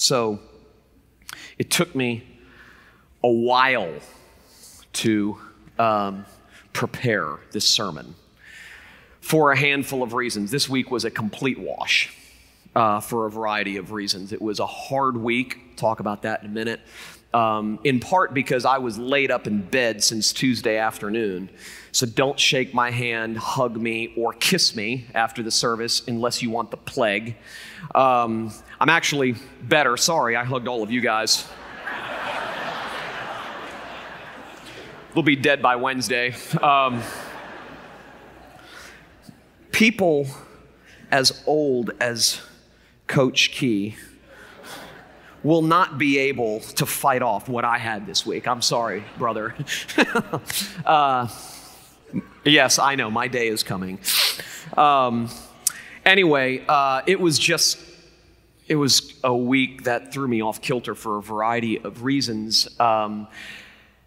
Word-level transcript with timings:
So 0.00 0.40
it 1.58 1.70
took 1.70 1.94
me 1.94 2.24
a 3.22 3.28
while 3.28 3.92
to 4.94 5.38
um, 5.78 6.24
prepare 6.72 7.36
this 7.52 7.68
sermon 7.68 8.14
for 9.20 9.52
a 9.52 9.58
handful 9.58 10.02
of 10.02 10.14
reasons. 10.14 10.50
This 10.50 10.70
week 10.70 10.90
was 10.90 11.04
a 11.04 11.10
complete 11.10 11.58
wash 11.58 12.16
uh, 12.74 13.00
for 13.00 13.26
a 13.26 13.30
variety 13.30 13.76
of 13.76 13.92
reasons. 13.92 14.32
It 14.32 14.40
was 14.40 14.58
a 14.58 14.66
hard 14.66 15.18
week. 15.18 15.76
Talk 15.76 16.00
about 16.00 16.22
that 16.22 16.42
in 16.42 16.46
a 16.46 16.52
minute. 16.52 16.80
Um, 17.32 17.78
in 17.84 18.00
part 18.00 18.34
because 18.34 18.64
I 18.64 18.78
was 18.78 18.98
laid 18.98 19.30
up 19.30 19.46
in 19.46 19.62
bed 19.62 20.02
since 20.02 20.32
Tuesday 20.32 20.78
afternoon. 20.78 21.48
So 21.92 22.06
don't 22.06 22.38
shake 22.38 22.74
my 22.74 22.90
hand, 22.90 23.38
hug 23.38 23.76
me, 23.76 24.12
or 24.16 24.32
kiss 24.32 24.74
me 24.74 25.06
after 25.14 25.42
the 25.42 25.50
service 25.50 26.02
unless 26.08 26.42
you 26.42 26.50
want 26.50 26.70
the 26.70 26.76
plague. 26.76 27.36
Um, 27.94 28.52
I'm 28.80 28.88
actually 28.88 29.36
better. 29.62 29.96
Sorry, 29.96 30.34
I 30.34 30.44
hugged 30.44 30.66
all 30.66 30.82
of 30.82 30.90
you 30.90 31.00
guys. 31.00 31.46
we'll 35.14 35.24
be 35.24 35.36
dead 35.36 35.62
by 35.62 35.76
Wednesday. 35.76 36.34
Um, 36.60 37.02
people 39.72 40.26
as 41.10 41.42
old 41.46 41.90
as 42.00 42.40
Coach 43.06 43.50
Key 43.50 43.96
will 45.42 45.62
not 45.62 45.98
be 45.98 46.18
able 46.18 46.60
to 46.60 46.86
fight 46.86 47.22
off 47.22 47.48
what 47.48 47.64
I 47.64 47.78
had 47.78 48.06
this 48.06 48.26
week. 48.26 48.46
I'm 48.46 48.62
sorry, 48.62 49.04
brother. 49.18 49.54
uh, 50.84 51.28
yes, 52.44 52.78
I 52.78 52.94
know, 52.94 53.10
my 53.10 53.28
day 53.28 53.48
is 53.48 53.62
coming. 53.62 53.98
Um, 54.76 55.30
anyway, 56.04 56.64
uh, 56.68 57.02
it 57.06 57.18
was 57.18 57.38
just, 57.38 57.78
it 58.68 58.76
was 58.76 59.18
a 59.24 59.34
week 59.34 59.84
that 59.84 60.12
threw 60.12 60.28
me 60.28 60.42
off 60.42 60.60
kilter 60.60 60.94
for 60.94 61.16
a 61.16 61.22
variety 61.22 61.78
of 61.78 62.04
reasons. 62.04 62.68
Um, 62.78 63.26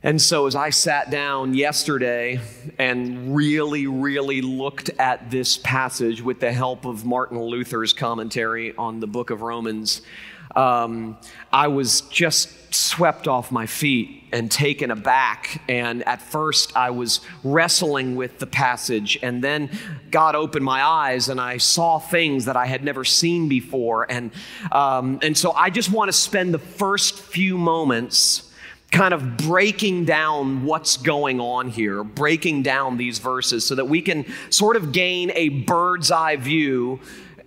and 0.06 0.22
so, 0.22 0.48
as 0.48 0.56
I 0.56 0.70
sat 0.70 1.12
down 1.12 1.54
yesterday 1.54 2.42
and 2.78 3.34
really, 3.34 3.88
really 3.88 4.42
looked 4.42 4.90
at 5.00 5.32
this 5.32 5.58
passage 5.58 6.22
with 6.22 6.42
the 6.42 6.52
help 6.52 6.84
of 6.84 7.06
Martin 7.06 7.42
Luther's 7.42 7.94
commentary 7.94 8.76
on 8.76 9.00
the 9.00 9.08
book 9.08 9.30
of 9.30 9.42
Romans, 9.42 10.02
um, 10.56 11.18
I 11.52 11.68
was 11.68 12.02
just 12.02 12.74
swept 12.74 13.28
off 13.28 13.52
my 13.52 13.66
feet 13.66 14.24
and 14.32 14.50
taken 14.50 14.90
aback. 14.92 15.62
And 15.70 16.04
at 16.08 16.22
first, 16.22 16.76
I 16.76 16.90
was 16.90 17.22
wrestling 17.44 18.16
with 18.16 18.40
the 18.40 18.48
passage, 18.48 19.18
and 19.22 19.44
then 19.44 19.70
God 20.10 20.36
opened 20.36 20.66
my 20.66 20.84
eyes, 20.84 21.30
and 21.30 21.40
I 21.40 21.58
saw 21.58 22.00
things 22.00 22.46
that 22.46 22.58
I 22.58 22.66
had 22.66 22.84
never 22.84 23.06
seen 23.06 23.48
before. 23.48 24.10
And, 24.12 24.32
um, 24.72 25.20
and 25.22 25.38
so, 25.38 25.52
I 25.52 25.70
just 25.70 25.92
want 25.92 26.10
to 26.10 26.14
spend 26.14 26.54
the 26.54 26.60
first 26.60 27.20
few 27.20 27.58
moments 27.58 28.50
kind 28.92 29.14
of 29.14 29.38
breaking 29.38 30.06
down 30.06 30.66
what's 30.66 30.98
going 30.98 31.40
on 31.40 31.70
here, 31.70 32.04
breaking 32.04 32.62
down 32.62 32.96
these 32.98 33.18
verses 33.18 33.66
so 33.66 33.74
that 33.74 33.86
we 33.86 34.02
can 34.02 34.24
sort 34.52 34.76
of 34.76 34.92
gain 34.92 35.32
a 35.34 35.50
bird's 35.50 36.12
eye 36.12 36.36
view 36.36 37.00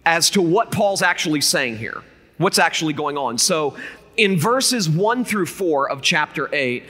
as 0.05 0.31
to 0.31 0.43
what 0.43 0.73
Paul's 0.73 1.03
actually 1.03 1.41
saying 1.41 1.79
here, 1.79 2.03
what's 2.39 2.59
actually 2.59 2.93
going 2.93 3.17
on. 3.17 3.39
So, 3.39 3.77
in 4.17 4.39
verses 4.39 4.89
one 4.89 5.25
through 5.25 5.47
four 5.47 5.91
of 5.91 6.01
chapter 6.01 6.49
eight, 6.55 6.85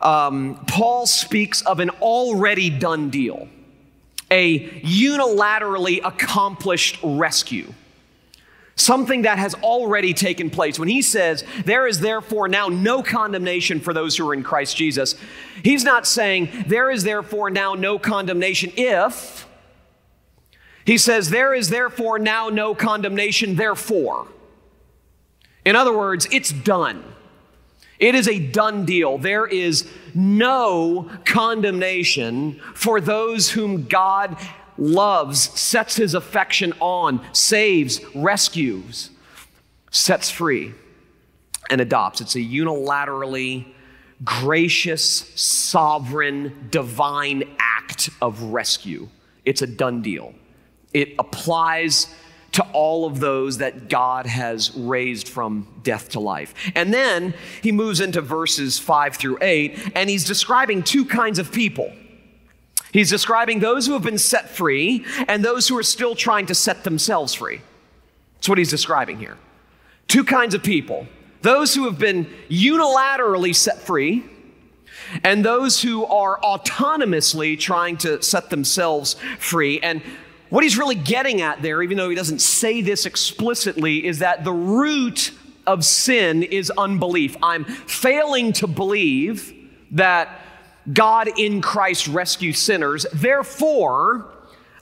um, 0.00 0.64
Paul 0.66 1.06
speaks 1.06 1.62
of 1.62 1.78
an 1.78 1.90
already 2.00 2.70
done 2.70 3.08
deal, 3.10 3.48
a 4.30 4.68
unilaterally 4.80 6.00
accomplished 6.04 6.98
rescue 7.02 7.72
something 8.76 9.22
that 9.22 9.38
has 9.38 9.54
already 9.56 10.14
taken 10.14 10.50
place. 10.50 10.78
When 10.78 10.88
he 10.88 11.02
says, 11.02 11.44
There 11.64 11.86
is 11.86 12.00
therefore 12.00 12.48
now 12.48 12.68
no 12.68 13.02
condemnation 13.02 13.80
for 13.80 13.92
those 13.92 14.16
who 14.16 14.28
are 14.28 14.34
in 14.34 14.42
Christ 14.42 14.76
Jesus, 14.76 15.14
he's 15.62 15.84
not 15.84 16.06
saying, 16.06 16.64
There 16.66 16.90
is 16.90 17.04
therefore 17.04 17.50
now 17.50 17.74
no 17.74 17.98
condemnation 17.98 18.72
if. 18.76 19.46
He 20.84 20.98
says, 20.98 21.30
There 21.30 21.54
is 21.54 21.70
therefore 21.70 22.18
now 22.18 22.48
no 22.48 22.74
condemnation, 22.74 23.56
therefore. 23.56 24.26
In 25.64 25.76
other 25.76 25.96
words, 25.96 26.26
it's 26.32 26.52
done. 26.52 27.04
It 27.98 28.14
is 28.16 28.26
a 28.26 28.38
done 28.38 28.84
deal. 28.84 29.16
There 29.18 29.46
is 29.46 29.88
no 30.14 31.08
condemnation 31.24 32.60
for 32.74 33.00
those 33.00 33.50
whom 33.50 33.84
God 33.86 34.36
loves, 34.76 35.40
sets 35.58 35.96
his 35.96 36.14
affection 36.14 36.72
on, 36.80 37.24
saves, 37.32 38.00
rescues, 38.14 39.10
sets 39.92 40.30
free, 40.30 40.72
and 41.70 41.80
adopts. 41.80 42.20
It's 42.20 42.34
a 42.34 42.40
unilaterally 42.40 43.66
gracious, 44.24 45.02
sovereign, 45.40 46.68
divine 46.70 47.44
act 47.58 48.10
of 48.20 48.42
rescue. 48.42 49.08
It's 49.44 49.62
a 49.62 49.66
done 49.66 50.02
deal. 50.02 50.34
It 50.92 51.14
applies 51.18 52.12
to 52.52 52.62
all 52.72 53.06
of 53.06 53.18
those 53.18 53.58
that 53.58 53.88
God 53.88 54.26
has 54.26 54.74
raised 54.74 55.28
from 55.28 55.66
death 55.82 56.10
to 56.10 56.20
life. 56.20 56.54
And 56.74 56.92
then 56.92 57.34
he 57.62 57.72
moves 57.72 58.00
into 58.00 58.20
verses 58.20 58.78
five 58.78 59.16
through 59.16 59.38
eight, 59.40 59.78
and 59.94 60.08
he's 60.08 60.24
describing 60.24 60.82
two 60.82 61.04
kinds 61.04 61.38
of 61.38 61.50
people. 61.50 61.92
He's 62.92 63.08
describing 63.08 63.60
those 63.60 63.86
who 63.86 63.94
have 63.94 64.02
been 64.02 64.18
set 64.18 64.50
free 64.50 65.06
and 65.26 65.42
those 65.42 65.66
who 65.66 65.78
are 65.78 65.82
still 65.82 66.14
trying 66.14 66.46
to 66.46 66.54
set 66.54 66.84
themselves 66.84 67.32
free. 67.32 67.62
That's 68.34 68.50
what 68.50 68.58
he's 68.58 68.70
describing 68.70 69.18
here. 69.18 69.38
Two 70.08 70.24
kinds 70.24 70.54
of 70.54 70.62
people 70.62 71.06
those 71.40 71.74
who 71.74 71.86
have 71.86 71.98
been 71.98 72.26
unilaterally 72.48 73.54
set 73.54 73.80
free 73.80 74.24
and 75.24 75.44
those 75.44 75.82
who 75.82 76.04
are 76.04 76.38
autonomously 76.40 77.58
trying 77.58 77.96
to 77.98 78.22
set 78.22 78.50
themselves 78.50 79.16
free. 79.38 79.80
And 79.80 80.02
what 80.52 80.62
he's 80.62 80.76
really 80.76 80.96
getting 80.96 81.40
at 81.40 81.62
there, 81.62 81.82
even 81.82 81.96
though 81.96 82.10
he 82.10 82.14
doesn't 82.14 82.42
say 82.42 82.82
this 82.82 83.06
explicitly, 83.06 84.04
is 84.04 84.18
that 84.18 84.44
the 84.44 84.52
root 84.52 85.30
of 85.66 85.82
sin 85.82 86.42
is 86.42 86.70
unbelief. 86.76 87.38
I'm 87.42 87.64
failing 87.64 88.52
to 88.54 88.66
believe 88.66 89.54
that 89.92 90.42
God 90.92 91.30
in 91.38 91.62
Christ 91.62 92.06
rescues 92.06 92.58
sinners. 92.58 93.06
Therefore, 93.14 94.26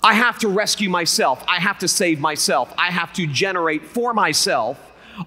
I 0.03 0.15
have 0.15 0.41
to 0.41 0.49
rescue 0.49 0.91
myself. 0.91 1.45
I 1.47 1.61
have 1.61 1.79
to 1.79 1.87
save 1.87 2.19
myself. 2.19 2.75
I 2.77 2.91
have 2.91 3.13
to 3.13 3.29
generate 3.29 3.85
for 3.85 4.13
myself 4.13 4.77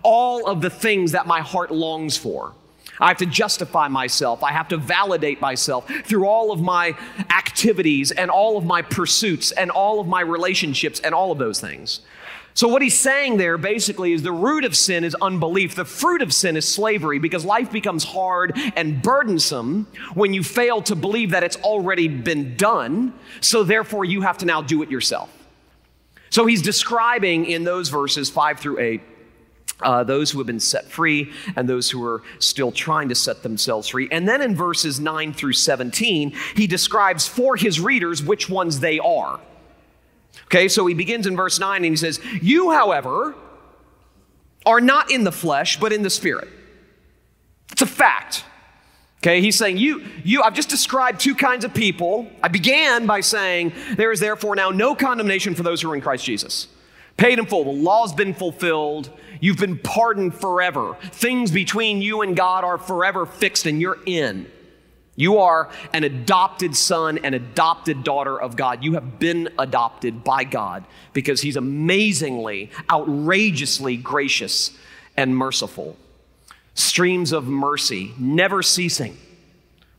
all 0.02 0.46
of 0.46 0.60
the 0.60 0.70
things 0.70 1.14
that 1.14 1.26
my 1.26 1.40
heart 1.40 1.72
longs 1.72 2.18
for. 2.18 2.54
I 3.00 3.08
have 3.08 3.18
to 3.18 3.26
justify 3.26 3.88
myself. 3.88 4.44
I 4.44 4.52
have 4.52 4.68
to 4.70 4.78
validate 4.78 5.42
myself 5.42 5.90
through 6.06 6.28
all 6.28 6.52
of 6.52 6.62
my 6.62 6.96
activities 7.30 8.12
and 8.12 8.30
all 8.30 8.58
of 8.58 8.66
my 8.66 8.82
pursuits 8.82 9.52
and 9.52 9.72
all 9.72 10.00
of 10.00 10.08
my 10.08 10.22
relationships 10.22 11.00
and 11.00 11.14
all 11.14 11.32
of 11.32 11.38
those 11.38 11.60
things. 11.60 12.02
So, 12.56 12.68
what 12.68 12.84
he's 12.84 12.98
saying 12.98 13.38
there 13.38 13.58
basically 13.58 14.14
is 14.14 14.22
the 14.22 14.32
root 14.32 14.64
of 14.64 14.78
sin 14.78 15.04
is 15.04 15.16
unbelief. 15.16 15.74
The 15.74 15.86
fruit 15.86 16.22
of 16.22 16.32
sin 16.32 16.56
is 16.56 16.72
slavery 16.72 17.18
because 17.18 17.44
life 17.44 17.72
becomes 17.72 18.04
hard 18.04 18.54
and 18.76 19.02
burdensome 19.02 19.88
when 20.14 20.34
you 20.34 20.44
fail 20.44 20.82
to 20.84 20.96
believe 20.96 21.32
that 21.32 21.44
it's 21.44 21.58
already 21.58 22.08
been 22.08 22.56
done. 22.56 23.14
So, 23.42 23.64
therefore, 23.64 24.06
you 24.06 24.22
have 24.22 24.38
to 24.40 24.46
now 24.46 24.62
do 24.62 24.84
it 24.84 24.92
yourself. 24.92 25.32
So, 26.30 26.46
he's 26.46 26.62
describing 26.62 27.46
in 27.46 27.64
those 27.64 27.90
verses, 27.90 28.30
five 28.30 28.60
through 28.60 28.80
eight, 28.80 29.02
uh, 29.82 30.04
those 30.04 30.32
who 30.32 30.38
have 30.38 30.48
been 30.48 30.60
set 30.60 30.86
free 30.86 31.32
and 31.56 31.68
those 31.68 31.90
who 31.90 32.04
are 32.06 32.24
still 32.40 32.72
trying 32.72 33.10
to 33.10 33.16
set 33.16 33.44
themselves 33.44 33.90
free. 33.90 34.08
And 34.12 34.28
then 34.28 34.42
in 34.42 34.56
verses 34.56 35.00
9 35.00 35.34
through 35.34 35.54
17, 35.54 36.34
he 36.56 36.68
describes 36.68 37.28
for 37.28 37.56
his 37.56 37.80
readers 37.80 38.24
which 38.24 38.50
ones 38.50 38.80
they 38.80 39.00
are. 39.00 39.40
Okay, 40.46 40.68
so 40.68 40.86
he 40.86 40.94
begins 40.94 41.28
in 41.28 41.36
verse 41.36 41.60
9 41.60 41.78
and 41.78 41.86
he 41.86 41.96
says, 41.96 42.20
You, 42.42 42.72
however, 42.72 43.36
are 44.66 44.82
not 44.82 45.12
in 45.12 45.24
the 45.24 45.32
flesh, 45.32 45.80
but 45.80 45.92
in 45.92 46.04
the 46.04 46.10
spirit. 46.10 46.48
It's 47.72 47.82
a 47.82 47.88
fact. 47.88 48.46
Okay, 49.24 49.40
he's 49.40 49.58
saying, 49.58 49.78
you, 49.78 50.06
you, 50.24 50.42
I've 50.42 50.54
just 50.54 50.70
described 50.70 51.22
two 51.22 51.34
kinds 51.34 51.64
of 51.64 51.74
people. 51.74 52.28
I 52.42 52.50
began 52.50 53.06
by 53.06 53.22
saying, 53.22 53.72
there 53.96 54.12
is 54.12 54.20
therefore 54.20 54.54
now 54.56 54.70
no 54.70 54.96
condemnation 54.96 55.56
for 55.56 55.64
those 55.64 55.82
who 55.82 55.90
are 55.90 55.96
in 55.96 56.02
Christ 56.02 56.26
Jesus. 56.26 56.68
Paid 57.18 57.40
in 57.40 57.46
full. 57.46 57.64
The 57.66 57.72
law's 57.72 58.14
been 58.14 58.34
fulfilled. 58.34 59.10
You've 59.40 59.58
been 59.58 59.78
pardoned 59.78 60.34
forever. 60.34 60.96
Things 61.12 61.52
between 61.52 62.02
you 62.02 62.22
and 62.22 62.36
God 62.36 62.64
are 62.64 62.78
forever 62.78 63.26
fixed, 63.26 63.66
and 63.66 63.80
you're 63.80 64.00
in. 64.06 64.50
You 65.16 65.38
are 65.38 65.70
an 65.94 66.04
adopted 66.04 66.76
son 66.76 67.20
and 67.20 67.36
adopted 67.36 68.04
daughter 68.04 68.40
of 68.40 68.56
God. 68.56 68.84
You 68.84 68.94
have 68.94 69.20
been 69.20 69.50
adopted 69.60 70.24
by 70.24 70.44
God 70.44 70.86
because 71.14 71.42
He's 71.42 71.56
amazingly, 71.56 72.72
outrageously 72.92 73.98
gracious 73.98 74.76
and 75.16 75.38
merciful. 75.38 75.98
Streams 76.74 77.32
of 77.32 77.48
mercy, 77.48 78.14
never 78.18 78.64
ceasing. 78.64 79.16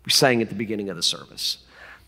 We 0.05 0.11
sang 0.11 0.43
at 0.43 0.49
the 0.49 0.57
beginning 0.57 0.91
of 0.91 0.97
the 0.97 1.03
service. 1.03 1.59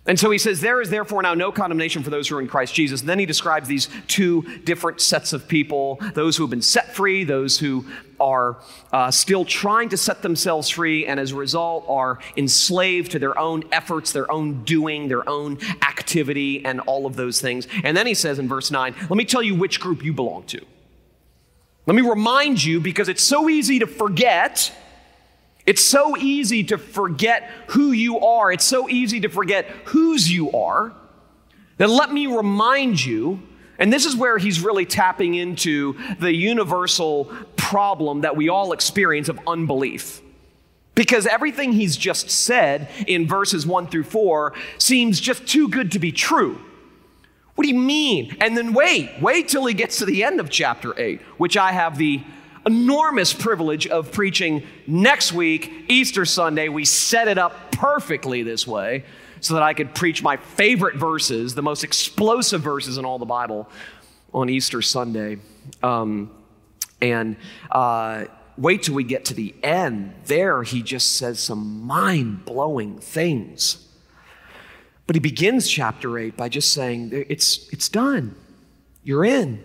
And 0.07 0.19
so 0.19 0.31
he 0.31 0.39
says, 0.39 0.61
There 0.61 0.81
is 0.81 0.91
therefore 0.91 1.23
now 1.23 1.35
no 1.35 1.51
condemnation 1.51 2.03
for 2.03 2.11
those 2.11 2.29
who 2.29 2.37
are 2.37 2.41
in 2.41 2.47
Christ 2.47 2.75
Jesus. 2.75 3.01
And 3.01 3.09
then 3.09 3.19
he 3.19 3.27
describes 3.27 3.67
these 3.69 3.89
two 4.07 4.43
different 4.59 5.01
sets 5.01 5.33
of 5.33 5.49
people 5.49 5.99
those 6.15 6.37
who 6.37 6.45
have 6.45 6.51
been 6.51 6.63
set 6.63 6.95
free, 6.95 7.25
those 7.25 7.59
who 7.59 7.85
are 8.21 8.57
uh, 8.93 9.11
still 9.11 9.45
trying 9.45 9.89
to 9.91 9.97
set 9.97 10.23
themselves 10.23 10.71
free, 10.71 11.07
and 11.07 11.21
as 11.21 11.33
a 11.33 11.37
result 11.37 11.85
are 11.89 12.19
enslaved 12.37 13.11
to 13.13 13.19
their 13.19 13.39
own 13.39 13.65
efforts, 13.73 14.13
their 14.13 14.31
own 14.31 14.65
doing, 14.65 15.09
their 15.09 15.29
own 15.29 15.59
activity, 15.83 16.65
and 16.65 16.81
all 16.81 17.07
of 17.07 17.17
those 17.17 17.41
things. 17.41 17.67
And 17.85 17.97
then 17.97 18.07
he 18.07 18.15
says 18.15 18.39
in 18.39 18.49
verse 18.49 18.71
9, 18.71 18.95
Let 19.01 19.11
me 19.11 19.25
tell 19.25 19.43
you 19.43 19.55
which 19.55 19.81
group 19.81 20.05
you 20.05 20.13
belong 20.13 20.45
to. 20.45 20.65
Let 21.87 21.95
me 21.95 22.03
remind 22.03 22.65
you, 22.65 22.81
because 22.81 23.09
it's 23.09 23.23
so 23.23 23.49
easy 23.49 23.79
to 23.81 23.87
forget 23.87 24.73
it's 25.67 25.83
so 25.83 26.17
easy 26.17 26.63
to 26.65 26.79
forget 26.79 27.51
who 27.69 27.91
you 27.91 28.21
are. 28.21 28.53
It's 28.53 28.65
so 28.65 28.89
easy 28.89 29.21
to 29.21 29.29
forget 29.29 29.67
whose 29.87 30.33
you 30.33 30.53
are. 30.53 30.93
Then 31.77 31.91
let 31.91 32.13
me 32.13 32.27
remind 32.27 33.05
you, 33.05 33.43
and 33.79 33.93
this 33.93 34.07
is 34.07 34.17
where 34.17 34.39
he's 34.39 34.61
really 34.61 34.87
tapping 34.87 35.35
into 35.35 35.99
the 36.21 36.33
universal 36.33 37.31
problem 37.57 38.21
that 38.21 38.37
we 38.37 38.49
all 38.49 38.73
experience 38.73 39.29
of 39.29 39.39
unbelief. 39.47 40.23
Because 40.95 41.27
everything 41.27 41.73
he's 41.73 41.97
just 41.97 42.31
said 42.31 42.89
in 43.07 43.27
verses 43.27 43.67
1 43.67 43.89
through 43.89 44.05
4 44.05 44.55
seems 44.79 45.21
just 45.21 45.47
too 45.47 45.69
good 45.69 45.93
to 45.93 45.99
be 45.99 46.13
true. 46.13 46.59
What 47.55 47.65
do 47.65 47.69
you 47.69 47.79
mean? 47.79 48.37
And 48.41 48.57
then 48.57 48.73
wait, 48.73 49.11
wait 49.21 49.49
till 49.49 49.67
he 49.67 49.75
gets 49.75 49.99
to 49.99 50.07
the 50.07 50.25
end 50.25 50.41
of 50.41 50.49
chapter 50.49 50.99
8, 50.99 51.21
which 51.39 51.57
I 51.57 51.73
have 51.73 51.99
the 51.99 52.23
enormous 52.67 53.33
privilege 53.33 53.87
of 53.87 54.11
preaching 54.11 54.65
next 54.87 55.33
week, 55.33 55.73
Easter 55.89 56.25
Sunday. 56.25 56.69
We 56.69 56.85
set 56.85 57.29
it 57.29 57.39
up 57.39 57.73
perfectly 57.73 58.43
this 58.43 58.67
way 58.67 59.05
so 59.41 59.55
that 59.55 59.63
I 59.63 59.75
could 59.75 59.95
preach 59.95 60.23
my 60.23 60.37
favorite 60.37 60.97
verses, 60.97 61.55
the 61.55 61.63
most 61.63 61.85
explosive 61.85 62.63
verses 62.63 62.99
in 62.99 63.05
all 63.05 63.19
the 63.19 63.27
Bible, 63.27 63.69
on 64.35 64.51
Easter 64.51 64.83
Sunday. 64.83 65.39
Um, 65.83 66.31
and 67.01 67.37
uh, 67.71 68.25
wait 68.57 68.83
till 68.83 68.95
we 68.95 69.05
get 69.05 69.27
to 69.27 69.35
the 69.35 69.55
end. 69.63 70.15
There, 70.25 70.63
he 70.63 70.83
just 70.83 71.17
says 71.17 71.39
some 71.39 71.83
mind 71.83 72.45
blowing 72.45 72.99
things. 72.99 73.87
But 75.07 75.15
he 75.15 75.21
begins 75.21 75.69
chapter 75.69 76.19
8 76.19 76.37
by 76.37 76.49
just 76.49 76.73
saying, 76.73 77.11
it's, 77.13 77.69
it's 77.73 77.89
done. 77.89 78.35
You're 79.05 79.25
in. 79.25 79.63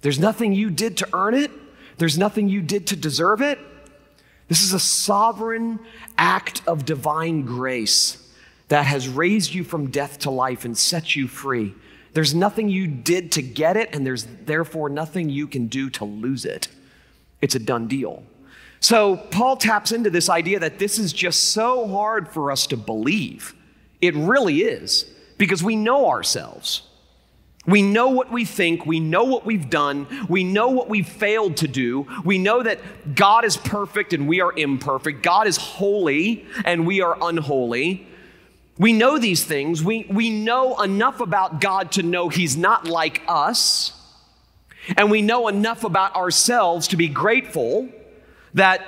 There's 0.00 0.18
nothing 0.18 0.52
you 0.52 0.70
did 0.70 0.96
to 0.98 1.08
earn 1.12 1.34
it. 1.34 1.50
There's 1.98 2.18
nothing 2.18 2.48
you 2.48 2.60
did 2.60 2.86
to 2.88 2.96
deserve 2.96 3.40
it. 3.40 3.58
This 4.48 4.60
is 4.60 4.72
a 4.72 4.80
sovereign 4.80 5.80
act 6.16 6.62
of 6.66 6.84
divine 6.84 7.42
grace 7.42 8.22
that 8.68 8.86
has 8.86 9.08
raised 9.08 9.54
you 9.54 9.64
from 9.64 9.90
death 9.90 10.20
to 10.20 10.30
life 10.30 10.64
and 10.64 10.76
set 10.76 11.16
you 11.16 11.28
free. 11.28 11.74
There's 12.12 12.34
nothing 12.34 12.68
you 12.68 12.86
did 12.86 13.32
to 13.32 13.42
get 13.42 13.76
it, 13.76 13.94
and 13.94 14.06
there's 14.06 14.26
therefore 14.44 14.88
nothing 14.88 15.28
you 15.30 15.46
can 15.46 15.66
do 15.66 15.90
to 15.90 16.04
lose 16.04 16.44
it. 16.44 16.68
It's 17.42 17.54
a 17.54 17.58
done 17.58 17.88
deal. 17.88 18.22
So, 18.80 19.16
Paul 19.16 19.56
taps 19.56 19.92
into 19.92 20.10
this 20.10 20.28
idea 20.28 20.58
that 20.60 20.78
this 20.78 20.98
is 20.98 21.12
just 21.12 21.52
so 21.52 21.88
hard 21.88 22.28
for 22.28 22.50
us 22.50 22.66
to 22.68 22.76
believe. 22.76 23.54
It 24.00 24.14
really 24.14 24.60
is, 24.60 25.04
because 25.38 25.62
we 25.62 25.76
know 25.76 26.08
ourselves. 26.08 26.82
We 27.66 27.82
know 27.82 28.08
what 28.08 28.30
we 28.30 28.44
think. 28.44 28.86
We 28.86 29.00
know 29.00 29.24
what 29.24 29.44
we've 29.44 29.68
done. 29.68 30.06
We 30.28 30.44
know 30.44 30.68
what 30.68 30.88
we've 30.88 31.08
failed 31.08 31.56
to 31.58 31.68
do. 31.68 32.06
We 32.24 32.38
know 32.38 32.62
that 32.62 33.14
God 33.14 33.44
is 33.44 33.56
perfect 33.56 34.12
and 34.12 34.28
we 34.28 34.40
are 34.40 34.52
imperfect. 34.56 35.22
God 35.22 35.48
is 35.48 35.56
holy 35.56 36.46
and 36.64 36.86
we 36.86 37.00
are 37.00 37.18
unholy. 37.20 38.06
We 38.78 38.92
know 38.92 39.18
these 39.18 39.42
things. 39.42 39.82
We, 39.82 40.06
we 40.08 40.30
know 40.30 40.80
enough 40.80 41.20
about 41.20 41.60
God 41.60 41.92
to 41.92 42.02
know 42.02 42.28
He's 42.28 42.56
not 42.56 42.86
like 42.86 43.22
us. 43.26 43.92
And 44.96 45.10
we 45.10 45.22
know 45.22 45.48
enough 45.48 45.82
about 45.82 46.14
ourselves 46.14 46.88
to 46.88 46.96
be 46.96 47.08
grateful 47.08 47.88
that 48.54 48.86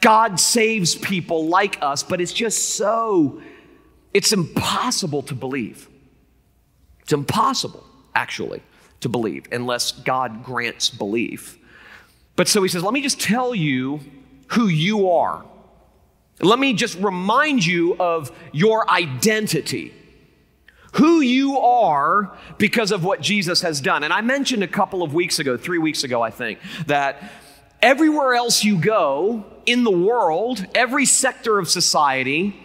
God 0.00 0.40
saves 0.40 0.96
people 0.96 1.46
like 1.46 1.80
us, 1.80 2.02
but 2.02 2.20
it's 2.20 2.32
just 2.32 2.70
so, 2.76 3.40
it's 4.12 4.32
impossible 4.32 5.22
to 5.24 5.34
believe. 5.34 5.88
It's 7.02 7.12
impossible 7.12 7.84
actually, 8.14 8.62
to 9.00 9.08
believe, 9.08 9.46
unless 9.52 9.92
God 9.92 10.44
grants 10.44 10.90
belief. 10.90 11.58
But 12.36 12.48
so 12.48 12.62
he 12.62 12.68
says, 12.68 12.82
let 12.82 12.92
me 12.92 13.02
just 13.02 13.20
tell 13.20 13.54
you 13.54 14.00
who 14.48 14.68
you 14.68 15.10
are. 15.10 15.44
Let 16.40 16.58
me 16.58 16.72
just 16.72 16.98
remind 16.98 17.64
you 17.64 17.96
of 17.98 18.32
your 18.52 18.90
identity, 18.90 19.92
who 20.94 21.20
you 21.20 21.58
are 21.58 22.36
because 22.58 22.90
of 22.90 23.04
what 23.04 23.20
Jesus 23.20 23.62
has 23.62 23.80
done. 23.80 24.02
And 24.02 24.12
I 24.12 24.20
mentioned 24.22 24.62
a 24.62 24.68
couple 24.68 25.02
of 25.02 25.14
weeks 25.14 25.38
ago, 25.38 25.56
three 25.56 25.78
weeks 25.78 26.04
ago, 26.04 26.22
I 26.22 26.30
think, 26.30 26.58
that 26.86 27.22
everywhere 27.80 28.34
else 28.34 28.64
you 28.64 28.78
go 28.78 29.44
in 29.66 29.84
the 29.84 29.90
world, 29.90 30.66
every 30.74 31.06
sector 31.06 31.58
of 31.58 31.68
society, 31.68 32.56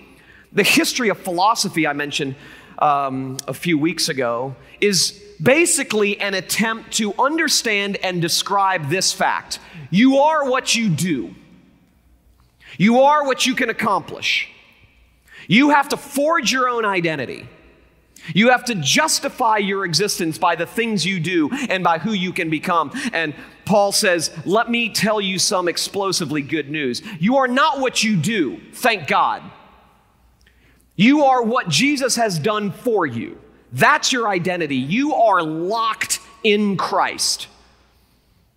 the 0.52 0.64
history 0.64 1.10
of 1.10 1.20
philosophy 1.20 1.86
I 1.86 1.94
mentioned 1.94 2.36
um, 2.80 3.38
a 3.48 3.54
few 3.54 3.78
weeks 3.78 4.10
ago 4.10 4.56
is 4.82 5.22
basically 5.42 6.20
an 6.20 6.34
attempt 6.34 6.94
to 6.94 7.14
understand 7.20 7.98
and 7.98 8.22
describe 8.22 8.90
this 8.90 9.14
fact 9.14 9.60
you 9.90 10.18
are 10.18 10.50
what 10.50 10.76
you 10.76 10.90
do, 10.90 11.34
you 12.78 13.02
are 13.02 13.26
what 13.26 13.46
you 13.46 13.56
can 13.56 13.70
accomplish. 13.70 14.50
You 15.48 15.70
have 15.70 15.90
to 15.90 15.98
forge 15.98 16.52
your 16.52 16.68
own 16.68 16.84
identity. 16.84 17.48
You 18.34 18.50
have 18.50 18.66
to 18.66 18.76
justify 18.76 19.58
your 19.58 19.86
existence 19.86 20.38
by 20.38 20.56
the 20.56 20.66
things 20.66 21.06
you 21.06 21.20
do 21.20 21.50
and 21.70 21.84
by 21.84 22.00
who 22.00 22.12
you 22.12 22.34
can 22.34 22.50
become. 22.50 22.92
And 23.14 23.34
Paul 23.64 23.92
says, 23.92 24.32
Let 24.46 24.70
me 24.70 24.90
tell 24.90 25.22
you 25.22 25.40
some 25.40 25.68
explosively 25.68 26.42
good 26.42 26.70
news. 26.70 27.02
You 27.20 27.38
are 27.38 27.48
not 27.48 27.80
what 27.80 28.04
you 28.04 28.18
do, 28.18 28.60
thank 28.74 29.08
God. 29.08 29.44
You 30.96 31.24
are 31.26 31.44
what 31.44 31.70
Jesus 31.70 32.16
has 32.16 32.40
done 32.40 32.72
for 32.72 33.06
you. 33.06 33.40
That's 33.72 34.12
your 34.12 34.28
identity. 34.28 34.78
You 34.78 35.14
are 35.14 35.44
locked 35.44 36.20
in 36.44 36.78
Christ. 36.78 37.48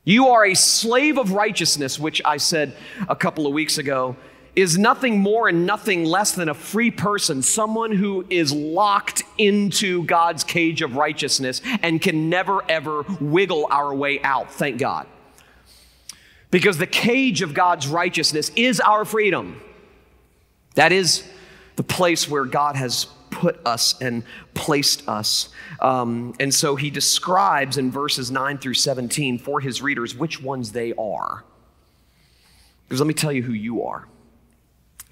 You 0.04 0.28
are 0.28 0.46
a 0.46 0.54
slave 0.54 1.18
of 1.18 1.32
righteousness, 1.32 1.98
which 1.98 2.22
I 2.24 2.36
said 2.38 2.74
a 3.08 3.16
couple 3.16 3.46
of 3.46 3.52
weeks 3.52 3.78
ago 3.78 4.16
is 4.56 4.76
nothing 4.76 5.20
more 5.20 5.48
and 5.48 5.64
nothing 5.64 6.04
less 6.04 6.32
than 6.32 6.48
a 6.48 6.54
free 6.54 6.90
person, 6.90 7.42
someone 7.42 7.92
who 7.92 8.26
is 8.28 8.52
locked 8.52 9.22
into 9.38 10.04
God's 10.04 10.44
cage 10.44 10.82
of 10.82 10.96
righteousness 10.96 11.62
and 11.82 12.00
can 12.00 12.28
never 12.28 12.62
ever 12.68 13.04
wiggle 13.20 13.68
our 13.70 13.94
way 13.94 14.20
out. 14.22 14.52
Thank 14.52 14.78
God. 14.78 15.06
Because 16.50 16.78
the 16.78 16.86
cage 16.86 17.42
of 17.42 17.54
God's 17.54 17.86
righteousness 17.86 18.50
is 18.56 18.80
our 18.80 19.04
freedom. 19.04 19.60
That 20.74 20.90
is 20.92 21.28
the 21.76 21.82
place 21.84 22.28
where 22.28 22.44
God 22.44 22.74
has 22.76 23.06
put 23.30 23.64
us 23.66 24.00
and 24.00 24.24
placed 24.54 25.08
us. 25.08 25.48
Um, 25.80 26.34
and 26.40 26.52
so 26.52 26.76
he 26.76 26.90
describes 26.90 27.78
in 27.78 27.90
verses 27.90 28.30
9 28.30 28.58
through 28.58 28.74
17 28.74 29.38
for 29.38 29.60
his 29.60 29.82
readers 29.82 30.14
which 30.14 30.42
ones 30.42 30.72
they 30.72 30.92
are. 30.94 31.44
Because 32.88 33.00
let 33.00 33.06
me 33.06 33.14
tell 33.14 33.32
you 33.32 33.42
who 33.42 33.52
you 33.52 33.84
are 33.84 34.06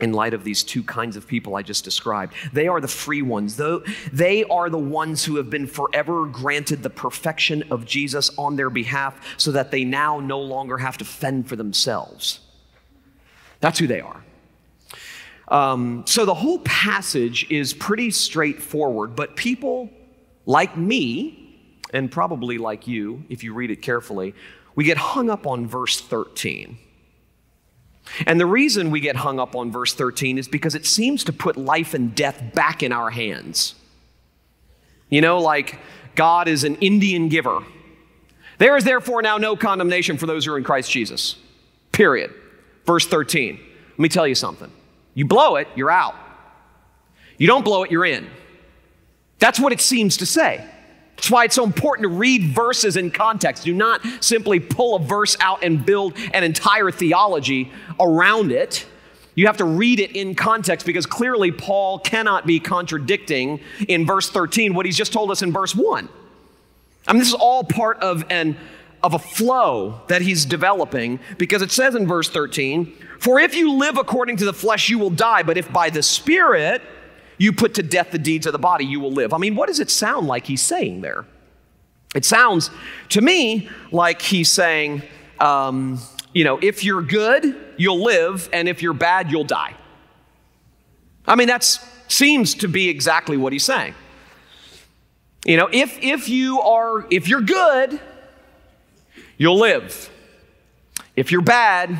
in 0.00 0.12
light 0.12 0.34
of 0.34 0.44
these 0.44 0.62
two 0.62 0.82
kinds 0.82 1.16
of 1.16 1.26
people 1.26 1.56
I 1.56 1.62
just 1.62 1.84
described. 1.84 2.34
They 2.52 2.68
are 2.68 2.80
the 2.80 2.88
free 2.88 3.22
ones. 3.22 3.56
They 3.56 4.44
are 4.44 4.70
the 4.70 4.78
ones 4.78 5.24
who 5.24 5.36
have 5.36 5.50
been 5.50 5.66
forever 5.66 6.26
granted 6.26 6.82
the 6.82 6.90
perfection 6.90 7.64
of 7.70 7.84
Jesus 7.84 8.30
on 8.38 8.56
their 8.56 8.70
behalf 8.70 9.34
so 9.36 9.52
that 9.52 9.70
they 9.70 9.84
now 9.84 10.20
no 10.20 10.40
longer 10.40 10.78
have 10.78 10.98
to 10.98 11.04
fend 11.04 11.48
for 11.48 11.56
themselves. 11.56 12.40
That's 13.60 13.78
who 13.78 13.86
they 13.86 14.00
are. 14.00 14.24
Um, 15.48 16.04
so 16.06 16.24
the 16.24 16.34
whole 16.34 16.58
passage 16.60 17.50
is 17.50 17.72
pretty 17.72 18.10
straightforward, 18.10 19.16
but 19.16 19.34
people 19.34 19.90
like 20.46 20.76
me, 20.76 21.44
and 21.92 22.10
probably 22.10 22.58
like 22.58 22.86
you, 22.86 23.24
if 23.28 23.42
you 23.42 23.54
read 23.54 23.70
it 23.70 23.80
carefully, 23.82 24.34
we 24.74 24.84
get 24.84 24.98
hung 24.98 25.30
up 25.30 25.46
on 25.46 25.66
verse 25.66 26.00
13. 26.00 26.78
And 28.26 28.40
the 28.40 28.46
reason 28.46 28.90
we 28.90 29.00
get 29.00 29.16
hung 29.16 29.38
up 29.38 29.54
on 29.54 29.70
verse 29.70 29.94
13 29.94 30.38
is 30.38 30.48
because 30.48 30.74
it 30.74 30.86
seems 30.86 31.24
to 31.24 31.32
put 31.32 31.56
life 31.56 31.94
and 31.94 32.14
death 32.14 32.42
back 32.54 32.82
in 32.82 32.92
our 32.92 33.10
hands. 33.10 33.74
You 35.10 35.20
know, 35.20 35.38
like 35.40 35.78
God 36.14 36.48
is 36.48 36.64
an 36.64 36.76
Indian 36.76 37.28
giver. 37.28 37.62
There 38.58 38.76
is 38.76 38.84
therefore 38.84 39.22
now 39.22 39.38
no 39.38 39.56
condemnation 39.56 40.18
for 40.18 40.26
those 40.26 40.44
who 40.44 40.52
are 40.52 40.58
in 40.58 40.64
Christ 40.64 40.90
Jesus. 40.90 41.36
Period. 41.92 42.34
Verse 42.84 43.06
13. 43.06 43.58
Let 43.90 43.98
me 43.98 44.08
tell 44.08 44.26
you 44.26 44.34
something. 44.34 44.70
You 45.18 45.24
blow 45.24 45.56
it, 45.56 45.66
you're 45.74 45.90
out. 45.90 46.14
You 47.38 47.48
don't 47.48 47.64
blow 47.64 47.82
it, 47.82 47.90
you're 47.90 48.04
in. 48.04 48.30
That's 49.40 49.58
what 49.58 49.72
it 49.72 49.80
seems 49.80 50.18
to 50.18 50.26
say. 50.26 50.64
That's 51.16 51.28
why 51.28 51.42
it's 51.42 51.56
so 51.56 51.64
important 51.64 52.04
to 52.04 52.16
read 52.16 52.44
verses 52.54 52.96
in 52.96 53.10
context. 53.10 53.64
Do 53.64 53.74
not 53.74 54.00
simply 54.20 54.60
pull 54.60 54.94
a 54.94 55.00
verse 55.00 55.36
out 55.40 55.64
and 55.64 55.84
build 55.84 56.16
an 56.32 56.44
entire 56.44 56.92
theology 56.92 57.72
around 57.98 58.52
it. 58.52 58.86
You 59.34 59.48
have 59.48 59.56
to 59.56 59.64
read 59.64 59.98
it 59.98 60.14
in 60.14 60.36
context 60.36 60.86
because 60.86 61.04
clearly 61.04 61.50
Paul 61.50 61.98
cannot 61.98 62.46
be 62.46 62.60
contradicting 62.60 63.58
in 63.88 64.06
verse 64.06 64.30
13 64.30 64.72
what 64.72 64.86
he's 64.86 64.96
just 64.96 65.12
told 65.12 65.32
us 65.32 65.42
in 65.42 65.50
verse 65.50 65.74
1. 65.74 66.08
I 67.08 67.12
mean, 67.12 67.18
this 67.18 67.26
is 67.26 67.34
all 67.34 67.64
part 67.64 67.98
of 67.98 68.24
an 68.30 68.56
of 69.02 69.14
a 69.14 69.18
flow 69.18 70.00
that 70.08 70.22
he's 70.22 70.44
developing 70.44 71.20
because 71.36 71.62
it 71.62 71.70
says 71.70 71.94
in 71.94 72.06
verse 72.06 72.28
13, 72.28 72.92
For 73.20 73.38
if 73.38 73.54
you 73.54 73.72
live 73.74 73.96
according 73.96 74.38
to 74.38 74.44
the 74.44 74.52
flesh, 74.52 74.88
you 74.88 74.98
will 74.98 75.10
die, 75.10 75.42
but 75.42 75.56
if 75.56 75.72
by 75.72 75.90
the 75.90 76.02
Spirit 76.02 76.82
you 77.38 77.52
put 77.52 77.74
to 77.74 77.82
death 77.82 78.10
the 78.10 78.18
deeds 78.18 78.46
of 78.46 78.52
the 78.52 78.58
body, 78.58 78.84
you 78.84 79.00
will 79.00 79.12
live. 79.12 79.32
I 79.32 79.38
mean, 79.38 79.54
what 79.54 79.68
does 79.68 79.80
it 79.80 79.90
sound 79.90 80.26
like 80.26 80.46
he's 80.46 80.62
saying 80.62 81.02
there? 81.02 81.24
It 82.14 82.24
sounds 82.24 82.70
to 83.10 83.20
me 83.20 83.68
like 83.92 84.22
he's 84.22 84.48
saying, 84.50 85.02
um, 85.38 86.00
you 86.32 86.44
know, 86.44 86.58
if 86.60 86.82
you're 86.82 87.02
good, 87.02 87.56
you'll 87.76 88.02
live, 88.02 88.48
and 88.52 88.68
if 88.68 88.82
you're 88.82 88.94
bad, 88.94 89.30
you'll 89.30 89.44
die. 89.44 89.74
I 91.26 91.36
mean, 91.36 91.48
that 91.48 91.62
seems 92.08 92.54
to 92.56 92.68
be 92.68 92.88
exactly 92.88 93.36
what 93.36 93.52
he's 93.52 93.64
saying. 93.64 93.94
You 95.44 95.56
know, 95.56 95.68
if 95.70 95.98
if 96.02 96.28
you 96.28 96.60
are 96.60 97.06
if 97.10 97.28
you're 97.28 97.42
good, 97.42 98.00
you'll 99.38 99.58
live. 99.58 100.10
If 101.16 101.32
you're 101.32 101.40
bad, 101.40 101.98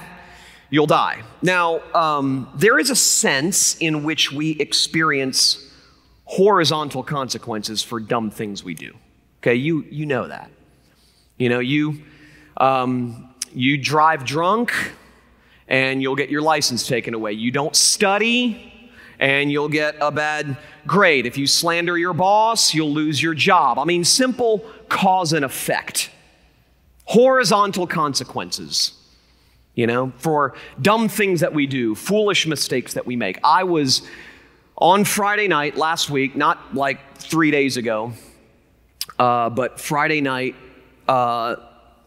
you'll 0.71 0.87
die. 0.87 1.23
Now, 1.40 1.80
um, 1.95 2.50
there 2.54 2.78
is 2.78 2.90
a 2.90 2.97
sense 2.97 3.76
in 3.78 4.04
which 4.04 4.30
we 4.30 4.50
experience 4.50 5.64
horizontal 6.25 7.02
consequences 7.02 7.83
for 7.83 8.00
dumb 8.00 8.30
things 8.30 8.62
we 8.62 8.75
do. 8.75 8.95
Okay, 9.40 9.54
you 9.54 9.85
you 9.90 10.04
know 10.04 10.28
that. 10.28 10.50
You 11.38 11.49
know 11.49 11.61
you 11.61 12.02
um, 12.59 13.35
you 13.54 13.78
drive 13.78 14.25
drunk, 14.25 14.73
and 15.68 16.02
you'll 16.02 16.16
get 16.16 16.28
your 16.28 16.42
license 16.42 16.87
taken 16.87 17.14
away. 17.14 17.33
You 17.33 17.50
don't 17.50 17.75
study, 17.75 18.90
and 19.18 19.50
you'll 19.50 19.68
get 19.68 19.97
a 20.00 20.11
bad 20.11 20.59
grade. 20.87 21.25
If 21.25 21.38
you 21.38 21.47
slander 21.47 21.97
your 21.97 22.12
boss, 22.12 22.75
you'll 22.75 22.92
lose 22.92 23.23
your 23.23 23.35
job. 23.35 23.78
I 23.78 23.85
mean, 23.85 24.04
simple 24.04 24.64
cause 24.88 25.33
and 25.33 25.45
effect. 25.45 26.11
Horizontal 27.08 27.86
consequences 27.86 28.92
you 29.78 29.86
know, 29.86 30.12
for 30.18 30.54
dumb 30.82 31.08
things 31.08 31.38
that 31.38 31.54
we 31.54 31.64
do, 31.68 31.94
foolish 31.94 32.48
mistakes 32.48 32.94
that 32.94 33.06
we 33.06 33.14
make. 33.14 33.38
I 33.44 33.62
was 33.62 34.02
on 34.76 35.04
Friday 35.04 35.46
night 35.46 35.76
last 35.76 36.10
week, 36.10 36.34
not 36.34 36.74
like 36.74 37.16
three 37.16 37.52
days 37.52 37.76
ago, 37.76 38.12
uh, 39.20 39.50
but 39.50 39.78
Friday 39.78 40.20
night 40.20 40.56
uh, 41.06 41.54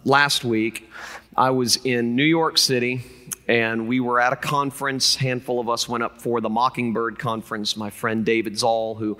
last 0.03 0.43
week, 0.43 0.91
I 1.37 1.51
was 1.51 1.77
in 1.77 2.17
New 2.17 2.25
York 2.25 2.57
City 2.57 3.03
and 3.47 3.87
we 3.87 4.01
were 4.01 4.19
at 4.19 4.33
a 4.33 4.35
conference. 4.35 5.15
handful 5.15 5.61
of 5.61 5.69
us 5.69 5.87
went 5.87 6.03
up 6.03 6.19
for 6.19 6.41
the 6.41 6.49
Mockingbird 6.49 7.19
Conference. 7.19 7.77
My 7.77 7.89
friend 7.89 8.25
David 8.25 8.59
Zahl, 8.59 8.95
who 8.95 9.17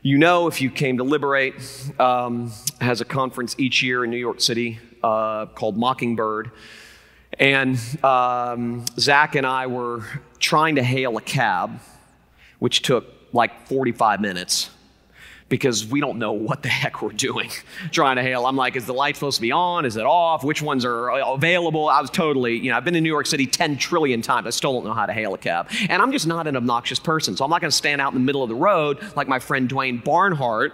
you 0.00 0.16
know 0.16 0.46
if 0.46 0.60
you 0.60 0.70
came 0.70 0.98
to 0.98 1.04
Liberate, 1.04 1.54
um, 1.98 2.52
has 2.80 3.00
a 3.00 3.04
conference 3.04 3.56
each 3.58 3.82
year 3.82 4.04
in 4.04 4.10
New 4.10 4.16
York 4.16 4.40
City 4.40 4.78
uh, 5.02 5.46
called 5.46 5.76
Mockingbird. 5.76 6.50
And 7.38 7.78
um, 8.04 8.84
Zach 8.98 9.34
and 9.34 9.46
I 9.46 9.66
were 9.66 10.04
trying 10.38 10.76
to 10.76 10.82
hail 10.82 11.16
a 11.16 11.22
cab, 11.22 11.80
which 12.58 12.82
took 12.82 13.06
like 13.32 13.66
45 13.66 14.20
minutes 14.20 14.70
because 15.50 15.84
we 15.84 16.00
don't 16.00 16.18
know 16.18 16.32
what 16.32 16.62
the 16.62 16.68
heck 16.68 17.02
we're 17.02 17.10
doing 17.10 17.50
trying 17.90 18.16
to 18.16 18.22
hail. 18.22 18.46
I'm 18.46 18.56
like, 18.56 18.76
is 18.76 18.86
the 18.86 18.94
light 18.94 19.16
supposed 19.16 19.36
to 19.36 19.42
be 19.42 19.52
on? 19.52 19.84
Is 19.84 19.96
it 19.96 20.06
off? 20.06 20.44
Which 20.44 20.62
ones 20.62 20.84
are 20.84 21.10
available? 21.10 21.88
I 21.88 22.00
was 22.00 22.08
totally, 22.08 22.56
you 22.56 22.70
know, 22.70 22.76
I've 22.76 22.84
been 22.84 22.94
in 22.94 23.02
New 23.02 23.10
York 23.10 23.26
City 23.26 23.46
10 23.46 23.76
trillion 23.76 24.22
times. 24.22 24.46
I 24.46 24.50
still 24.50 24.72
don't 24.72 24.84
know 24.84 24.94
how 24.94 25.06
to 25.06 25.12
hail 25.12 25.34
a 25.34 25.38
cab. 25.38 25.68
And 25.88 26.00
I'm 26.00 26.12
just 26.12 26.26
not 26.26 26.46
an 26.46 26.56
obnoxious 26.56 27.00
person. 27.00 27.36
So 27.36 27.44
I'm 27.44 27.50
not 27.50 27.60
going 27.60 27.70
to 27.70 27.76
stand 27.76 28.00
out 28.00 28.12
in 28.12 28.18
the 28.18 28.24
middle 28.24 28.42
of 28.42 28.48
the 28.48 28.54
road 28.54 28.98
like 29.16 29.28
my 29.28 29.40
friend 29.40 29.68
Dwayne 29.68 30.02
Barnhart 30.02 30.72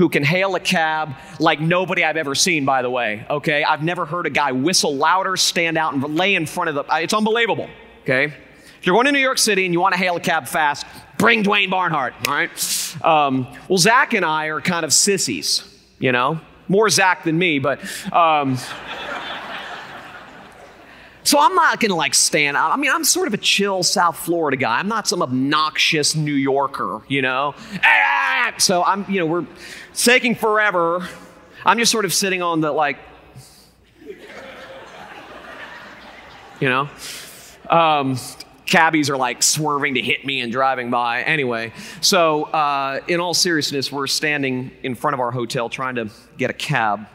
who 0.00 0.08
can 0.08 0.24
hail 0.24 0.54
a 0.54 0.60
cab 0.60 1.14
like 1.38 1.60
nobody 1.60 2.02
I've 2.02 2.16
ever 2.16 2.34
seen, 2.34 2.64
by 2.64 2.80
the 2.80 2.88
way. 2.88 3.26
Okay? 3.28 3.62
I've 3.62 3.82
never 3.82 4.06
heard 4.06 4.24
a 4.24 4.30
guy 4.30 4.50
whistle 4.50 4.96
louder, 4.96 5.36
stand 5.36 5.76
out, 5.76 5.92
and 5.92 6.16
lay 6.16 6.36
in 6.36 6.46
front 6.46 6.70
of 6.70 6.74
the. 6.74 6.84
It's 7.02 7.12
unbelievable. 7.12 7.68
Okay? 8.04 8.24
If 8.24 8.86
you're 8.86 8.94
going 8.94 9.04
to 9.04 9.12
New 9.12 9.18
York 9.18 9.36
City 9.36 9.66
and 9.66 9.74
you 9.74 9.78
want 9.78 9.92
to 9.92 9.98
hail 9.98 10.16
a 10.16 10.20
cab 10.20 10.48
fast, 10.48 10.86
bring 11.18 11.44
Dwayne 11.44 11.68
Barnhart, 11.68 12.14
all 12.26 12.32
right? 12.32 12.96
Um, 13.04 13.46
well, 13.68 13.76
Zach 13.76 14.14
and 14.14 14.24
I 14.24 14.46
are 14.46 14.62
kind 14.62 14.86
of 14.86 14.92
sissies, 14.94 15.64
you 15.98 16.12
know? 16.12 16.40
More 16.66 16.88
Zach 16.88 17.24
than 17.24 17.38
me, 17.38 17.58
but. 17.58 17.80
Um, 18.10 18.56
so 21.24 21.38
I'm 21.38 21.54
not 21.54 21.78
gonna 21.78 21.94
like 21.94 22.14
stand 22.14 22.56
out. 22.56 22.72
I 22.72 22.76
mean, 22.76 22.90
I'm 22.90 23.04
sort 23.04 23.28
of 23.28 23.34
a 23.34 23.38
chill 23.38 23.82
South 23.82 24.16
Florida 24.16 24.56
guy. 24.56 24.78
I'm 24.78 24.88
not 24.88 25.06
some 25.06 25.20
obnoxious 25.20 26.16
New 26.16 26.32
Yorker, 26.32 27.02
you 27.06 27.20
know? 27.20 27.54
So 28.58 28.82
I'm, 28.82 29.04
you 29.08 29.20
know, 29.20 29.26
we're 29.26 29.46
taking 29.94 30.34
forever. 30.34 31.08
I'm 31.64 31.78
just 31.78 31.92
sort 31.92 32.04
of 32.04 32.14
sitting 32.14 32.42
on 32.42 32.60
the 32.60 32.72
like, 32.72 32.98
you 36.60 36.68
know? 36.68 36.88
Um, 37.68 38.18
cabbies 38.66 39.10
are 39.10 39.16
like 39.16 39.42
swerving 39.42 39.94
to 39.94 40.00
hit 40.00 40.24
me 40.24 40.40
and 40.40 40.52
driving 40.52 40.90
by. 40.90 41.22
Anyway, 41.22 41.72
so 42.00 42.44
uh, 42.44 43.00
in 43.08 43.20
all 43.20 43.34
seriousness, 43.34 43.90
we're 43.92 44.06
standing 44.06 44.70
in 44.82 44.94
front 44.94 45.14
of 45.14 45.20
our 45.20 45.30
hotel 45.30 45.68
trying 45.68 45.96
to 45.96 46.08
get 46.38 46.50
a 46.50 46.54
cab 46.54 47.06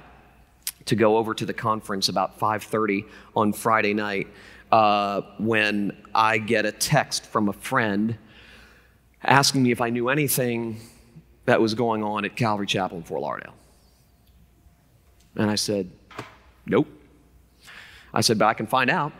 to 0.85 0.95
go 0.95 1.17
over 1.17 1.33
to 1.33 1.45
the 1.45 1.53
conference 1.53 2.09
about 2.09 2.39
5:30 2.39 3.05
on 3.35 3.53
Friday 3.53 3.93
night 3.93 4.27
uh, 4.71 5.21
when 5.39 5.97
I 6.13 6.37
get 6.37 6.65
a 6.65 6.71
text 6.71 7.25
from 7.25 7.49
a 7.49 7.53
friend 7.53 8.17
asking 9.23 9.63
me 9.63 9.71
if 9.71 9.81
I 9.81 9.89
knew 9.89 10.09
anything 10.09 10.79
that 11.45 11.61
was 11.61 11.73
going 11.73 12.03
on 12.03 12.25
at 12.25 12.35
Calvary 12.35 12.67
Chapel 12.67 12.97
in 12.97 13.03
Fort 13.03 13.21
Lauderdale. 13.21 13.55
And 15.35 15.49
I 15.49 15.55
said, 15.55 15.91
Nope. 16.65 16.87
I 18.13 18.21
said, 18.21 18.39
But 18.39 18.45
I 18.45 18.53
can 18.53 18.67
find 18.67 18.89
out. 18.89 19.13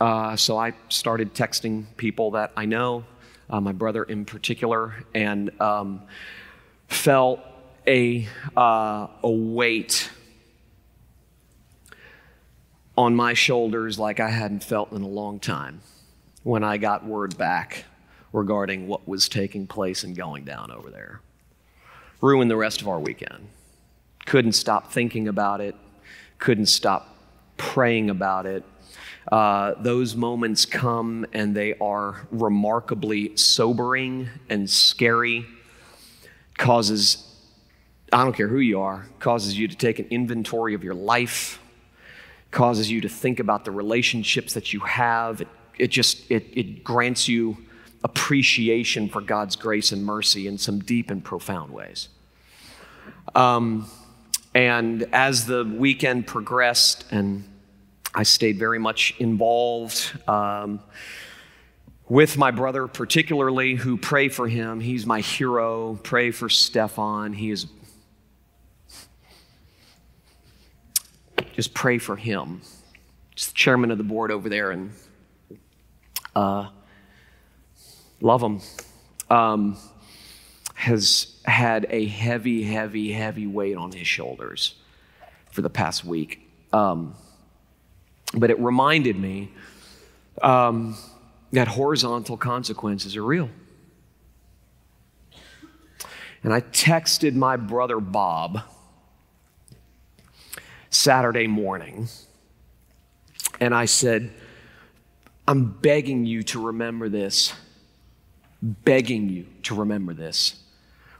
Uh, 0.00 0.36
so 0.36 0.58
I 0.58 0.74
started 0.88 1.34
texting 1.34 1.86
people 1.96 2.32
that 2.32 2.52
I 2.56 2.66
know, 2.66 3.04
uh, 3.48 3.60
my 3.60 3.72
brother 3.72 4.02
in 4.02 4.24
particular, 4.24 4.94
and 5.14 5.58
um, 5.60 6.02
felt 6.88 7.40
a, 7.86 8.26
uh, 8.56 9.06
a 9.22 9.30
weight 9.30 10.10
on 12.98 13.14
my 13.14 13.34
shoulders 13.34 13.98
like 13.98 14.20
I 14.20 14.30
hadn't 14.30 14.64
felt 14.64 14.92
in 14.92 15.02
a 15.02 15.08
long 15.08 15.38
time 15.38 15.80
when 16.42 16.64
I 16.64 16.76
got 16.76 17.04
word 17.04 17.36
back 17.36 17.84
regarding 18.32 18.86
what 18.86 19.06
was 19.06 19.28
taking 19.28 19.66
place 19.66 20.02
and 20.04 20.16
going 20.16 20.44
down 20.44 20.70
over 20.70 20.90
there. 20.90 21.20
Ruined 22.20 22.50
the 22.50 22.56
rest 22.56 22.80
of 22.80 22.88
our 22.88 22.98
weekend. 22.98 23.48
Couldn't 24.24 24.52
stop 24.52 24.92
thinking 24.92 25.28
about 25.28 25.60
it, 25.60 25.74
couldn't 26.38 26.66
stop 26.66 27.16
praying 27.56 28.10
about 28.10 28.46
it. 28.46 28.64
Uh, 29.30 29.74
those 29.80 30.14
moments 30.14 30.64
come 30.64 31.26
and 31.32 31.54
they 31.54 31.74
are 31.78 32.26
remarkably 32.30 33.36
sobering 33.36 34.28
and 34.48 34.70
scary. 34.70 35.44
Causes, 36.56 37.24
I 38.12 38.22
don't 38.22 38.34
care 38.34 38.48
who 38.48 38.58
you 38.58 38.80
are, 38.80 39.06
causes 39.18 39.58
you 39.58 39.68
to 39.68 39.76
take 39.76 39.98
an 39.98 40.06
inventory 40.10 40.74
of 40.74 40.84
your 40.84 40.94
life 40.94 41.60
causes 42.56 42.90
you 42.90 43.02
to 43.02 43.08
think 43.08 43.38
about 43.38 43.66
the 43.66 43.70
relationships 43.70 44.54
that 44.54 44.72
you 44.72 44.80
have. 44.80 45.42
It, 45.42 45.48
it 45.78 45.88
just 45.88 46.30
it, 46.30 46.46
it 46.56 46.82
grants 46.82 47.28
you 47.28 47.58
appreciation 48.06 49.08
for 49.08 49.20
God's 49.20 49.56
grace 49.56 49.90
and 49.90 50.04
mercy 50.04 50.46
in 50.46 50.58
some 50.58 50.78
deep 50.78 51.10
and 51.10 51.24
profound 51.24 51.72
ways. 51.72 52.08
Um, 53.34 53.90
and 54.54 55.08
as 55.12 55.44
the 55.44 55.64
weekend 55.64 56.28
progressed, 56.28 57.04
and 57.10 57.42
I 58.14 58.22
stayed 58.22 58.60
very 58.60 58.78
much 58.78 59.12
involved 59.18 60.16
um, 60.28 60.78
with 62.08 62.38
my 62.38 62.52
brother, 62.52 62.86
particularly, 62.86 63.74
who 63.74 63.96
pray 63.96 64.28
for 64.28 64.46
him. 64.46 64.78
He's 64.78 65.04
my 65.04 65.20
hero. 65.20 65.98
Pray 66.04 66.30
for 66.30 66.48
Stephan. 66.48 67.32
He 67.32 67.50
is 67.50 67.66
just 71.54 71.74
pray 71.74 71.98
for 71.98 72.14
him. 72.14 72.60
Just 73.34 73.48
the 73.48 73.54
chairman 73.54 73.90
of 73.90 73.98
the 73.98 74.04
board 74.04 74.30
over 74.30 74.48
there 74.48 74.70
and 74.70 74.92
uh, 76.36 76.68
love 78.20 78.42
him. 78.42 78.60
Um, 79.28 79.76
has 80.74 81.34
had 81.46 81.86
a 81.88 82.06
heavy, 82.06 82.62
heavy, 82.62 83.10
heavy 83.10 83.46
weight 83.46 83.76
on 83.76 83.90
his 83.90 84.06
shoulders 84.06 84.74
for 85.50 85.62
the 85.62 85.70
past 85.70 86.04
week. 86.04 86.46
Um, 86.72 87.14
but 88.34 88.50
it 88.50 88.60
reminded 88.60 89.16
me 89.18 89.50
um, 90.42 90.96
that 91.52 91.66
horizontal 91.66 92.36
consequences 92.36 93.16
are 93.16 93.24
real. 93.24 93.48
And 96.42 96.52
I 96.52 96.60
texted 96.60 97.34
my 97.34 97.56
brother 97.56 97.98
Bob 97.98 98.60
Saturday 100.90 101.46
morning. 101.46 102.08
And 103.60 103.74
I 103.74 103.86
said, 103.86 104.30
I'm 105.48 105.64
begging 105.64 106.26
you 106.26 106.42
to 106.44 106.66
remember 106.66 107.08
this. 107.08 107.54
Begging 108.62 109.28
you 109.28 109.46
to 109.64 109.74
remember 109.74 110.14
this. 110.14 110.62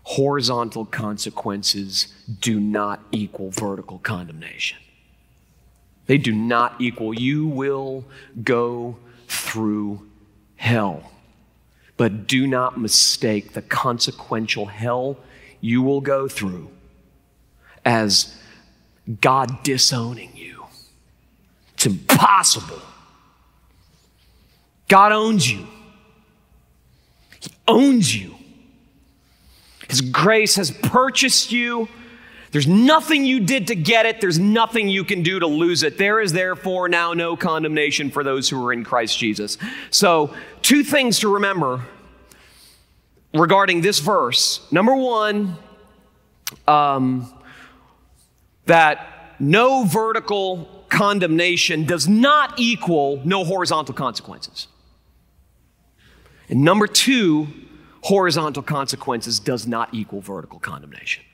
Horizontal 0.02 0.84
consequences 0.84 2.14
do 2.40 2.60
not 2.60 3.00
equal 3.10 3.50
vertical 3.50 3.98
condemnation. 3.98 4.78
They 6.06 6.18
do 6.18 6.32
not 6.32 6.80
equal. 6.80 7.12
You 7.12 7.46
will 7.46 8.04
go 8.42 8.96
through 9.28 10.08
hell. 10.56 11.10
But 11.96 12.26
do 12.26 12.46
not 12.46 12.78
mistake 12.78 13.52
the 13.52 13.62
consequential 13.62 14.66
hell 14.66 15.18
you 15.60 15.82
will 15.82 16.00
go 16.00 16.28
through 16.28 16.70
as 17.84 18.36
God 19.20 19.62
disowning 19.62 20.30
you. 20.34 20.66
It's 21.74 21.86
impossible. 21.86 22.80
God 24.88 25.12
owns 25.12 25.50
you. 25.50 25.66
Owns 27.68 28.14
you. 28.14 28.34
His 29.88 30.00
grace 30.00 30.56
has 30.56 30.70
purchased 30.70 31.52
you. 31.52 31.88
There's 32.52 32.66
nothing 32.66 33.24
you 33.24 33.40
did 33.40 33.66
to 33.68 33.74
get 33.74 34.06
it. 34.06 34.20
There's 34.20 34.38
nothing 34.38 34.88
you 34.88 35.04
can 35.04 35.22
do 35.22 35.38
to 35.38 35.46
lose 35.46 35.82
it. 35.82 35.98
There 35.98 36.20
is 36.20 36.32
therefore 36.32 36.88
now 36.88 37.12
no 37.12 37.36
condemnation 37.36 38.10
for 38.10 38.24
those 38.24 38.48
who 38.48 38.64
are 38.64 38.72
in 38.72 38.84
Christ 38.84 39.18
Jesus. 39.18 39.58
So, 39.90 40.34
two 40.62 40.82
things 40.82 41.20
to 41.20 41.34
remember 41.34 41.82
regarding 43.34 43.80
this 43.80 43.98
verse. 43.98 44.66
Number 44.72 44.94
one, 44.94 45.58
um, 46.66 47.32
that 48.66 49.34
no 49.38 49.84
vertical 49.84 50.84
condemnation 50.88 51.84
does 51.84 52.08
not 52.08 52.54
equal 52.58 53.20
no 53.24 53.44
horizontal 53.44 53.94
consequences. 53.94 54.68
And 56.48 56.62
number 56.62 56.86
two, 56.86 57.48
horizontal 58.02 58.62
consequences 58.62 59.40
does 59.40 59.66
not 59.66 59.92
equal 59.92 60.20
vertical 60.20 60.58
condemnation. 60.58 61.24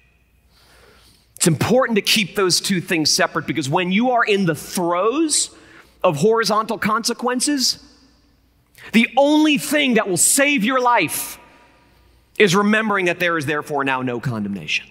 It's 1.36 1.46
important 1.46 1.96
to 1.96 2.02
keep 2.02 2.36
those 2.36 2.60
two 2.60 2.80
things 2.80 3.10
separate 3.10 3.46
because 3.46 3.68
when 3.68 3.90
you 3.90 4.12
are 4.12 4.24
in 4.24 4.46
the 4.46 4.54
throes 4.54 5.54
of 6.02 6.16
horizontal 6.16 6.78
consequences, 6.78 7.84
the 8.92 9.08
only 9.16 9.58
thing 9.58 9.94
that 9.94 10.08
will 10.08 10.16
save 10.16 10.64
your 10.64 10.80
life 10.80 11.38
is 12.38 12.56
remembering 12.56 13.06
that 13.06 13.20
there 13.20 13.36
is 13.36 13.46
therefore 13.46 13.84
now 13.84 14.02
no 14.02 14.20
condemnation. 14.20 14.86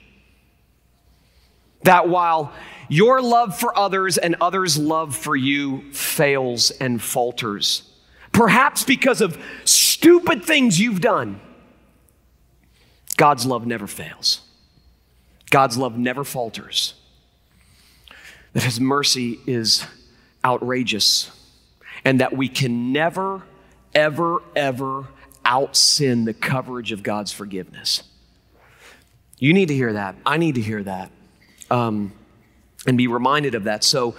That 1.83 2.07
while 2.07 2.53
your 2.87 3.21
love 3.21 3.57
for 3.57 3.77
others 3.77 4.17
and 4.17 4.35
others' 4.39 4.77
love 4.77 5.15
for 5.15 5.35
you 5.35 5.91
fails 5.93 6.71
and 6.71 7.01
falters, 7.01 7.90
perhaps 8.31 8.83
because 8.83 9.21
of 9.21 9.37
stupid 9.65 10.43
things 10.43 10.79
you've 10.79 11.01
done, 11.01 11.39
God's 13.17 13.45
love 13.45 13.65
never 13.65 13.87
fails. 13.87 14.41
God's 15.49 15.77
love 15.77 15.97
never 15.97 16.23
falters. 16.23 16.93
That 18.53 18.63
His 18.63 18.79
mercy 18.79 19.39
is 19.45 19.85
outrageous, 20.43 21.31
and 22.03 22.19
that 22.19 22.35
we 22.35 22.49
can 22.49 22.91
never, 22.91 23.43
ever, 23.93 24.41
ever 24.55 25.07
out 25.45 25.75
sin 25.75 26.25
the 26.25 26.33
coverage 26.33 26.91
of 26.91 27.03
God's 27.03 27.31
forgiveness. 27.31 28.03
You 29.37 29.53
need 29.53 29.67
to 29.67 29.73
hear 29.73 29.93
that. 29.93 30.15
I 30.25 30.37
need 30.37 30.55
to 30.55 30.61
hear 30.61 30.83
that. 30.83 31.11
Um, 31.69 32.13
and 32.87 32.97
be 32.97 33.07
reminded 33.07 33.55
of 33.55 33.65
that. 33.65 33.83
So 33.83 34.15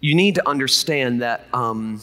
you 0.00 0.14
need 0.14 0.36
to 0.36 0.48
understand 0.48 1.22
that. 1.22 1.46
Um, 1.52 2.00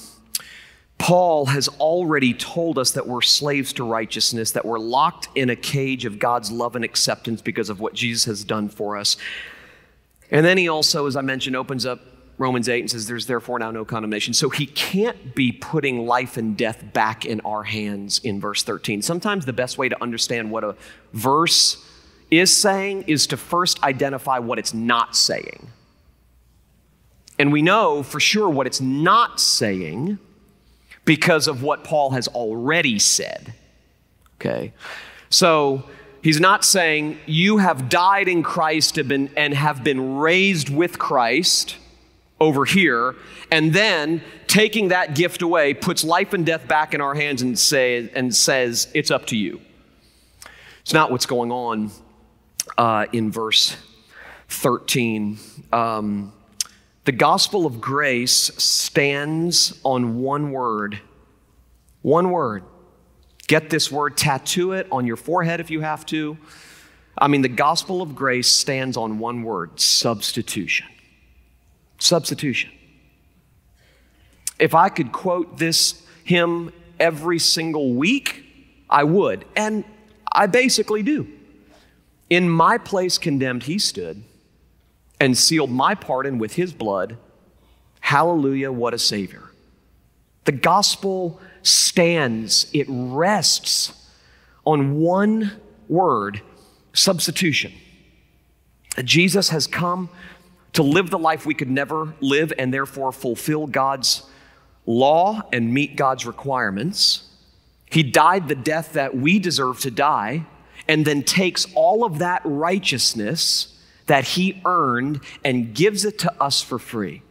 Paul 0.98 1.48
has 1.48 1.68
already 1.68 2.34
told 2.34 2.78
us 2.78 2.92
that 2.92 3.08
we're 3.08 3.22
slaves 3.22 3.74
to 3.74 3.84
righteousness, 3.84 4.52
that 4.52 4.66
we're 4.66 4.80
locked 4.80 5.28
in 5.36 5.50
a 5.50 5.56
cage 5.56 6.06
of 6.06 6.18
God's 6.18 6.50
love 6.52 6.76
and 6.76 6.86
acceptance 6.86 7.42
because 7.42 7.70
of 7.70 7.80
what 7.80 7.94
Jesus 7.94 8.26
has 8.26 8.44
done 8.44 8.70
for 8.70 8.96
us. 8.96 9.18
And 10.32 10.46
then 10.46 10.58
he 10.58 10.70
also, 10.70 11.06
as 11.06 11.16
I 11.16 11.22
mentioned, 11.22 11.56
opens 11.56 11.86
up 11.86 12.00
Romans 12.38 12.68
8 12.68 12.80
and 12.80 12.92
says, 12.92 13.08
There's 13.08 13.28
therefore 13.28 13.60
now 13.60 13.72
no 13.72 13.86
condemnation. 13.86 14.34
So 14.34 14.50
he 14.50 14.66
can't 14.66 15.36
be 15.36 15.52
putting 15.52 16.06
life 16.06 16.38
and 16.38 16.58
death 16.58 16.84
back 16.94 17.26
in 17.26 17.42
our 17.42 17.64
hands 17.64 18.20
in 18.20 18.40
verse 18.40 18.64
13. 18.64 19.02
Sometimes 19.02 19.46
the 19.46 19.54
best 19.54 19.78
way 19.78 19.90
to 19.90 20.02
understand 20.02 20.52
what 20.52 20.64
a 20.64 20.76
verse 21.14 21.86
is 22.32 22.56
saying 22.56 23.04
is 23.04 23.28
to 23.28 23.38
first 23.38 23.84
identify 23.84 24.40
what 24.40 24.58
it's 24.58 24.74
not 24.74 25.16
saying. 25.16 25.68
And 27.38 27.52
we 27.52 27.62
know 27.62 28.04
for 28.04 28.20
sure 28.20 28.50
what 28.50 28.68
it's 28.68 28.82
not 28.82 29.40
saying 29.40 30.18
because 31.06 31.48
of 31.48 31.64
what 31.64 31.84
Paul 31.84 32.12
has 32.12 32.28
already 32.30 33.00
said. 33.00 33.54
Okay? 34.36 34.74
So 35.30 35.84
he's 36.22 36.40
not 36.40 36.64
saying 36.64 37.20
you 37.26 37.58
have 37.58 37.90
died 37.90 38.28
in 38.28 38.44
Christ 38.44 38.98
and 38.98 39.54
have 39.54 39.84
been 39.84 40.18
raised 40.18 40.70
with 40.70 41.00
Christ 41.00 41.78
over 42.40 42.66
here, 42.66 43.16
and 43.52 43.74
then 43.74 44.22
taking 44.48 44.90
that 44.90 45.16
gift 45.16 45.42
away 45.42 45.74
puts 45.74 46.04
life 46.04 46.34
and 46.34 46.46
death 46.46 46.68
back 46.68 46.94
in 46.94 47.00
our 47.00 47.16
hands 47.16 47.42
and, 47.42 47.58
say, 47.58 48.10
and 48.14 48.36
says, 48.36 48.90
It's 48.94 49.12
up 49.12 49.28
to 49.28 49.38
you. 49.38 49.62
It's 50.82 50.94
not 50.94 51.12
what's 51.12 51.26
going 51.26 51.52
on 51.52 51.92
uh, 52.78 53.06
in 53.14 53.32
verse 53.32 53.78
13. 54.50 55.40
Um, 55.72 56.34
the 57.06 57.12
gospel 57.12 57.66
of 57.66 57.82
grace 57.82 58.32
stands 58.32 59.80
on 59.84 60.20
one 60.20 60.52
word. 60.52 61.00
One 62.02 62.32
word. 62.32 62.64
Get 63.48 63.70
this 63.70 63.92
word, 63.92 64.16
tattoo 64.16 64.72
it 64.72 64.88
on 64.90 65.06
your 65.06 65.18
forehead 65.18 65.60
if 65.60 65.70
you 65.70 65.82
have 65.82 66.06
to. 66.08 66.38
I 67.18 67.28
mean, 67.28 67.42
the 67.42 67.50
gospel 67.50 68.02
of 68.02 68.16
grace 68.16 68.48
stands 68.48 68.96
on 68.96 69.20
one 69.20 69.44
word 69.44 69.80
substitution. 69.80 70.88
Substitution. 72.00 72.72
If 74.58 74.74
I 74.74 74.88
could 74.88 75.12
quote 75.12 75.58
this 75.58 76.06
hymn 76.24 76.72
every 77.00 77.40
single 77.40 77.94
week, 77.94 78.46
I 78.90 79.04
would. 79.04 79.44
And 79.58 79.84
I 80.32 80.48
basically 80.48 81.04
do. 81.04 81.28
In 82.30 82.50
my 82.50 82.78
place 82.78 83.18
condemned, 83.18 83.64
he 83.64 83.78
stood 83.78 84.24
and 85.20 85.38
sealed 85.38 85.72
my 85.72 85.96
pardon 85.96 86.38
with 86.38 86.56
his 86.56 86.74
blood. 86.74 87.18
Hallelujah, 88.02 88.72
what 88.72 88.94
a 88.94 89.00
Savior. 89.00 89.44
The 90.46 90.52
gospel 90.52 91.40
stands, 91.62 92.70
it 92.74 92.86
rests 92.90 93.94
on 94.66 95.00
one 95.00 95.54
word 95.88 96.42
substitution. 96.94 97.72
Jesus 99.04 99.50
has 99.50 99.68
come 99.68 100.10
to 100.74 100.84
live 100.84 101.10
the 101.10 101.20
life 101.20 101.46
we 101.46 101.54
could 101.54 101.70
never 101.70 102.14
live 102.20 102.52
and 102.58 102.74
therefore 102.74 103.12
fulfill 103.12 103.68
God's 103.68 104.24
law 104.86 105.42
and 105.52 105.74
meet 105.74 105.96
God's 105.96 106.26
requirements. 106.26 107.30
He 107.90 108.04
died 108.04 108.48
the 108.48 108.56
death 108.56 108.94
that 108.94 109.16
we 109.16 109.40
deserve 109.40 109.80
to 109.82 109.92
die 109.92 110.46
and 110.88 111.06
then 111.06 111.24
takes 111.24 111.66
all 111.76 112.04
of 112.04 112.20
that 112.20 112.42
righteousness 112.44 113.73
that 114.08 114.26
he 114.26 114.62
earned 114.66 115.22
and 115.44 115.74
gives 115.74 116.06
it 116.06 116.20
to 116.20 116.34
us 116.42 116.62
for 116.62 116.80
free, 116.80 117.22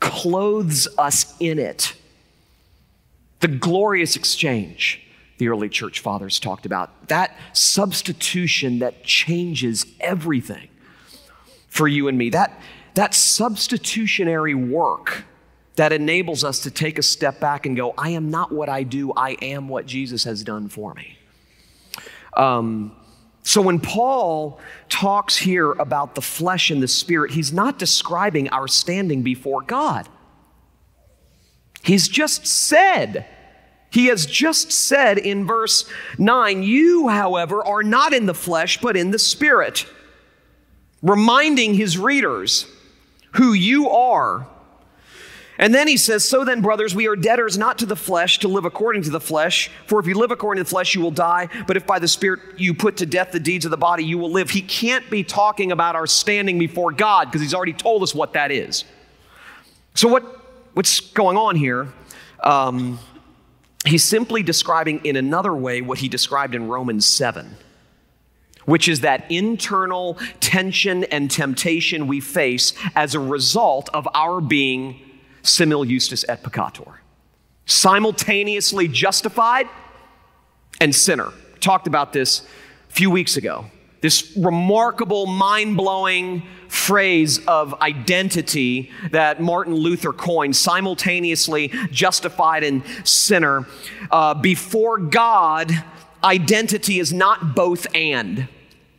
clothes 0.00 0.88
us 0.98 1.34
in 1.40 1.58
it. 1.58 1.94
The 3.40 3.48
glorious 3.48 4.16
exchange 4.16 5.04
the 5.38 5.48
early 5.48 5.68
church 5.68 6.00
fathers 6.00 6.38
talked 6.38 6.66
about, 6.66 7.08
that 7.08 7.36
substitution 7.52 8.78
that 8.80 9.02
changes 9.02 9.86
everything 10.00 10.68
for 11.68 11.88
you 11.88 12.08
and 12.08 12.16
me, 12.16 12.30
that, 12.30 12.60
that 12.94 13.14
substitutionary 13.14 14.54
work 14.54 15.24
that 15.76 15.92
enables 15.92 16.44
us 16.44 16.60
to 16.60 16.70
take 16.70 16.98
a 16.98 17.02
step 17.02 17.40
back 17.40 17.66
and 17.66 17.76
go, 17.76 17.94
I 17.98 18.10
am 18.10 18.30
not 18.30 18.52
what 18.52 18.68
I 18.68 18.84
do, 18.84 19.12
I 19.12 19.30
am 19.42 19.68
what 19.68 19.86
Jesus 19.86 20.22
has 20.24 20.44
done 20.44 20.68
for 20.68 20.94
me. 20.94 21.18
Um, 22.36 22.94
so 23.44 23.60
when 23.60 23.78
Paul 23.78 24.58
talks 24.88 25.36
here 25.36 25.72
about 25.72 26.14
the 26.14 26.22
flesh 26.22 26.70
and 26.70 26.82
the 26.82 26.88
spirit, 26.88 27.30
he's 27.32 27.52
not 27.52 27.78
describing 27.78 28.48
our 28.48 28.66
standing 28.66 29.22
before 29.22 29.60
God. 29.60 30.08
He's 31.82 32.08
just 32.08 32.46
said, 32.46 33.26
he 33.90 34.06
has 34.06 34.24
just 34.24 34.72
said 34.72 35.18
in 35.18 35.46
verse 35.46 35.88
9, 36.16 36.62
You, 36.62 37.08
however, 37.08 37.64
are 37.64 37.82
not 37.82 38.14
in 38.14 38.24
the 38.24 38.34
flesh, 38.34 38.80
but 38.80 38.96
in 38.96 39.10
the 39.10 39.18
spirit, 39.18 39.86
reminding 41.02 41.74
his 41.74 41.98
readers 41.98 42.66
who 43.32 43.52
you 43.52 43.90
are 43.90 44.48
and 45.58 45.72
then 45.72 45.86
he 45.86 45.96
says, 45.96 46.28
So 46.28 46.44
then, 46.44 46.62
brothers, 46.62 46.94
we 46.94 47.06
are 47.06 47.14
debtors 47.14 47.56
not 47.56 47.78
to 47.78 47.86
the 47.86 47.96
flesh 47.96 48.40
to 48.40 48.48
live 48.48 48.64
according 48.64 49.02
to 49.02 49.10
the 49.10 49.20
flesh. 49.20 49.70
For 49.86 50.00
if 50.00 50.06
you 50.06 50.14
live 50.14 50.32
according 50.32 50.60
to 50.60 50.64
the 50.64 50.70
flesh, 50.70 50.94
you 50.94 51.00
will 51.00 51.12
die. 51.12 51.48
But 51.66 51.76
if 51.76 51.86
by 51.86 52.00
the 52.00 52.08
Spirit 52.08 52.40
you 52.56 52.74
put 52.74 52.96
to 52.98 53.06
death 53.06 53.30
the 53.30 53.40
deeds 53.40 53.64
of 53.64 53.70
the 53.70 53.76
body, 53.76 54.04
you 54.04 54.18
will 54.18 54.32
live. 54.32 54.50
He 54.50 54.62
can't 54.62 55.08
be 55.10 55.22
talking 55.22 55.70
about 55.70 55.94
our 55.94 56.06
standing 56.06 56.58
before 56.58 56.90
God 56.90 57.26
because 57.26 57.40
he's 57.40 57.54
already 57.54 57.72
told 57.72 58.02
us 58.02 58.14
what 58.14 58.32
that 58.32 58.50
is. 58.50 58.84
So, 59.94 60.08
what, 60.08 60.24
what's 60.74 60.98
going 60.98 61.36
on 61.36 61.54
here? 61.54 61.92
Um, 62.42 62.98
he's 63.86 64.02
simply 64.02 64.42
describing 64.42 65.04
in 65.04 65.14
another 65.14 65.54
way 65.54 65.82
what 65.82 65.98
he 65.98 66.08
described 66.08 66.56
in 66.56 66.66
Romans 66.66 67.06
7, 67.06 67.56
which 68.64 68.88
is 68.88 69.02
that 69.02 69.30
internal 69.30 70.18
tension 70.40 71.04
and 71.04 71.30
temptation 71.30 72.08
we 72.08 72.18
face 72.18 72.72
as 72.96 73.14
a 73.14 73.20
result 73.20 73.88
of 73.94 74.08
our 74.14 74.40
being 74.40 75.00
simul 75.44 75.84
justus 75.84 76.24
et 76.28 76.42
peccator, 76.42 76.94
simultaneously 77.66 78.88
justified 78.88 79.68
and 80.80 80.94
sinner. 80.94 81.30
Talked 81.60 81.86
about 81.86 82.12
this 82.12 82.40
a 82.90 82.92
few 82.92 83.10
weeks 83.10 83.36
ago. 83.36 83.66
This 84.00 84.36
remarkable, 84.36 85.24
mind 85.24 85.78
blowing 85.78 86.42
phrase 86.68 87.38
of 87.46 87.80
identity 87.80 88.90
that 89.12 89.40
Martin 89.40 89.74
Luther 89.74 90.12
coined 90.12 90.56
simultaneously 90.56 91.68
justified 91.90 92.64
and 92.64 92.82
sinner. 93.04 93.66
Uh, 94.10 94.34
before 94.34 94.98
God, 94.98 95.72
identity 96.22 96.98
is 96.98 97.14
not 97.14 97.54
both 97.54 97.86
and. 97.94 98.48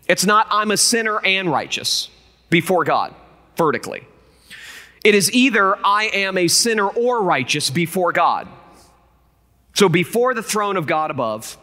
It's 0.07 0.25
not 0.25 0.47
I'm 0.49 0.71
a 0.71 0.77
sinner 0.77 1.23
and 1.23 1.51
righteous 1.51 2.09
before 2.49 2.83
God, 2.83 3.13
vertically. 3.57 4.07
It 5.05 5.13
is 5.13 5.31
either 5.33 5.77
I 5.85 6.05
am 6.05 6.35
a 6.35 6.47
sinner 6.47 6.87
or 6.87 7.21
righteous 7.21 7.69
before 7.69 8.11
God. 8.11 8.47
So 9.75 9.87
before 9.87 10.33
the 10.33 10.41
throne 10.41 10.77
of 10.77 10.87
God 10.87 11.11
above, 11.11 11.59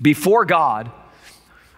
before 0.00 0.46
God, 0.46 0.90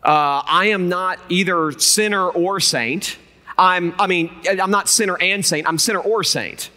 uh, 0.04 0.42
I 0.46 0.66
am 0.66 0.88
not 0.88 1.18
either 1.28 1.72
sinner 1.72 2.28
or 2.28 2.60
saint. 2.60 3.18
I'm, 3.58 3.96
I 3.98 4.06
mean, 4.06 4.30
I'm 4.48 4.70
not 4.70 4.88
sinner 4.88 5.18
and 5.20 5.44
saint, 5.44 5.66
I'm 5.66 5.76
sinner 5.76 5.98
or 5.98 6.22
saint. 6.22 6.70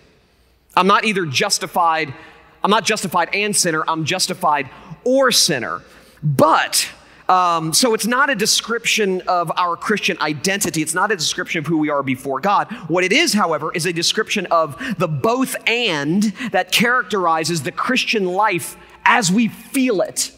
I'm 0.75 0.88
not 0.88 1.06
either 1.06 1.27
justified, 1.27 2.15
I'm 2.63 2.71
not 2.71 2.86
justified 2.86 3.29
and 3.36 3.56
sinner, 3.56 3.84
I'm 3.88 4.06
justified 4.06 4.71
or 5.03 5.32
sinner. 5.32 5.84
But, 6.23 6.89
um, 7.29 7.73
so 7.73 7.93
it's 7.93 8.05
not 8.05 8.29
a 8.29 8.36
description 8.36 9.21
of 9.27 9.51
our 9.57 9.75
Christian 9.77 10.17
identity. 10.19 10.81
It's 10.81 10.93
not 10.93 11.12
a 11.12 11.15
description 11.15 11.59
of 11.59 11.67
who 11.67 11.77
we 11.77 11.89
are 11.89 12.03
before 12.03 12.39
God. 12.39 12.71
What 12.88 13.03
it 13.03 13.13
is, 13.13 13.33
however, 13.33 13.71
is 13.73 13.86
a 13.86 13.93
description 13.93 14.45
of 14.47 14.77
the 14.97 15.07
both 15.07 15.55
and 15.67 16.23
that 16.51 16.71
characterizes 16.71 17.63
the 17.63 17.71
Christian 17.71 18.25
life 18.25 18.75
as 19.05 19.31
we 19.31 19.47
feel 19.47 20.01
it, 20.01 20.31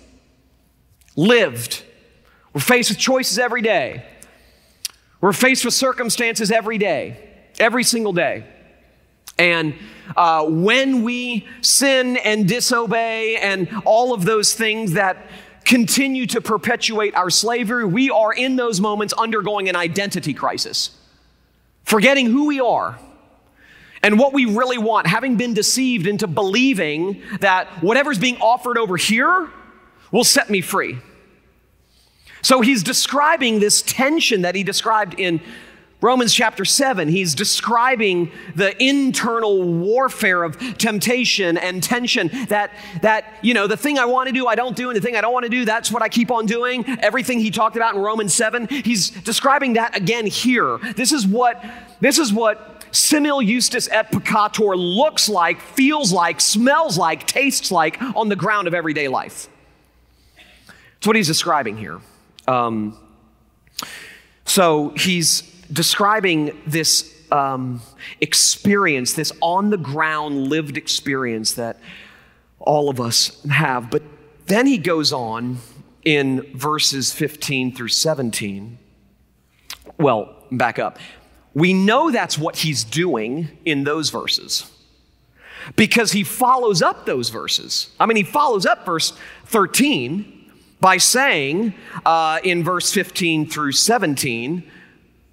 lived. 1.15 1.83
We're 2.53 2.61
faced 2.61 2.89
with 2.89 2.99
choices 2.99 3.39
every 3.39 3.61
day. 3.61 4.05
We're 5.21 5.33
faced 5.33 5.65
with 5.65 5.73
circumstances 5.73 6.51
every 6.51 6.77
day, 6.77 7.17
every 7.59 7.83
single 7.83 8.13
day. 8.13 8.45
And 9.37 9.73
uh, 10.15 10.45
when 10.47 11.03
we 11.03 11.47
sin 11.61 12.17
and 12.17 12.47
disobey 12.47 13.37
and 13.37 13.67
all 13.85 14.13
of 14.13 14.23
those 14.23 14.53
things 14.53 14.93
that 14.93 15.17
continue 15.65 16.25
to 16.27 16.41
perpetuate 16.41 17.15
our 17.15 17.29
slavery, 17.29 17.85
we 17.85 18.09
are 18.09 18.31
in 18.31 18.55
those 18.55 18.79
moments 18.79 19.13
undergoing 19.13 19.67
an 19.67 19.75
identity 19.75 20.33
crisis, 20.33 20.91
forgetting 21.83 22.27
who 22.27 22.45
we 22.45 22.59
are 22.59 22.97
and 24.03 24.19
what 24.19 24.33
we 24.33 24.45
really 24.45 24.77
want, 24.77 25.07
having 25.07 25.35
been 25.35 25.55
deceived 25.55 26.05
into 26.05 26.27
believing 26.27 27.21
that 27.39 27.67
whatever's 27.81 28.19
being 28.19 28.37
offered 28.37 28.77
over 28.77 28.97
here 28.97 29.49
will 30.11 30.23
set 30.23 30.49
me 30.49 30.61
free. 30.61 30.99
So 32.43 32.61
he's 32.61 32.83
describing 32.83 33.59
this 33.59 33.81
tension 33.81 34.43
that 34.43 34.53
he 34.53 34.63
described 34.63 35.19
in 35.19 35.41
Romans 36.05 36.35
chapter 36.35 36.65
7. 36.65 37.07
He's 37.07 37.33
describing 37.33 38.31
the 38.53 38.79
internal 38.81 39.63
warfare 39.63 40.43
of 40.43 40.55
temptation 40.77 41.57
and 41.57 41.81
tension 41.81 42.29
that, 42.49 42.69
that, 43.01 43.33
you 43.41 43.55
know, 43.55 43.65
the 43.65 43.75
thing 43.75 43.97
I 43.97 44.05
want 44.05 44.27
to 44.27 44.31
do, 44.31 44.45
I 44.45 44.53
don't 44.53 44.75
do, 44.75 44.91
and 44.91 44.95
the 44.95 45.01
thing 45.01 45.15
I 45.15 45.21
don't 45.21 45.33
want 45.33 45.45
to 45.45 45.49
do, 45.49 45.65
that's 45.65 45.91
what 45.91 46.03
I 46.03 46.09
keep 46.09 46.29
on 46.29 46.45
doing. 46.45 46.85
Everything 46.99 47.39
he 47.39 47.49
talked 47.49 47.75
about 47.75 47.95
in 47.95 48.01
Romans 48.01 48.35
7, 48.35 48.67
he's 48.67 49.09
describing 49.09 49.73
that 49.73 49.97
again 49.97 50.27
here. 50.27 50.77
This 50.95 51.11
is 51.11 51.25
what, 51.25 51.65
this 52.01 52.19
is 52.19 52.31
what 52.31 52.85
simul 52.91 53.41
justus 53.41 53.89
et 53.91 54.11
peccator 54.11 54.75
looks 54.77 55.27
like, 55.27 55.59
feels 55.59 56.13
like, 56.13 56.39
smells 56.39 56.99
like, 56.99 57.25
tastes 57.25 57.71
like 57.71 57.99
on 58.15 58.29
the 58.29 58.35
ground 58.35 58.67
of 58.67 58.75
everyday 58.75 59.07
life. 59.07 59.49
That's 60.67 61.07
what 61.07 61.15
he's 61.15 61.25
describing 61.25 61.77
here. 61.77 61.99
Um, 62.47 62.95
so 64.45 64.89
he's 64.89 65.54
describing 65.71 66.61
this 66.65 67.13
um, 67.31 67.81
experience, 68.21 69.13
this 69.13 69.31
on 69.41 69.69
the 69.69 69.77
ground 69.77 70.47
lived 70.47 70.77
experience 70.77 71.53
that 71.53 71.79
all 72.59 72.89
of 72.89 72.99
us 72.99 73.43
have. 73.45 73.89
But 73.89 74.03
then 74.47 74.67
he 74.67 74.77
goes 74.77 75.11
on 75.11 75.57
in 76.03 76.45
verses 76.55 77.11
15 77.13 77.73
through 77.73 77.89
17. 77.89 78.77
Well, 79.97 80.35
back 80.51 80.79
up. 80.79 80.99
We 81.53 81.73
know 81.73 82.11
that's 82.11 82.37
what 82.37 82.57
he's 82.57 82.83
doing 82.83 83.57
in 83.65 83.85
those 83.85 84.09
verses 84.09 84.69
because 85.75 86.11
he 86.11 86.23
follows 86.23 86.81
up 86.81 87.05
those 87.05 87.29
verses. 87.29 87.89
I 87.99 88.05
mean, 88.05 88.17
he 88.17 88.23
follows 88.23 88.65
up 88.65 88.85
verse 88.85 89.13
13 89.45 90.51
by 90.79 90.97
saying 90.97 91.73
uh, 92.05 92.39
in 92.43 92.63
verse 92.63 92.91
15 92.91 93.49
through 93.49 93.71
17, 93.71 94.69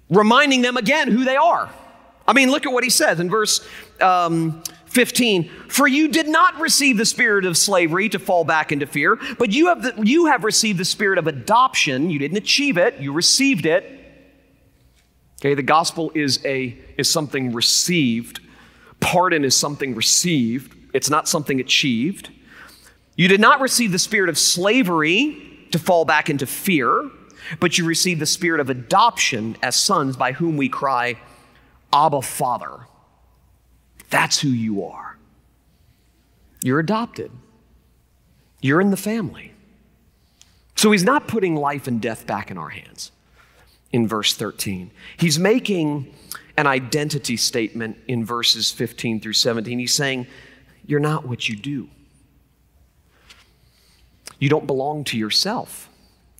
reminding 0.09 0.61
them 0.61 0.77
again 0.77 1.09
who 1.09 1.23
they 1.23 1.35
are. 1.35 1.69
I 2.27 2.33
mean, 2.33 2.51
look 2.51 2.65
at 2.65 2.71
what 2.71 2.83
he 2.83 2.89
says 2.89 3.19
in 3.19 3.29
verse 3.29 3.65
um, 3.99 4.63
15 4.85 5.49
For 5.67 5.87
you 5.87 6.07
did 6.07 6.27
not 6.27 6.59
receive 6.59 6.97
the 6.97 7.05
spirit 7.05 7.45
of 7.45 7.57
slavery 7.57 8.09
to 8.09 8.19
fall 8.19 8.43
back 8.43 8.71
into 8.71 8.85
fear, 8.85 9.17
but 9.37 9.51
you 9.51 9.67
have, 9.67 9.81
the, 9.81 10.03
you 10.03 10.27
have 10.27 10.43
received 10.43 10.79
the 10.79 10.85
spirit 10.85 11.17
of 11.17 11.27
adoption. 11.27 12.09
You 12.09 12.19
didn't 12.19 12.37
achieve 12.37 12.77
it, 12.77 12.99
you 12.99 13.11
received 13.11 13.65
it. 13.65 13.99
Okay, 15.41 15.55
the 15.55 15.63
gospel 15.63 16.11
is, 16.15 16.39
a, 16.45 16.77
is 16.97 17.11
something 17.11 17.51
received, 17.51 18.39
pardon 19.01 19.43
is 19.43 19.57
something 19.57 19.93
received, 19.93 20.73
it's 20.93 21.09
not 21.09 21.27
something 21.27 21.59
achieved. 21.59 22.29
You 23.15 23.27
did 23.27 23.41
not 23.41 23.59
receive 23.59 23.91
the 23.91 23.99
spirit 23.99 24.29
of 24.29 24.37
slavery 24.37 25.67
to 25.71 25.79
fall 25.79 26.05
back 26.05 26.29
into 26.29 26.45
fear, 26.45 27.09
but 27.59 27.77
you 27.77 27.85
receive 27.85 28.19
the 28.19 28.25
spirit 28.25 28.59
of 28.59 28.69
adoption 28.69 29.57
as 29.61 29.75
sons 29.75 30.15
by 30.15 30.33
whom 30.33 30.57
we 30.57 30.69
cry, 30.69 31.15
Abba, 31.91 32.21
Father. 32.21 32.87
That's 34.09 34.39
who 34.39 34.49
you 34.49 34.83
are. 34.83 35.17
You're 36.61 36.79
adopted, 36.79 37.31
you're 38.61 38.81
in 38.81 38.91
the 38.91 38.97
family. 38.97 39.53
So 40.75 40.91
he's 40.91 41.03
not 41.03 41.27
putting 41.27 41.55
life 41.55 41.87
and 41.87 42.01
death 42.01 42.25
back 42.25 42.49
in 42.49 42.57
our 42.57 42.69
hands 42.69 43.11
in 43.91 44.07
verse 44.07 44.33
13. 44.33 44.91
He's 45.17 45.37
making 45.37 46.13
an 46.57 46.67
identity 46.67 47.37
statement 47.37 47.97
in 48.07 48.25
verses 48.25 48.71
15 48.71 49.19
through 49.21 49.33
17. 49.33 49.79
He's 49.79 49.93
saying, 49.93 50.27
You're 50.85 50.99
not 50.99 51.27
what 51.27 51.47
you 51.47 51.55
do. 51.55 51.89
You 54.39 54.49
don't 54.49 54.67
belong 54.67 55.03
to 55.05 55.17
yourself. 55.17 55.89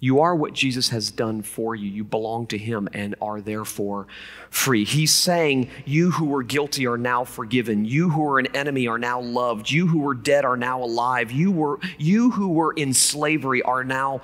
You 0.04 0.20
are 0.20 0.36
what 0.36 0.52
Jesus 0.52 0.89
has 0.89 1.12
done 1.12 1.44
for 1.44 1.78
you. 1.78 1.89
You 1.89 2.04
belong 2.04 2.48
to 2.48 2.58
Him 2.58 2.89
and 2.92 3.16
are 3.22 3.39
therefore 3.39 4.08
free. 4.50 4.84
He's 4.84 5.13
saying, 5.13 5.70
You 5.86 6.12
who 6.12 6.26
were 6.26 6.44
guilty 6.44 6.86
are 6.88 6.98
now 6.98 7.24
forgiven. 7.24 7.86
You 7.86 8.10
who 8.10 8.20
were 8.20 8.38
an 8.38 8.54
enemy 8.54 8.86
are 8.86 8.98
now 8.98 9.22
loved. 9.22 9.72
You 9.72 9.88
who 9.88 10.00
were 10.00 10.13
dead 10.13 10.44
are 10.44 10.58
now 10.58 10.84
alive. 10.84 11.32
You, 11.32 11.54
were, 11.54 11.80
you 11.98 12.32
who 12.32 12.50
were 12.50 12.74
in 12.74 12.94
slavery 12.94 13.62
are 13.62 13.86
now 13.86 14.20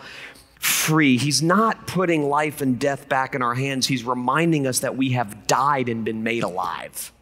free. 0.60 1.18
He's 1.18 1.42
not 1.42 1.88
putting 1.88 2.28
life 2.28 2.60
and 2.60 2.78
death 2.78 3.08
back 3.08 3.34
in 3.34 3.42
our 3.42 3.56
hands. 3.56 3.88
He's 3.88 4.04
reminding 4.04 4.68
us 4.68 4.80
that 4.80 4.98
we 4.98 5.12
have 5.12 5.48
died 5.48 5.88
and 5.88 6.04
been 6.04 6.24
made 6.24 6.44
alive. 6.44 7.14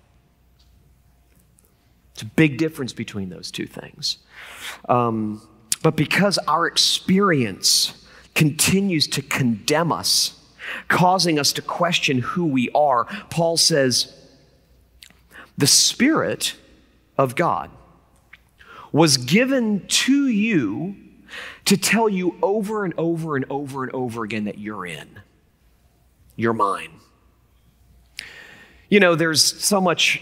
It's 2.14 2.24
a 2.24 2.26
big 2.26 2.58
difference 2.58 2.92
between 2.92 3.30
those 3.30 3.52
two 3.52 3.68
things. 3.68 4.18
Um, 4.90 5.48
but 5.84 5.96
because 5.96 6.40
our 6.40 6.66
experience 6.66 7.94
continues 8.38 9.08
to 9.08 9.22
condemn 9.24 9.92
us, 9.92 10.40
causing 10.88 11.40
us 11.40 11.52
to 11.52 11.62
question 11.62 12.20
who 12.20 12.46
we 12.46 12.70
are, 12.76 13.06
Paul 13.32 13.58
says, 13.58 14.14
the 15.58 15.66
Spirit 15.66 16.56
of 17.18 17.36
God 17.36 17.72
was 18.92 19.18
given 19.18 19.88
to 19.88 20.28
you 20.28 20.96
to 21.66 21.76
tell 21.76 22.08
you 22.08 22.38
over 22.44 22.86
and 22.86 22.94
over 23.00 23.36
and 23.36 23.46
over 23.50 23.84
and 23.84 23.92
over 23.92 24.24
again 24.24 24.44
that 24.44 24.60
you're 24.60 24.86
in. 24.86 25.20
You're 26.36 26.54
mine. 26.54 26.92
You 28.88 29.00
know, 29.00 29.16
there's 29.16 29.44
so 29.44 29.82
much 29.82 30.22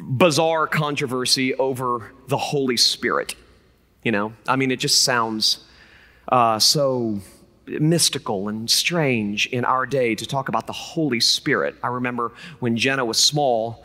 bizarre 0.00 0.68
controversy 0.68 1.56
over 1.56 2.12
the 2.28 2.38
Holy 2.38 2.76
Spirit. 2.76 3.34
You 4.04 4.12
know, 4.12 4.32
I 4.46 4.54
mean, 4.54 4.70
it 4.70 4.78
just 4.78 5.02
sounds 5.02 5.66
uh, 6.28 6.58
so 6.58 7.20
mystical 7.66 8.48
and 8.48 8.68
strange 8.70 9.46
in 9.46 9.64
our 9.64 9.86
day 9.86 10.14
to 10.14 10.26
talk 10.26 10.48
about 10.48 10.66
the 10.66 10.72
Holy 10.72 11.20
Spirit. 11.20 11.76
I 11.82 11.88
remember 11.88 12.32
when 12.58 12.76
Jenna 12.76 13.04
was 13.04 13.18
small, 13.18 13.84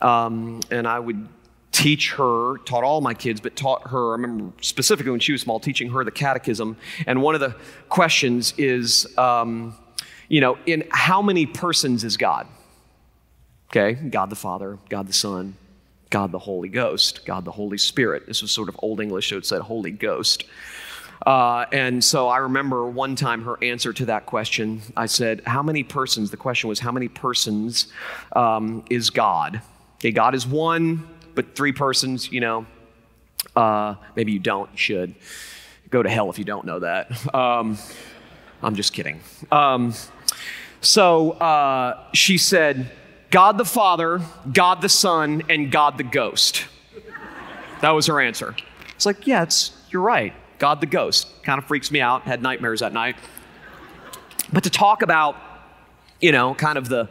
um, 0.00 0.60
and 0.70 0.86
I 0.86 0.98
would 0.98 1.28
teach 1.72 2.12
her, 2.14 2.58
taught 2.58 2.84
all 2.84 3.00
my 3.00 3.14
kids, 3.14 3.40
but 3.40 3.54
taught 3.54 3.88
her, 3.88 4.10
I 4.10 4.12
remember 4.12 4.52
specifically 4.62 5.10
when 5.10 5.20
she 5.20 5.32
was 5.32 5.42
small, 5.42 5.60
teaching 5.60 5.90
her 5.90 6.02
the 6.04 6.10
catechism. 6.10 6.76
And 7.06 7.22
one 7.22 7.34
of 7.34 7.40
the 7.40 7.54
questions 7.88 8.54
is, 8.56 9.06
um, 9.18 9.76
you 10.28 10.40
know, 10.40 10.58
in 10.66 10.84
how 10.90 11.22
many 11.22 11.46
persons 11.46 12.04
is 12.04 12.16
God? 12.16 12.46
Okay, 13.70 13.94
God 13.94 14.30
the 14.30 14.36
Father, 14.36 14.78
God 14.88 15.06
the 15.08 15.12
Son, 15.12 15.54
God 16.10 16.32
the 16.32 16.38
Holy 16.38 16.70
Ghost, 16.70 17.26
God 17.26 17.44
the 17.44 17.52
Holy 17.52 17.78
Spirit. 17.78 18.26
This 18.26 18.40
was 18.40 18.50
sort 18.50 18.68
of 18.68 18.76
Old 18.82 19.00
English, 19.00 19.28
so 19.28 19.36
it 19.36 19.46
said 19.46 19.60
Holy 19.60 19.90
Ghost. 19.90 20.44
Uh, 21.28 21.66
and 21.72 22.02
so 22.02 22.26
I 22.26 22.38
remember 22.38 22.86
one 22.86 23.14
time 23.14 23.44
her 23.44 23.62
answer 23.62 23.92
to 23.92 24.06
that 24.06 24.24
question. 24.24 24.80
I 24.96 25.04
said, 25.04 25.42
How 25.46 25.62
many 25.62 25.82
persons? 25.82 26.30
The 26.30 26.38
question 26.38 26.70
was, 26.70 26.80
How 26.80 26.90
many 26.90 27.08
persons 27.08 27.88
um, 28.34 28.82
is 28.88 29.10
God? 29.10 29.60
Okay, 29.96 30.10
God 30.10 30.34
is 30.34 30.46
one, 30.46 31.06
but 31.34 31.54
three 31.54 31.72
persons, 31.72 32.32
you 32.32 32.40
know. 32.40 32.64
Uh, 33.54 33.96
maybe 34.16 34.32
you 34.32 34.38
don't, 34.38 34.70
you 34.72 34.78
should. 34.78 35.14
Go 35.90 36.02
to 36.02 36.08
hell 36.08 36.30
if 36.30 36.38
you 36.38 36.46
don't 36.46 36.64
know 36.64 36.78
that. 36.78 37.12
Um, 37.34 37.76
I'm 38.62 38.74
just 38.74 38.94
kidding. 38.94 39.20
Um, 39.52 39.92
so 40.80 41.32
uh, 41.32 42.04
she 42.14 42.38
said, 42.38 42.90
God 43.30 43.58
the 43.58 43.66
Father, 43.66 44.22
God 44.50 44.80
the 44.80 44.88
Son, 44.88 45.42
and 45.50 45.70
God 45.70 45.98
the 45.98 46.04
Ghost. 46.04 46.64
That 47.82 47.90
was 47.90 48.06
her 48.06 48.18
answer. 48.18 48.56
It's 48.94 49.04
like, 49.04 49.26
yeah, 49.26 49.42
it's, 49.42 49.76
you're 49.90 50.00
right. 50.00 50.32
God 50.58 50.80
the 50.80 50.86
Ghost. 50.86 51.42
Kind 51.42 51.58
of 51.58 51.66
freaks 51.66 51.90
me 51.90 52.00
out. 52.00 52.22
Had 52.22 52.42
nightmares 52.42 52.80
that 52.80 52.92
night. 52.92 53.16
But 54.52 54.64
to 54.64 54.70
talk 54.70 55.02
about, 55.02 55.36
you 56.20 56.32
know, 56.32 56.54
kind 56.54 56.78
of 56.78 56.88
the, 56.88 57.08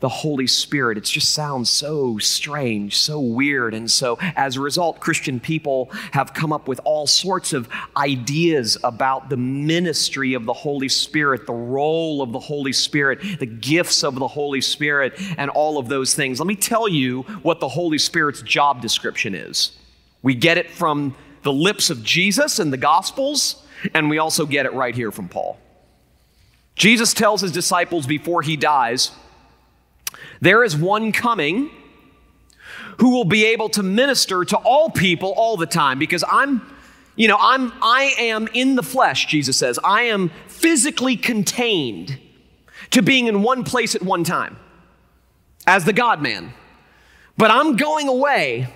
the 0.00 0.08
Holy 0.08 0.46
Spirit. 0.46 0.96
It 0.98 1.04
just 1.04 1.32
sounds 1.34 1.70
so 1.70 2.18
strange, 2.18 2.96
so 2.96 3.18
weird. 3.18 3.74
And 3.74 3.90
so, 3.90 4.18
as 4.36 4.56
a 4.56 4.60
result, 4.60 5.00
Christian 5.00 5.40
people 5.40 5.90
have 6.12 6.34
come 6.34 6.52
up 6.52 6.68
with 6.68 6.80
all 6.84 7.06
sorts 7.06 7.52
of 7.52 7.68
ideas 7.96 8.76
about 8.84 9.28
the 9.28 9.36
ministry 9.36 10.34
of 10.34 10.44
the 10.44 10.52
Holy 10.52 10.88
Spirit, 10.88 11.46
the 11.46 11.52
role 11.52 12.22
of 12.22 12.32
the 12.32 12.38
Holy 12.38 12.72
Spirit, 12.72 13.20
the 13.40 13.46
gifts 13.46 14.04
of 14.04 14.14
the 14.14 14.28
Holy 14.28 14.60
Spirit, 14.60 15.14
and 15.36 15.50
all 15.50 15.78
of 15.78 15.88
those 15.88 16.14
things. 16.14 16.38
Let 16.38 16.46
me 16.46 16.56
tell 16.56 16.88
you 16.88 17.22
what 17.42 17.60
the 17.60 17.68
Holy 17.68 17.98
Spirit's 17.98 18.42
job 18.42 18.80
description 18.80 19.34
is. 19.34 19.72
We 20.22 20.34
get 20.34 20.58
it 20.58 20.70
from 20.70 21.16
the 21.42 21.52
lips 21.52 21.90
of 21.90 22.02
Jesus 22.02 22.58
in 22.58 22.70
the 22.70 22.76
Gospels, 22.76 23.64
and 23.94 24.10
we 24.10 24.18
also 24.18 24.46
get 24.46 24.66
it 24.66 24.72
right 24.72 24.94
here 24.94 25.10
from 25.10 25.28
Paul. 25.28 25.58
Jesus 26.74 27.12
tells 27.12 27.40
his 27.40 27.52
disciples 27.52 28.06
before 28.06 28.42
he 28.42 28.56
dies, 28.56 29.10
there 30.40 30.62
is 30.62 30.76
one 30.76 31.12
coming 31.12 31.70
who 32.98 33.10
will 33.10 33.24
be 33.24 33.46
able 33.46 33.68
to 33.70 33.82
minister 33.82 34.44
to 34.44 34.56
all 34.56 34.90
people 34.90 35.32
all 35.36 35.56
the 35.56 35.66
time 35.66 35.98
because 35.98 36.24
I'm 36.30 36.62
you 37.16 37.28
know 37.28 37.36
I'm 37.38 37.72
I 37.82 38.14
am 38.18 38.48
in 38.54 38.76
the 38.76 38.82
flesh 38.82 39.26
Jesus 39.26 39.56
says 39.56 39.78
I 39.82 40.02
am 40.02 40.30
physically 40.46 41.16
contained 41.16 42.18
to 42.90 43.02
being 43.02 43.26
in 43.26 43.42
one 43.42 43.64
place 43.64 43.94
at 43.94 44.02
one 44.02 44.24
time 44.24 44.56
as 45.66 45.84
the 45.84 45.92
God 45.92 46.22
man 46.22 46.52
but 47.36 47.50
I'm 47.50 47.76
going 47.76 48.08
away 48.08 48.68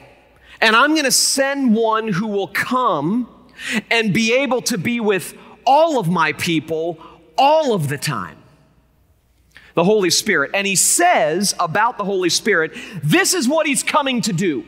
and 0.62 0.74
I'm 0.74 0.92
going 0.92 1.04
to 1.04 1.10
send 1.10 1.74
one 1.74 2.08
who 2.08 2.28
will 2.28 2.48
come 2.48 3.28
and 3.90 4.14
be 4.14 4.32
able 4.34 4.62
to 4.62 4.78
be 4.78 5.00
with 5.00 5.36
all 5.66 5.98
of 5.98 6.08
my 6.08 6.32
people 6.32 6.98
all 7.36 7.74
of 7.74 7.88
the 7.88 7.98
time 7.98 8.38
the 9.74 9.84
Holy 9.84 10.10
Spirit. 10.10 10.50
And 10.52 10.66
he 10.66 10.76
says 10.76 11.54
about 11.58 11.96
the 11.96 12.04
Holy 12.04 12.28
Spirit, 12.28 12.72
this 13.02 13.32
is 13.32 13.48
what 13.48 13.66
he's 13.66 13.82
coming 13.82 14.20
to 14.22 14.32
do. 14.32 14.66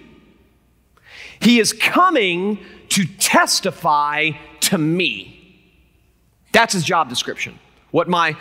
He 1.41 1.61
is 1.61 1.75
coming 1.75 2.59
to 2.91 3.05
testify 3.05 4.31
to 4.61 4.79
me. 4.79 5.61
That's 6.53 6.73
his 6.73 6.85
job 6.85 7.11
description. 7.11 7.59
What 7.91 8.09
my 8.09 8.37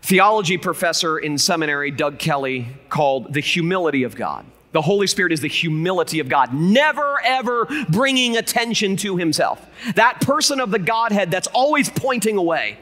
theology 0.00 0.56
professor 0.56 1.18
in 1.18 1.36
seminary, 1.36 1.90
Doug 1.90 2.18
Kelly, 2.18 2.68
called 2.88 3.34
the 3.34 3.40
humility 3.40 4.04
of 4.04 4.16
God. 4.16 4.46
The 4.72 4.82
Holy 4.82 5.06
Spirit 5.06 5.32
is 5.32 5.40
the 5.40 5.48
humility 5.48 6.20
of 6.20 6.28
God, 6.28 6.52
never 6.52 7.20
ever 7.24 7.66
bringing 7.88 8.36
attention 8.36 8.96
to 8.98 9.16
himself. 9.16 9.66
That 9.94 10.20
person 10.20 10.60
of 10.60 10.70
the 10.70 10.78
Godhead 10.78 11.30
that's 11.30 11.48
always 11.48 11.88
pointing 11.88 12.36
away 12.36 12.78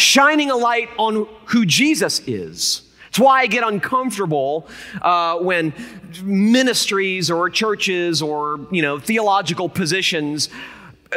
shining 0.00 0.50
a 0.50 0.56
light 0.56 0.88
on 0.98 1.28
who 1.46 1.66
Jesus 1.66 2.20
is. 2.26 2.82
It's 3.08 3.18
why 3.18 3.40
I 3.40 3.46
get 3.46 3.64
uncomfortable 3.64 4.68
uh, 5.02 5.38
when 5.38 5.74
ministries 6.22 7.30
or 7.30 7.50
churches 7.50 8.22
or 8.22 8.66
you 8.70 8.82
know 8.82 8.98
theological 8.98 9.68
positions 9.68 10.48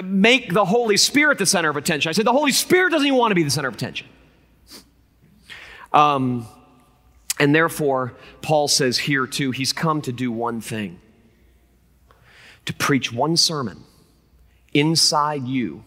make 0.04 0.52
the 0.54 0.66
Holy 0.66 0.98
Spirit 0.98 1.38
the 1.38 1.46
center 1.46 1.70
of 1.70 1.78
attention. 1.78 2.10
I 2.10 2.14
say 2.14 2.24
the 2.24 2.32
Holy 2.32 2.52
Spirit 2.52 2.92
doesn't 2.92 3.06
even 3.06 3.18
want 3.18 3.32
to 3.32 3.36
be 3.36 3.44
the 3.44 3.52
center 3.52 3.68
of 3.68 3.76
attention. 3.76 4.08
Um, 5.92 6.48
and 7.40 7.54
therefore, 7.54 8.14
Paul 8.42 8.68
says 8.68 8.98
here 9.00 9.26
too, 9.28 9.52
he's 9.52 9.74
come 9.74 10.02
to 10.04 10.12
do 10.12 10.32
one 10.32 10.62
thing 10.62 11.00
to 12.66 12.74
preach 12.74 13.12
one 13.12 13.36
sermon 13.36 13.84
inside 14.74 15.46
you 15.48 15.84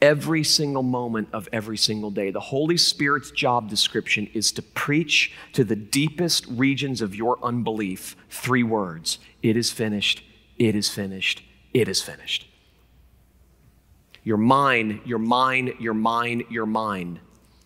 every 0.00 0.42
single 0.42 0.82
moment 0.82 1.28
of 1.32 1.48
every 1.52 1.76
single 1.76 2.10
day. 2.10 2.30
The 2.30 2.40
Holy 2.40 2.76
Spirit's 2.76 3.30
job 3.30 3.70
description 3.70 4.28
is 4.34 4.50
to 4.52 4.62
preach 4.62 5.32
to 5.52 5.64
the 5.64 5.76
deepest 5.76 6.46
regions 6.48 7.00
of 7.00 7.14
your 7.14 7.38
unbelief 7.42 8.16
three 8.28 8.64
words 8.64 9.18
It 9.42 9.56
is 9.56 9.70
finished, 9.70 10.24
it 10.58 10.74
is 10.74 10.88
finished, 10.88 11.42
it 11.72 11.88
is 11.88 12.02
finished. 12.02 12.48
Your 14.24 14.36
mind, 14.36 15.00
your 15.04 15.18
mind, 15.18 15.74
your 15.80 15.94
mind, 15.94 16.44
your 16.50 16.66
mind. 16.66 17.20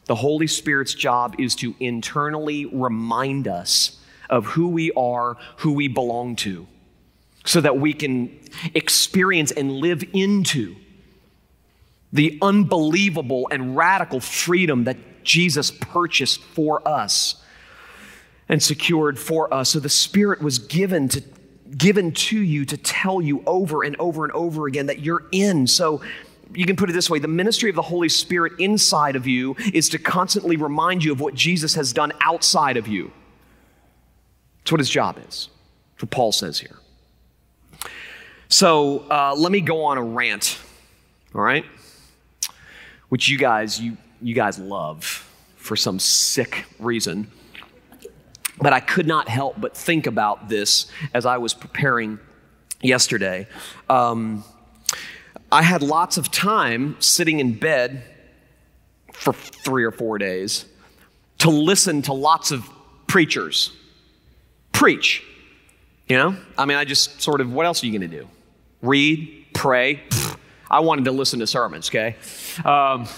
The 0.07 0.15
Holy 0.15 0.47
Spirit's 0.47 0.95
job 0.95 1.37
is 1.39 1.55
to 1.57 1.75
internally 1.81 2.67
remind 2.67 3.49
us 3.49 3.99
of 4.31 4.47
who 4.47 4.69
we 4.69 4.93
are, 4.93 5.37
who 5.59 5.73
we 5.73 5.89
belong 5.89 6.37
to, 6.37 6.67
so 7.45 7.61
that 7.61 7.79
we 7.79 7.93
can 7.93 8.39
experience 8.75 9.51
and 9.51 9.71
live 9.71 10.05
into 10.13 10.77
the 12.13 12.39
unbelievable 12.41 13.49
and 13.51 13.77
radical 13.77 14.21
freedom 14.21 14.85
that 14.85 14.97
Jesus 15.25 15.71
purchased 15.71 16.41
for 16.41 16.87
us 16.87 17.43
and 18.49 18.63
secured 18.63 19.19
for 19.19 19.53
us. 19.53 19.71
So 19.71 19.81
the 19.81 19.89
Spirit 19.89 20.41
was 20.41 20.59
given 20.59 21.09
to 21.11 21.23
given 21.77 22.13
to 22.13 22.39
you 22.39 22.65
to 22.65 22.77
tell 22.77 23.21
you 23.21 23.43
over 23.45 23.83
and 23.83 23.97
over 23.99 24.25
and 24.25 24.33
over 24.33 24.67
again 24.67 24.87
that 24.87 25.01
you're 25.01 25.25
in. 25.33 25.67
So 25.67 26.01
you 26.55 26.67
can 26.67 26.77
put 26.77 26.91
it 26.91 26.93
this 26.93 27.11
way 27.11 27.19
the 27.19 27.29
ministry 27.29 27.71
of 27.71 27.77
the 27.77 27.83
Holy 27.83 28.09
Spirit 28.09 28.55
inside 28.59 29.17
of 29.17 29.27
you 29.27 29.57
is 29.73 29.89
to 29.91 29.99
constantly 29.99 30.57
remind 30.57 31.05
you 31.05 31.13
of 31.13 31.21
what 31.21 31.35
Jesus 31.35 31.75
has 31.75 31.93
done 31.93 32.13
outside 32.21 32.77
of 32.77 32.89
you. 32.89 33.13
That's 34.59 34.73
what 34.73 34.81
his 34.81 34.91
job 34.91 35.19
is. 35.29 35.49
What 35.99 36.11
Paul 36.11 36.33
says 36.33 36.59
here. 36.59 36.77
So 38.49 39.07
uh, 39.11 39.35
let 39.37 39.51
me 39.51 39.61
go 39.61 39.85
on 39.85 39.99
a 39.99 40.03
rant, 40.03 40.59
all 41.35 41.41
right? 41.41 41.65
which 43.09 43.29
you 43.29 43.39
guys 43.39 43.81
you 43.81 43.97
you 44.21 44.35
guys 44.35 44.59
love 44.59 45.05
for 45.57 45.77
some 45.77 45.99
sick 45.99 46.65
reason. 46.79 47.31
But 48.59 48.73
I 48.73 48.81
could 48.81 49.07
not 49.07 49.29
help 49.29 49.61
but 49.61 49.77
think 49.77 50.07
about 50.07 50.49
this 50.49 50.87
as 51.13 51.27
I 51.27 51.37
was 51.37 51.53
preparing 51.53 52.19
yesterday. 52.81 53.47
Um, 53.91 54.45
I 55.57 55.63
had 55.63 55.83
lots 55.83 56.19
of 56.19 56.31
time 56.31 56.97
sitting 56.99 57.41
in 57.41 57.55
bed 57.55 58.03
for 59.15 59.33
three 59.33 59.85
or 59.85 59.91
four 59.91 60.19
days 60.19 60.67
to 61.39 61.49
listen 61.49 62.03
to 62.03 62.13
lots 62.13 62.51
of 62.51 62.69
preachers 63.07 63.75
preach. 64.73 65.25
You 66.09 66.19
know? 66.19 66.37
I 66.59 66.67
mean, 66.67 66.77
I 66.77 66.85
just 66.85 67.23
sort 67.23 67.41
of, 67.41 67.51
what 67.51 67.65
else 67.65 67.83
are 67.83 67.87
you 67.87 67.99
going 67.99 68.11
to 68.11 68.19
do? 68.19 68.29
Read, 68.83 69.47
pray. 69.55 70.03
Pfft, 70.11 70.37
I 70.71 70.81
wanted 70.81 71.07
to 71.07 71.13
listen 71.13 71.39
to 71.39 71.47
sermons, 71.47 71.89
okay? 71.89 72.17
Um, 72.63 73.09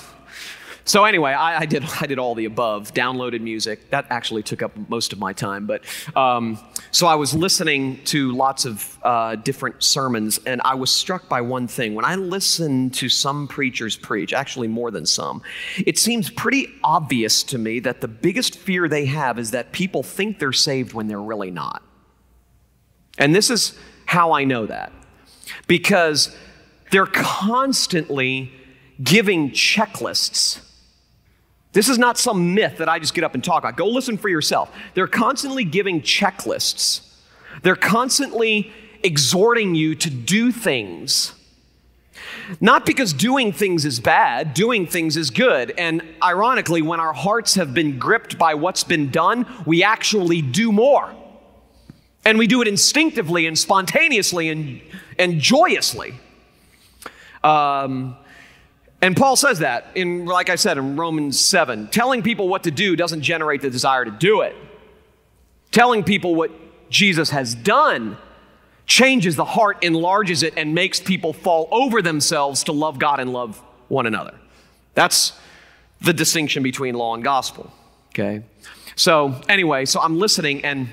so 0.88 1.04
anyway, 1.04 1.32
I, 1.32 1.58
I, 1.58 1.66
did 1.66 1.84
I 2.00 2.06
did 2.06 2.18
all 2.18 2.34
the 2.34 2.46
above. 2.46 2.94
Downloaded 2.94 3.42
music. 3.42 3.90
That 3.90 4.06
actually 4.08 4.42
took 4.42 4.62
up 4.62 4.72
most 4.88 5.12
of 5.12 5.18
my 5.18 5.34
time. 5.34 5.66
But 5.66 5.84
um, 6.16 6.58
so 6.90 7.06
I 7.06 7.14
was 7.14 7.34
listening 7.34 8.02
to 8.04 8.32
lots 8.32 8.64
of 8.64 8.98
uh, 9.02 9.36
different 9.36 9.82
sermons, 9.82 10.40
and 10.46 10.62
I 10.64 10.74
was 10.74 10.90
struck 10.90 11.28
by 11.28 11.42
one 11.42 11.68
thing. 11.68 11.94
When 11.94 12.06
I 12.06 12.14
listen 12.14 12.88
to 12.90 13.10
some 13.10 13.46
preachers 13.48 13.96
preach, 13.96 14.32
actually 14.32 14.68
more 14.68 14.90
than 14.90 15.04
some, 15.04 15.42
it 15.76 15.98
seems 15.98 16.30
pretty 16.30 16.68
obvious 16.82 17.42
to 17.44 17.58
me 17.58 17.80
that 17.80 18.00
the 18.00 18.08
biggest 18.08 18.56
fear 18.56 18.88
they 18.88 19.04
have 19.04 19.38
is 19.38 19.50
that 19.50 19.72
people 19.72 20.02
think 20.02 20.38
they're 20.38 20.52
saved 20.52 20.94
when 20.94 21.06
they're 21.06 21.20
really 21.20 21.50
not. 21.50 21.82
And 23.18 23.34
this 23.34 23.50
is 23.50 23.78
how 24.06 24.32
I 24.32 24.44
know 24.44 24.64
that, 24.64 24.90
because 25.66 26.34
they're 26.90 27.04
constantly 27.04 28.52
giving 29.02 29.50
checklists. 29.50 30.60
This 31.72 31.88
is 31.88 31.98
not 31.98 32.18
some 32.18 32.54
myth 32.54 32.78
that 32.78 32.88
I 32.88 32.98
just 32.98 33.14
get 33.14 33.24
up 33.24 33.34
and 33.34 33.44
talk 33.44 33.62
about. 33.62 33.76
Go 33.76 33.86
listen 33.86 34.16
for 34.16 34.28
yourself. 34.28 34.74
They're 34.94 35.06
constantly 35.06 35.64
giving 35.64 36.00
checklists 36.02 37.02
They're 37.62 37.76
constantly 37.76 38.72
exhorting 39.02 39.74
you 39.74 39.94
to 39.96 40.10
do 40.10 40.52
things. 40.52 41.34
Not 42.60 42.86
because 42.86 43.12
doing 43.12 43.52
things 43.52 43.84
is 43.84 44.00
bad, 44.00 44.54
doing 44.54 44.86
things 44.86 45.16
is 45.16 45.30
good. 45.30 45.72
And 45.78 46.02
ironically, 46.22 46.82
when 46.82 47.00
our 47.00 47.12
hearts 47.12 47.54
have 47.54 47.74
been 47.74 47.98
gripped 47.98 48.38
by 48.38 48.54
what's 48.54 48.84
been 48.84 49.10
done, 49.10 49.46
we 49.66 49.82
actually 49.82 50.42
do 50.42 50.72
more. 50.72 51.14
And 52.24 52.38
we 52.38 52.46
do 52.46 52.60
it 52.62 52.68
instinctively 52.68 53.46
and 53.46 53.58
spontaneously 53.58 54.48
and, 54.48 54.80
and 55.18 55.40
joyously. 55.40 56.14
Um, 57.44 58.16
and 59.00 59.16
Paul 59.16 59.36
says 59.36 59.60
that 59.60 59.86
in, 59.94 60.26
like 60.26 60.50
I 60.50 60.56
said, 60.56 60.76
in 60.76 60.96
Romans 60.96 61.38
7. 61.38 61.88
Telling 61.88 62.22
people 62.22 62.48
what 62.48 62.64
to 62.64 62.70
do 62.70 62.96
doesn't 62.96 63.22
generate 63.22 63.62
the 63.62 63.70
desire 63.70 64.04
to 64.04 64.10
do 64.10 64.40
it. 64.40 64.56
Telling 65.70 66.02
people 66.02 66.34
what 66.34 66.50
Jesus 66.90 67.30
has 67.30 67.54
done 67.54 68.16
changes 68.86 69.36
the 69.36 69.44
heart, 69.44 69.84
enlarges 69.84 70.42
it, 70.42 70.54
and 70.56 70.74
makes 70.74 70.98
people 70.98 71.32
fall 71.32 71.68
over 71.70 72.02
themselves 72.02 72.64
to 72.64 72.72
love 72.72 72.98
God 72.98 73.20
and 73.20 73.32
love 73.32 73.62
one 73.88 74.06
another. 74.06 74.34
That's 74.94 75.38
the 76.00 76.12
distinction 76.12 76.62
between 76.62 76.94
law 76.94 77.14
and 77.14 77.22
gospel. 77.22 77.70
Okay? 78.08 78.42
So, 78.96 79.40
anyway, 79.48 79.84
so 79.84 80.00
I'm 80.00 80.18
listening 80.18 80.64
and 80.64 80.88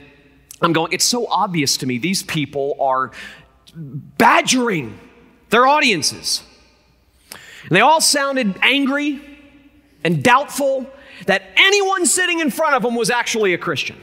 I'm 0.61 0.73
going, 0.73 0.93
it's 0.93 1.05
so 1.05 1.25
obvious 1.27 1.77
to 1.77 1.87
me. 1.87 1.97
These 1.97 2.23
people 2.23 2.75
are 2.79 3.11
badgering 3.75 4.99
their 5.49 5.65
audiences. 5.65 6.43
And 7.67 7.75
they 7.75 7.81
all 7.81 8.01
sounded 8.01 8.55
angry 8.61 9.21
and 10.03 10.23
doubtful 10.23 10.85
that 11.25 11.43
anyone 11.55 12.05
sitting 12.05 12.39
in 12.39 12.51
front 12.51 12.75
of 12.75 12.83
them 12.83 12.95
was 12.95 13.09
actually 13.09 13.53
a 13.53 13.57
Christian. 13.57 13.97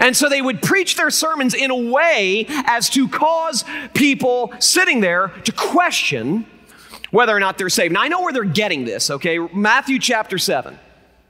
And 0.00 0.16
so 0.16 0.28
they 0.28 0.42
would 0.42 0.62
preach 0.62 0.96
their 0.96 1.10
sermons 1.10 1.54
in 1.54 1.70
a 1.70 1.76
way 1.76 2.46
as 2.48 2.90
to 2.90 3.08
cause 3.08 3.64
people 3.94 4.52
sitting 4.58 5.00
there 5.00 5.28
to 5.44 5.52
question 5.52 6.46
whether 7.10 7.36
or 7.36 7.40
not 7.40 7.56
they're 7.56 7.68
saved. 7.68 7.94
Now, 7.94 8.02
I 8.02 8.08
know 8.08 8.22
where 8.22 8.32
they're 8.32 8.44
getting 8.44 8.84
this, 8.84 9.10
okay? 9.10 9.38
Matthew 9.38 9.98
chapter 9.98 10.38
7. 10.38 10.78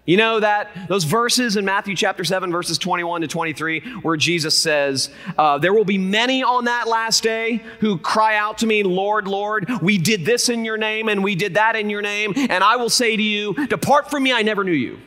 You 0.07 0.16
know 0.16 0.38
that 0.38 0.71
those 0.87 1.03
verses 1.03 1.57
in 1.57 1.64
Matthew 1.64 1.97
chapter 1.97 2.23
7, 2.23 2.53
verses 2.53 2.79
21 2.79 3.23
to 3.23 3.27
23, 3.27 3.81
where 4.03 4.16
Jesus 4.16 4.57
says, 4.57 5.11
uh, 5.37 5.59
There 5.59 5.75
will 5.75 5.85
be 5.85 5.99
many 5.99 6.45
on 6.45 6.66
that 6.66 6.87
last 6.87 7.25
day 7.25 7.61
who 7.81 7.99
cry 7.99 8.37
out 8.37 8.59
to 8.59 8.66
me, 8.66 8.85
Lord, 8.85 9.27
Lord, 9.27 9.69
we 9.83 9.99
did 9.99 10.25
this 10.25 10.49
in 10.49 10.64
your 10.64 10.79
name 10.79 11.09
and 11.09 11.25
we 11.25 11.35
did 11.35 11.55
that 11.55 11.75
in 11.75 11.90
your 11.90 12.03
name. 12.03 12.35
And 12.37 12.62
I 12.62 12.77
will 12.77 12.88
say 12.88 13.16
to 13.16 13.23
you, 13.23 13.66
Depart 13.66 14.09
from 14.09 14.23
me, 14.23 14.33
I 14.33 14.42
never 14.42 14.62
knew 14.62 14.71
you. 14.71 15.01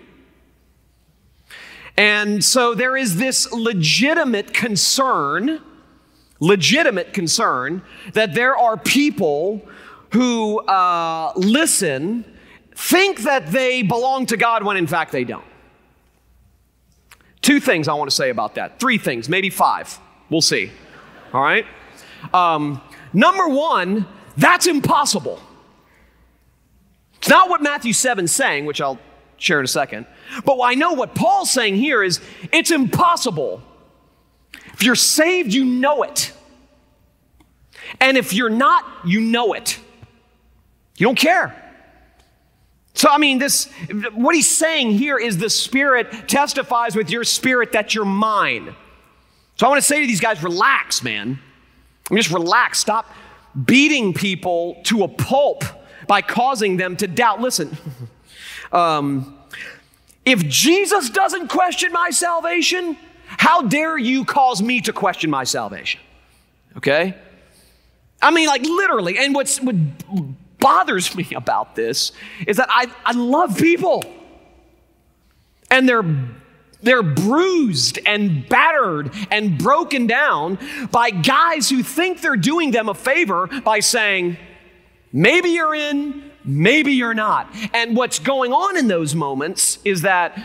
And 1.95 2.43
so 2.43 2.75
there 2.75 2.97
is 2.97 3.15
this 3.15 3.49
legitimate 3.53 4.53
concern, 4.53 5.62
legitimate 6.41 7.13
concern, 7.13 7.83
that 8.13 8.33
there 8.33 8.57
are 8.57 8.75
people 8.75 9.65
who 10.12 10.59
uh, 10.59 11.31
listen 11.38 12.25
think 12.79 13.23
that 13.23 13.47
they 13.47 13.83
belong 13.83 14.25
to 14.27 14.37
God 14.37 14.63
when 14.63 14.77
in 14.77 14.87
fact 14.87 15.11
they 15.11 15.25
don't. 15.25 15.43
Two 17.41 17.59
things 17.59 17.89
I 17.89 17.93
want 17.93 18.09
to 18.09 18.15
say 18.15 18.29
about 18.29 18.55
that. 18.55 18.79
Three 18.79 18.97
things, 18.97 19.27
maybe 19.27 19.49
five. 19.49 19.99
We'll 20.29 20.41
see. 20.41 20.71
All 21.33 21.41
right? 21.41 21.65
Um, 22.33 22.81
number 23.11 23.49
one, 23.49 24.07
that's 24.37 24.65
impossible. 24.65 25.41
It's 27.17 27.29
not 27.29 27.49
what 27.49 27.61
Matthew 27.61 27.91
7 27.91 28.25
is 28.25 28.31
saying, 28.31 28.65
which 28.65 28.79
I'll 28.79 28.99
share 29.37 29.59
in 29.59 29.65
a 29.65 29.67
second. 29.67 30.05
But 30.45 30.59
I 30.61 30.75
know 30.75 30.93
what 30.93 31.15
Paul's 31.15 31.51
saying 31.51 31.75
here 31.75 32.01
is 32.01 32.21
it's 32.53 32.71
impossible. 32.71 33.61
If 34.73 34.83
you're 34.83 34.95
saved, 34.95 35.53
you 35.53 35.65
know 35.65 36.03
it. 36.03 36.31
And 37.99 38.17
if 38.17 38.33
you're 38.33 38.49
not, 38.49 38.85
you 39.05 39.19
know 39.19 39.53
it. 39.53 39.79
You 40.97 41.07
don't 41.07 41.17
care. 41.17 41.68
So, 42.99 43.07
I 43.09 43.17
mean, 43.17 43.38
this, 43.38 43.69
what 44.13 44.35
he's 44.35 44.53
saying 44.53 44.91
here 44.91 45.17
is 45.17 45.38
the 45.38 45.49
Spirit 45.49 46.27
testifies 46.27 46.97
with 46.97 47.09
your 47.09 47.23
spirit 47.23 47.71
that 47.71 47.95
you're 47.95 48.03
mine. 48.03 48.75
So, 49.55 49.65
I 49.65 49.69
want 49.69 49.81
to 49.81 49.88
say 49.88 50.01
to 50.01 50.05
these 50.05 50.19
guys, 50.19 50.43
relax, 50.43 51.01
man. 51.01 51.39
I 52.12 52.13
mean, 52.13 52.21
just 52.21 52.33
relax. 52.33 52.77
Stop 52.79 53.09
beating 53.65 54.13
people 54.13 54.81
to 54.83 55.05
a 55.05 55.07
pulp 55.07 55.63
by 56.07 56.21
causing 56.21 56.75
them 56.75 56.97
to 56.97 57.07
doubt. 57.07 57.39
Listen, 57.39 57.77
um, 58.73 59.39
if 60.25 60.45
Jesus 60.49 61.09
doesn't 61.09 61.47
question 61.47 61.93
my 61.93 62.09
salvation, 62.09 62.97
how 63.27 63.62
dare 63.62 63.97
you 63.97 64.25
cause 64.25 64.62
me 64.62 64.81
to 64.81 64.91
question 64.91 65.29
my 65.29 65.45
salvation? 65.45 66.01
Okay? 66.75 67.15
I 68.21 68.31
mean, 68.31 68.47
like 68.47 68.63
literally. 68.63 69.17
And 69.17 69.33
what's 69.33 69.62
what 69.62 69.77
bothers 70.59 71.15
me 71.15 71.27
about 71.35 71.75
this 71.75 72.11
is 72.45 72.57
that 72.57 72.69
I, 72.69 72.87
I 73.05 73.13
love 73.13 73.57
people. 73.57 74.03
And 75.71 75.87
they're 75.87 76.03
they're 76.81 77.03
bruised 77.03 77.99
and 78.05 78.47
battered 78.47 79.11
and 79.31 79.57
broken 79.57 80.07
down 80.07 80.57
by 80.91 81.09
guys 81.09 81.69
who 81.69 81.83
think 81.83 82.21
they're 82.21 82.37
doing 82.37 82.71
them 82.71 82.87
a 82.87 82.93
favor 82.93 83.47
by 83.47 83.81
saying, 83.81 84.37
maybe 85.11 85.49
you're 85.49 85.75
in, 85.75 86.31
maybe 86.45 86.93
you're 86.93 87.13
not. 87.13 87.53
And 87.73 87.97
what's 87.97 88.19
going 88.19 88.53
on 88.53 88.77
in 88.77 88.87
those 88.87 89.13
moments 89.13 89.79
is 89.83 90.03
that 90.03 90.41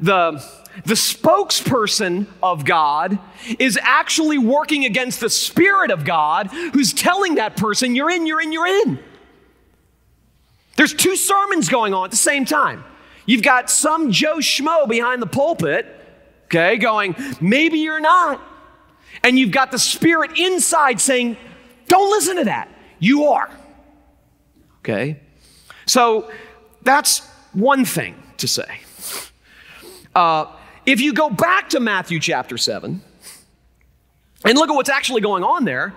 the, 0.00 0.44
the 0.84 0.94
spokesperson 0.94 2.26
of 2.42 2.66
God 2.66 3.18
is 3.58 3.78
actually 3.80 4.36
working 4.36 4.84
against 4.84 5.20
the 5.20 5.30
Spirit 5.30 5.90
of 5.90 6.04
God 6.04 6.48
who's 6.48 6.92
telling 6.92 7.36
that 7.36 7.56
person, 7.56 7.94
you're 7.94 8.10
in, 8.10 8.26
you're 8.26 8.42
in, 8.42 8.52
you're 8.52 8.66
in. 8.66 8.98
There's 10.78 10.94
two 10.94 11.16
sermons 11.16 11.68
going 11.68 11.92
on 11.92 12.04
at 12.04 12.12
the 12.12 12.16
same 12.16 12.44
time. 12.44 12.84
You've 13.26 13.42
got 13.42 13.68
some 13.68 14.12
Joe 14.12 14.36
Schmo 14.36 14.88
behind 14.88 15.20
the 15.20 15.26
pulpit, 15.26 15.86
okay, 16.44 16.76
going, 16.76 17.16
maybe 17.40 17.80
you're 17.80 17.98
not. 17.98 18.40
And 19.24 19.36
you've 19.36 19.50
got 19.50 19.72
the 19.72 19.78
Spirit 19.80 20.38
inside 20.38 21.00
saying, 21.00 21.36
don't 21.88 22.08
listen 22.10 22.36
to 22.36 22.44
that. 22.44 22.68
You 23.00 23.24
are. 23.24 23.50
Okay? 24.78 25.18
So 25.86 26.30
that's 26.82 27.26
one 27.52 27.84
thing 27.84 28.14
to 28.36 28.46
say. 28.46 28.80
Uh, 30.14 30.46
if 30.86 31.00
you 31.00 31.12
go 31.12 31.28
back 31.28 31.70
to 31.70 31.80
Matthew 31.80 32.20
chapter 32.20 32.56
7 32.56 33.02
and 34.44 34.54
look 34.56 34.70
at 34.70 34.74
what's 34.74 34.90
actually 34.90 35.22
going 35.22 35.42
on 35.42 35.64
there, 35.64 35.92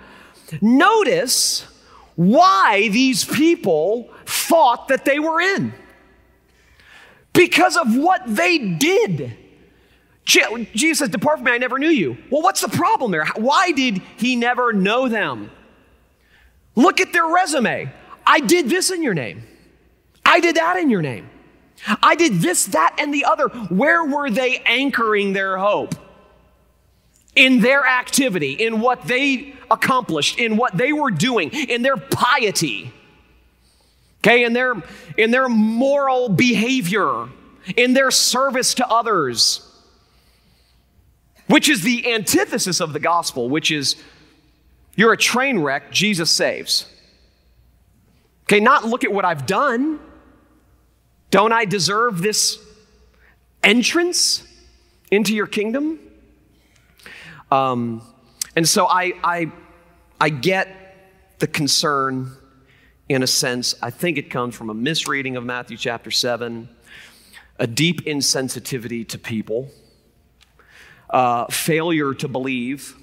notice 0.60 1.68
why 2.16 2.88
these 2.88 3.24
people 3.24 4.10
thought 4.26 4.88
that 4.88 5.04
they 5.04 5.18
were 5.18 5.40
in. 5.40 5.72
Because 7.32 7.76
of 7.76 7.96
what 7.96 8.22
they 8.26 8.58
did. 8.58 9.36
Jesus 10.24 10.98
says, 10.98 11.08
Depart 11.08 11.38
from 11.38 11.46
me, 11.46 11.52
I 11.52 11.58
never 11.58 11.78
knew 11.78 11.88
you. 11.88 12.16
Well, 12.30 12.42
what's 12.42 12.60
the 12.60 12.68
problem 12.68 13.10
there? 13.10 13.26
Why 13.36 13.72
did 13.72 14.02
he 14.16 14.36
never 14.36 14.72
know 14.72 15.08
them? 15.08 15.50
Look 16.76 17.00
at 17.00 17.12
their 17.12 17.26
resume. 17.26 17.92
I 18.26 18.40
did 18.40 18.68
this 18.68 18.90
in 18.90 19.02
your 19.02 19.14
name. 19.14 19.42
I 20.24 20.40
did 20.40 20.56
that 20.56 20.76
in 20.76 20.90
your 20.90 21.02
name. 21.02 21.28
I 22.02 22.14
did 22.14 22.34
this, 22.34 22.66
that, 22.66 22.96
and 22.98 23.12
the 23.12 23.24
other. 23.24 23.48
Where 23.48 24.04
were 24.04 24.30
they 24.30 24.58
anchoring 24.58 25.32
their 25.32 25.58
hope? 25.58 25.94
In 27.34 27.60
their 27.60 27.86
activity, 27.86 28.52
in 28.52 28.80
what 28.80 29.06
they 29.06 29.54
accomplished, 29.70 30.38
in 30.38 30.56
what 30.56 30.76
they 30.76 30.92
were 30.92 31.10
doing, 31.10 31.50
in 31.50 31.82
their 31.82 31.96
piety. 31.96 32.92
Okay, 34.18 34.44
in 34.44 34.52
their 34.52 34.74
in 35.16 35.30
their 35.30 35.48
moral 35.48 36.28
behavior, 36.28 37.28
in 37.76 37.94
their 37.94 38.10
service 38.10 38.74
to 38.74 38.86
others. 38.86 39.68
Which 41.48 41.68
is 41.68 41.82
the 41.82 42.12
antithesis 42.12 42.80
of 42.80 42.92
the 42.92 43.00
gospel, 43.00 43.48
which 43.48 43.70
is 43.70 43.96
you're 44.94 45.12
a 45.12 45.16
train 45.16 45.58
wreck, 45.58 45.90
Jesus 45.90 46.30
saves. 46.30 46.86
Okay, 48.44 48.60
not 48.60 48.84
look 48.84 49.04
at 49.04 49.12
what 49.12 49.24
I've 49.24 49.46
done. 49.46 49.98
Don't 51.30 51.52
I 51.52 51.64
deserve 51.64 52.20
this 52.20 52.58
entrance 53.62 54.46
into 55.10 55.34
your 55.34 55.46
kingdom? 55.46 55.98
Um, 57.52 58.00
and 58.56 58.66
so 58.66 58.86
I, 58.86 59.12
I, 59.22 59.52
I 60.18 60.30
get 60.30 60.68
the 61.38 61.46
concern 61.46 62.32
in 63.10 63.22
a 63.22 63.26
sense. 63.26 63.74
I 63.82 63.90
think 63.90 64.16
it 64.16 64.30
comes 64.30 64.54
from 64.54 64.70
a 64.70 64.74
misreading 64.74 65.36
of 65.36 65.44
Matthew 65.44 65.76
chapter 65.76 66.10
7, 66.10 66.66
a 67.58 67.66
deep 67.66 68.06
insensitivity 68.06 69.06
to 69.08 69.18
people, 69.18 69.68
uh, 71.10 71.44
failure 71.48 72.14
to 72.14 72.26
believe 72.26 72.96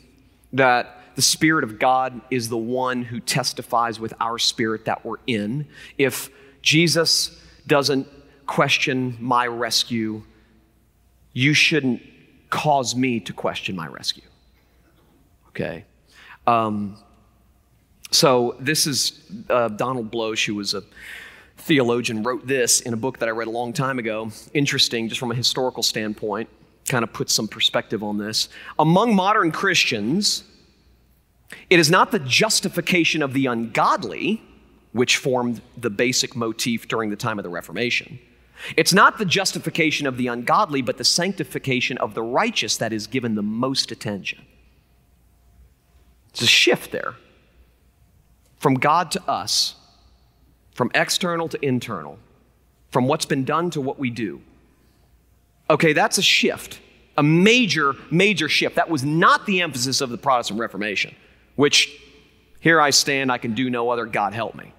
that 0.54 1.00
the 1.16 1.22
Spirit 1.22 1.64
of 1.64 1.78
God 1.78 2.20
is 2.32 2.50
the 2.50 2.58
one 2.58 3.04
who 3.04 3.20
testifies 3.20 4.00
with 4.00 4.16
our 4.20 4.40
spirit 4.40 4.86
that 4.86 5.06
we're 5.06 5.18
in. 5.28 5.68
If 6.00 6.32
Jesus 6.64 7.40
doesn't 7.68 8.08
question 8.48 9.16
my 9.20 9.46
rescue, 9.46 10.24
you 11.34 11.54
shouldn't 11.54 12.02
cause 12.50 12.96
me 12.96 13.20
to 13.20 13.32
question 13.32 13.76
my 13.76 13.86
rescue. 13.86 14.24
Okay. 15.50 15.86
Um, 16.48 16.98
so 18.12 18.56
this 18.60 18.88
is 18.88 19.22
uh, 19.50 19.68
Donald 19.70 20.12
Bloesch, 20.12 20.46
who 20.46 20.56
was 20.56 20.74
a 20.74 20.84
theologian, 21.58 22.24
wrote 22.24 22.48
this 22.48 22.82
in 22.82 22.94
a 22.94 22.98
book 22.98 23.20
that 23.20 23.30
I 23.30 23.32
read 23.32 23.48
a 23.48 23.52
long 23.52 23.74
time 23.74 24.00
ago. 24.00 24.32
Interesting, 24.54 25.10
just 25.10 25.20
from 25.20 25.32
a 25.32 25.36
historical 25.36 25.84
standpoint, 25.84 26.50
kind 26.88 27.04
of 27.04 27.14
puts 27.14 27.34
some 27.34 27.48
perspective 27.48 28.04
on 28.04 28.18
this. 28.18 28.50
Among 28.80 29.16
modern 29.16 29.52
Christians, 29.52 30.44
it 31.70 31.80
is 31.80 31.92
not 31.92 32.12
the 32.12 32.20
justification 32.20 33.22
of 33.22 33.34
the 33.34 33.46
ungodly 33.46 34.42
which 34.92 35.18
formed 35.18 35.62
the 35.78 35.90
basic 35.90 36.36
motif 36.36 36.88
during 36.88 37.10
the 37.10 37.16
time 37.16 37.38
of 37.38 37.44
the 37.44 37.50
Reformation. 37.50 38.20
It's 38.76 38.94
not 38.94 39.18
the 39.18 39.26
justification 39.26 40.08
of 40.08 40.18
the 40.18 40.28
ungodly, 40.28 40.82
but 40.82 40.98
the 40.98 41.04
sanctification 41.04 41.98
of 42.00 42.14
the 42.14 42.24
righteous 42.24 42.78
that 42.78 42.92
is 42.92 43.08
given 43.08 43.36
the 43.36 43.44
most 43.44 43.92
attention. 43.92 44.46
It's 46.32 46.42
a 46.42 46.48
shift 46.48 46.92
there 46.92 47.16
from 48.60 48.76
God 48.76 49.12
to 49.12 49.24
us, 49.30 49.76
from 50.74 50.92
external 50.94 51.48
to 51.50 51.66
internal, 51.66 52.20
from 52.92 53.08
what's 53.08 53.26
been 53.26 53.46
done 53.46 53.70
to 53.72 53.82
what 53.82 53.98
we 53.98 54.10
do. 54.10 54.42
Okay, 55.70 55.94
that's 55.94 56.18
a 56.18 56.22
shift, 56.22 56.80
a 57.18 57.24
major, 57.24 57.94
major 58.12 58.50
shift. 58.50 58.76
That 58.76 58.90
was 58.90 59.04
not 59.04 59.46
the 59.46 59.62
emphasis 59.62 60.02
of 60.02 60.10
the 60.10 60.18
Protestant 60.18 60.60
Reformation, 60.60 61.16
which 61.56 62.02
here 62.60 62.82
I 62.82 62.90
stand, 62.90 63.32
I 63.32 63.38
can 63.38 63.54
do 63.54 63.70
no 63.70 63.90
other, 63.90 64.06
God 64.06 64.34
help 64.34 64.56
me. 64.56 64.74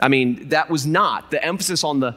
I 0.00 0.08
mean, 0.08 0.48
that 0.48 0.68
was 0.68 0.86
not 0.86 1.30
the 1.30 1.42
emphasis 1.42 1.84
on 1.84 2.00
the, 2.00 2.16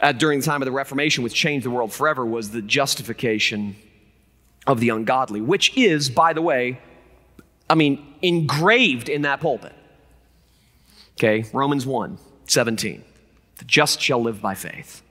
uh, 0.00 0.12
during 0.12 0.40
the 0.40 0.46
time 0.46 0.62
of 0.62 0.66
the 0.66 0.72
Reformation, 0.72 1.24
which 1.24 1.34
changed 1.34 1.64
the 1.64 1.70
world 1.70 1.92
forever, 1.92 2.24
was 2.24 2.50
the 2.50 2.62
justification 2.62 3.76
of 4.66 4.80
the 4.80 4.90
ungodly, 4.90 5.40
which 5.40 5.76
is, 5.76 6.10
by 6.10 6.32
the 6.32 6.42
way, 6.42 6.80
I 7.68 7.74
mean, 7.74 8.14
engraved 8.22 9.08
in 9.08 9.22
that 9.22 9.40
pulpit. 9.40 9.72
Okay, 11.18 11.48
Romans 11.52 11.86
1 11.86 12.18
17. 12.46 13.04
The 13.58 13.64
just 13.64 14.00
shall 14.00 14.22
live 14.22 14.40
by 14.40 14.54
faith, 14.54 15.02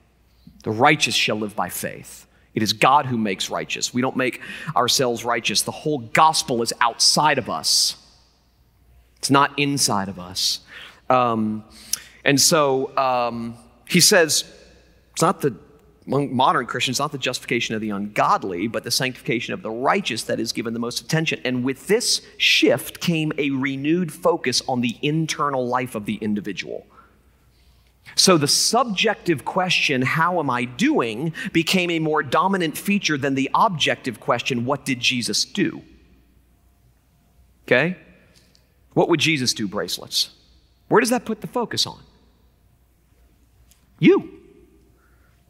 the 0.64 0.72
righteous 0.72 1.16
shall 1.16 1.38
live 1.38 1.56
by 1.56 1.70
faith. 1.70 2.28
It 2.54 2.64
is 2.64 2.72
God 2.72 3.06
who 3.06 3.18
makes 3.18 3.50
righteous. 3.50 3.94
We 3.94 4.02
don't 4.02 4.16
make 4.16 4.42
ourselves 4.78 5.26
righteous. 5.26 5.64
The 5.64 5.72
whole 5.72 5.98
gospel 6.00 6.62
is 6.62 6.72
outside 6.80 7.38
of 7.38 7.50
us, 7.50 7.98
it's 9.18 9.30
not 9.30 9.58
inside 9.60 10.10
of 10.10 10.20
us. 10.20 10.62
Um, 11.10 11.64
and 12.24 12.42
so 12.42 12.96
um, 12.98 13.56
he 13.88 14.00
says, 14.00 14.44
it's 15.12 15.22
not 15.22 15.42
the 15.42 15.56
among 16.08 16.36
modern 16.36 16.66
Christians, 16.68 17.00
not 17.00 17.12
the 17.12 17.18
justification 17.18 17.74
of 17.74 17.82
the 17.82 17.90
ungodly, 17.90 18.68
but 18.68 18.84
the 18.84 18.92
sanctification 18.92 19.54
of 19.54 19.64
the 19.64 19.72
righteous 19.72 20.24
that 20.24 20.40
is 20.40 20.52
given 20.52 20.74
the 20.74 20.80
most 20.80 21.02
attention. 21.02 21.42
And 21.44 21.64
with 21.64 21.88
this 21.88 22.22
shift 22.38 23.00
came 23.00 23.32
a 23.38 23.50
renewed 23.50 24.14
focus 24.14 24.62
on 24.68 24.82
the 24.82 24.98
internal 25.02 25.68
life 25.68 25.96
of 25.96 26.06
the 26.06 26.16
individual. 26.16 26.86
So 28.14 28.38
the 28.38 28.48
subjective 28.48 29.46
question, 29.46 30.04
how 30.04 30.40
am 30.40 30.50
I 30.50 30.66
doing, 30.66 31.34
became 31.52 31.90
a 31.90 32.00
more 32.00 32.22
dominant 32.22 32.78
feature 32.78 33.18
than 33.18 33.34
the 33.34 33.50
objective 33.56 34.20
question, 34.20 34.64
what 34.66 34.86
did 34.86 35.00
Jesus 35.00 35.44
do? 35.44 35.82
Okay? 37.64 37.98
What 38.94 39.10
would 39.10 39.20
Jesus 39.20 39.54
do, 39.54 39.68
bracelets? 39.68 40.30
Where 40.88 41.02
does 41.02 41.10
that 41.10 41.26
put 41.26 41.42
the 41.42 41.48
focus 41.48 41.88
on? 41.88 42.00
You. 44.00 44.32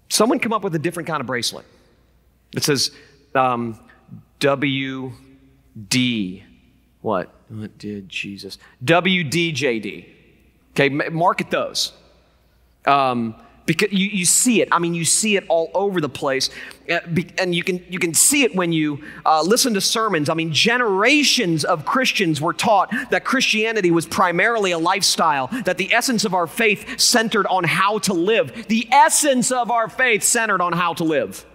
Someone 0.10 0.40
come 0.40 0.54
up 0.54 0.64
with 0.64 0.76
a 0.76 0.80
different 0.80 1.08
kind 1.08 1.22
of 1.22 1.28
bracelet. 1.28 1.66
It 2.54 2.64
says 2.64 2.92
um, 3.34 3.80
WD. 4.40 5.14
What? 7.02 7.30
What 7.50 7.78
did 7.78 8.10
Jesus? 8.10 8.58
WDJD. 8.84 10.08
Okay, 10.72 10.90
market 10.90 11.50
those. 11.52 11.94
Um, 12.86 13.36
because 13.66 13.92
you, 13.92 14.08
you 14.08 14.26
see 14.26 14.62
it. 14.62 14.70
I 14.72 14.80
mean, 14.80 14.94
you 14.94 15.06
see 15.06 15.38
it 15.38 15.46
all 15.48 15.72
over 15.74 16.00
the 16.00 16.10
place, 16.10 16.50
uh, 16.90 17.00
and 17.38 17.56
you 17.56 17.64
can 17.64 17.84
you 17.90 18.00
can 18.00 18.14
see 18.14 18.44
it 18.44 18.56
when 18.56 18.72
you 18.72 19.04
uh, 19.26 19.42
listen 19.42 19.74
to 19.74 19.82
sermons. 19.82 20.30
I 20.30 20.34
mean, 20.34 20.54
generations 20.54 21.66
of 21.66 21.86
Christians 21.86 22.40
were 22.40 22.54
taught 22.54 22.94
that 23.10 23.26
Christianity 23.26 23.92
was 23.92 24.06
primarily 24.06 24.72
a 24.72 24.78
lifestyle, 24.78 25.48
that 25.66 25.78
the 25.78 25.94
essence 25.94 26.26
of 26.26 26.34
our 26.34 26.48
faith 26.48 27.00
centered 27.00 27.48
on 27.48 27.64
how 27.64 28.00
to 28.00 28.14
live. 28.14 28.68
The 28.68 28.88
essence 28.92 29.52
of 29.52 29.72
our 29.72 29.90
faith 29.90 30.24
centered 30.24 30.62
on 30.62 30.74
how 30.74 30.94
to 30.96 31.04
live. 31.04 31.46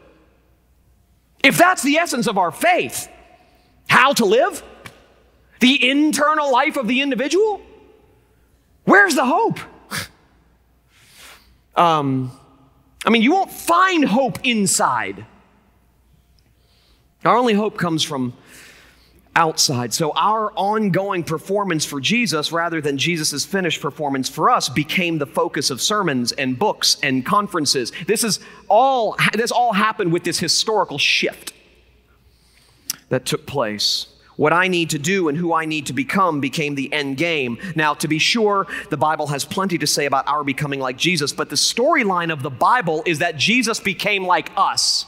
If 1.42 1.56
that's 1.56 1.82
the 1.82 1.96
essence 1.96 2.26
of 2.26 2.36
our 2.36 2.50
faith, 2.50 3.08
how 3.88 4.12
to 4.14 4.24
live, 4.24 4.62
the 5.60 5.88
internal 5.88 6.52
life 6.52 6.76
of 6.76 6.86
the 6.86 7.00
individual, 7.00 7.62
where's 8.84 9.14
the 9.14 9.24
hope? 9.24 9.58
Um, 11.76 12.32
I 13.04 13.10
mean, 13.10 13.22
you 13.22 13.32
won't 13.32 13.50
find 13.50 14.04
hope 14.04 14.38
inside. 14.44 15.24
Our 17.24 17.36
only 17.36 17.54
hope 17.54 17.78
comes 17.78 18.02
from 18.02 18.34
outside. 19.36 19.94
So 19.94 20.12
our 20.12 20.52
ongoing 20.52 21.22
performance 21.22 21.84
for 21.84 22.00
Jesus, 22.00 22.52
rather 22.52 22.80
than 22.80 22.98
Jesus' 22.98 23.44
finished 23.44 23.80
performance 23.80 24.28
for 24.28 24.50
us, 24.50 24.68
became 24.68 25.18
the 25.18 25.26
focus 25.26 25.70
of 25.70 25.80
sermons 25.80 26.32
and 26.32 26.58
books 26.58 26.96
and 27.02 27.24
conferences. 27.24 27.92
This 28.06 28.24
is 28.24 28.40
all 28.68 29.16
this 29.34 29.50
all 29.50 29.72
happened 29.72 30.12
with 30.12 30.24
this 30.24 30.38
historical 30.38 30.98
shift 30.98 31.52
that 33.08 33.24
took 33.24 33.46
place. 33.46 34.06
What 34.40 34.54
I 34.54 34.68
need 34.68 34.88
to 34.88 34.98
do 34.98 35.28
and 35.28 35.36
who 35.36 35.52
I 35.52 35.66
need 35.66 35.84
to 35.88 35.92
become 35.92 36.40
became 36.40 36.74
the 36.74 36.90
end 36.94 37.18
game. 37.18 37.58
Now, 37.76 37.92
to 37.92 38.08
be 38.08 38.18
sure, 38.18 38.66
the 38.88 38.96
Bible 38.96 39.26
has 39.26 39.44
plenty 39.44 39.76
to 39.76 39.86
say 39.86 40.06
about 40.06 40.26
our 40.26 40.42
becoming 40.44 40.80
like 40.80 40.96
Jesus, 40.96 41.30
but 41.30 41.50
the 41.50 41.56
storyline 41.56 42.32
of 42.32 42.42
the 42.42 42.48
Bible 42.48 43.02
is 43.04 43.18
that 43.18 43.36
Jesus 43.36 43.80
became 43.80 44.24
like 44.24 44.50
us. 44.56 45.04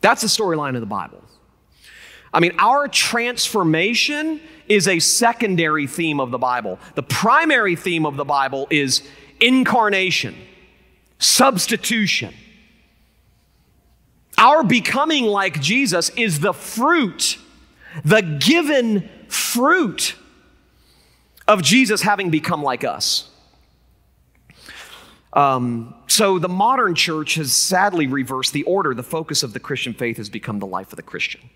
That's 0.00 0.20
the 0.20 0.26
storyline 0.26 0.74
of 0.74 0.80
the 0.80 0.86
Bible. 0.86 1.22
I 2.34 2.40
mean, 2.40 2.56
our 2.58 2.88
transformation 2.88 4.40
is 4.66 4.88
a 4.88 4.98
secondary 4.98 5.86
theme 5.86 6.18
of 6.18 6.32
the 6.32 6.38
Bible. 6.38 6.80
The 6.96 7.04
primary 7.04 7.76
theme 7.76 8.04
of 8.04 8.16
the 8.16 8.24
Bible 8.24 8.66
is 8.68 9.08
incarnation, 9.40 10.34
substitution. 11.20 12.34
Our 14.38 14.62
becoming 14.62 15.24
like 15.24 15.60
Jesus 15.60 16.10
is 16.10 16.40
the 16.40 16.54
fruit, 16.54 17.38
the 18.04 18.22
given 18.22 19.08
fruit 19.28 20.14
of 21.48 21.62
Jesus 21.62 22.02
having 22.02 22.30
become 22.30 22.62
like 22.62 22.84
us. 22.84 23.28
Um, 25.32 25.94
so 26.06 26.38
the 26.38 26.48
modern 26.48 26.94
church 26.94 27.34
has 27.34 27.52
sadly 27.52 28.06
reversed 28.06 28.52
the 28.52 28.62
order. 28.62 28.94
The 28.94 29.02
focus 29.02 29.42
of 29.42 29.52
the 29.52 29.60
Christian 29.60 29.92
faith 29.92 30.16
has 30.16 30.28
become 30.28 30.60
the 30.60 30.66
life 30.66 30.92
of 30.92 30.96
the 30.96 31.02
Christian. 31.02 31.50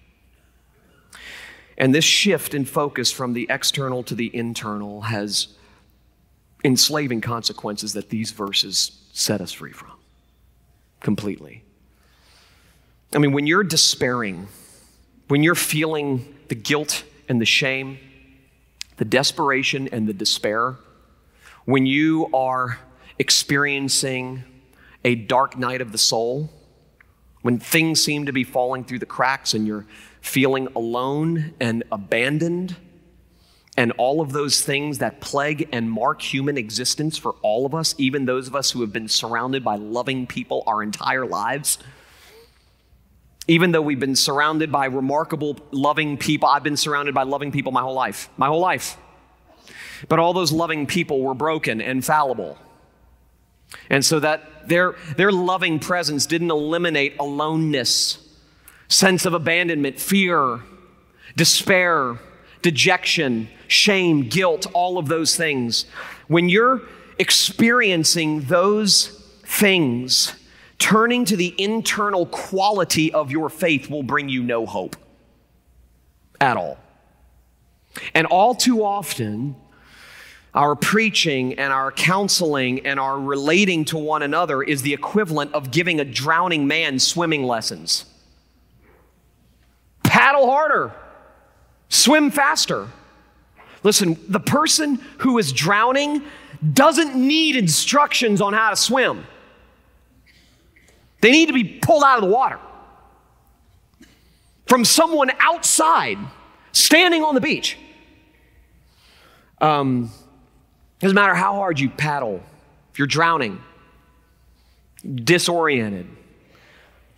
And 1.78 1.94
this 1.94 2.04
shift 2.04 2.52
in 2.52 2.64
focus 2.64 3.10
from 3.10 3.32
the 3.32 3.46
external 3.48 4.02
to 4.04 4.14
the 4.14 4.34
internal 4.36 5.02
has 5.02 5.48
enslaving 6.64 7.20
consequences 7.20 7.92
that 7.94 8.10
these 8.10 8.30
verses 8.30 9.02
set 9.12 9.40
us 9.40 9.52
free 9.52 9.72
from 9.72 9.92
completely. 11.00 11.61
I 13.14 13.18
mean, 13.18 13.32
when 13.32 13.46
you're 13.46 13.64
despairing, 13.64 14.48
when 15.28 15.42
you're 15.42 15.54
feeling 15.54 16.34
the 16.48 16.54
guilt 16.54 17.04
and 17.28 17.40
the 17.40 17.46
shame, 17.46 17.98
the 18.96 19.04
desperation 19.04 19.88
and 19.88 20.08
the 20.08 20.14
despair, 20.14 20.76
when 21.66 21.84
you 21.84 22.30
are 22.32 22.78
experiencing 23.18 24.44
a 25.04 25.14
dark 25.14 25.58
night 25.58 25.82
of 25.82 25.92
the 25.92 25.98
soul, 25.98 26.50
when 27.42 27.58
things 27.58 28.02
seem 28.02 28.26
to 28.26 28.32
be 28.32 28.44
falling 28.44 28.84
through 28.84 29.00
the 29.00 29.06
cracks 29.06 29.52
and 29.52 29.66
you're 29.66 29.84
feeling 30.22 30.68
alone 30.74 31.52
and 31.60 31.84
abandoned, 31.92 32.76
and 33.76 33.92
all 33.92 34.20
of 34.20 34.32
those 34.32 34.62
things 34.62 34.98
that 34.98 35.20
plague 35.20 35.68
and 35.72 35.90
mark 35.90 36.22
human 36.22 36.56
existence 36.56 37.18
for 37.18 37.32
all 37.42 37.66
of 37.66 37.74
us, 37.74 37.94
even 37.98 38.24
those 38.24 38.46
of 38.46 38.54
us 38.54 38.70
who 38.70 38.80
have 38.80 38.92
been 38.92 39.08
surrounded 39.08 39.64
by 39.64 39.76
loving 39.76 40.26
people 40.26 40.62
our 40.66 40.82
entire 40.82 41.26
lives 41.26 41.78
even 43.48 43.72
though 43.72 43.82
we've 43.82 44.00
been 44.00 44.16
surrounded 44.16 44.70
by 44.70 44.86
remarkable, 44.86 45.58
loving 45.70 46.16
people, 46.16 46.48
I've 46.48 46.62
been 46.62 46.76
surrounded 46.76 47.14
by 47.14 47.24
loving 47.24 47.50
people 47.50 47.72
my 47.72 47.82
whole 47.82 47.94
life, 47.94 48.28
my 48.36 48.46
whole 48.46 48.60
life. 48.60 48.96
But 50.08 50.18
all 50.18 50.32
those 50.32 50.52
loving 50.52 50.86
people 50.86 51.20
were 51.20 51.34
broken 51.34 51.80
and 51.80 52.04
fallible. 52.04 52.58
And 53.90 54.04
so 54.04 54.20
that 54.20 54.68
their, 54.68 54.94
their 55.16 55.32
loving 55.32 55.78
presence 55.78 56.26
didn't 56.26 56.50
eliminate 56.50 57.16
aloneness, 57.18 58.18
sense 58.88 59.26
of 59.26 59.34
abandonment, 59.34 59.98
fear, 59.98 60.60
despair, 61.36 62.18
dejection, 62.60 63.48
shame, 63.66 64.28
guilt, 64.28 64.66
all 64.72 64.98
of 64.98 65.08
those 65.08 65.36
things. 65.36 65.86
When 66.28 66.48
you're 66.48 66.82
experiencing 67.18 68.42
those 68.42 69.08
things, 69.44 70.34
Turning 70.82 71.24
to 71.24 71.36
the 71.36 71.54
internal 71.62 72.26
quality 72.26 73.14
of 73.14 73.30
your 73.30 73.48
faith 73.48 73.88
will 73.88 74.02
bring 74.02 74.28
you 74.28 74.42
no 74.42 74.66
hope. 74.66 74.96
at 76.40 76.56
all. 76.56 76.76
And 78.14 78.26
all 78.26 78.52
too 78.52 78.84
often, 78.84 79.54
our 80.54 80.74
preaching 80.74 81.56
and 81.56 81.72
our 81.72 81.92
counseling 81.92 82.84
and 82.84 82.98
our 82.98 83.16
relating 83.16 83.84
to 83.86 83.96
one 83.96 84.22
another 84.22 84.60
is 84.60 84.82
the 84.82 84.92
equivalent 84.92 85.54
of 85.54 85.70
giving 85.70 86.00
a 86.00 86.04
drowning 86.04 86.66
man 86.66 86.98
swimming 86.98 87.44
lessons. 87.44 88.04
Paddle 90.02 90.50
harder, 90.50 90.92
swim 91.90 92.32
faster. 92.32 92.88
Listen, 93.84 94.18
the 94.26 94.40
person 94.40 94.96
who 95.18 95.38
is 95.38 95.52
drowning 95.52 96.24
doesn't 96.72 97.14
need 97.14 97.54
instructions 97.54 98.40
on 98.40 98.52
how 98.52 98.70
to 98.70 98.76
swim. 98.76 99.24
They 101.22 101.30
need 101.30 101.46
to 101.46 101.54
be 101.54 101.64
pulled 101.64 102.02
out 102.02 102.18
of 102.18 102.24
the 102.24 102.30
water 102.30 102.58
from 104.66 104.84
someone 104.84 105.30
outside 105.38 106.18
standing 106.72 107.22
on 107.22 107.34
the 107.34 107.40
beach. 107.40 107.78
Um, 109.60 110.10
doesn't 110.98 111.14
matter 111.14 111.34
how 111.34 111.54
hard 111.54 111.78
you 111.78 111.90
paddle, 111.90 112.42
if 112.92 112.98
you're 112.98 113.06
drowning, 113.06 113.60
disoriented, 115.14 116.08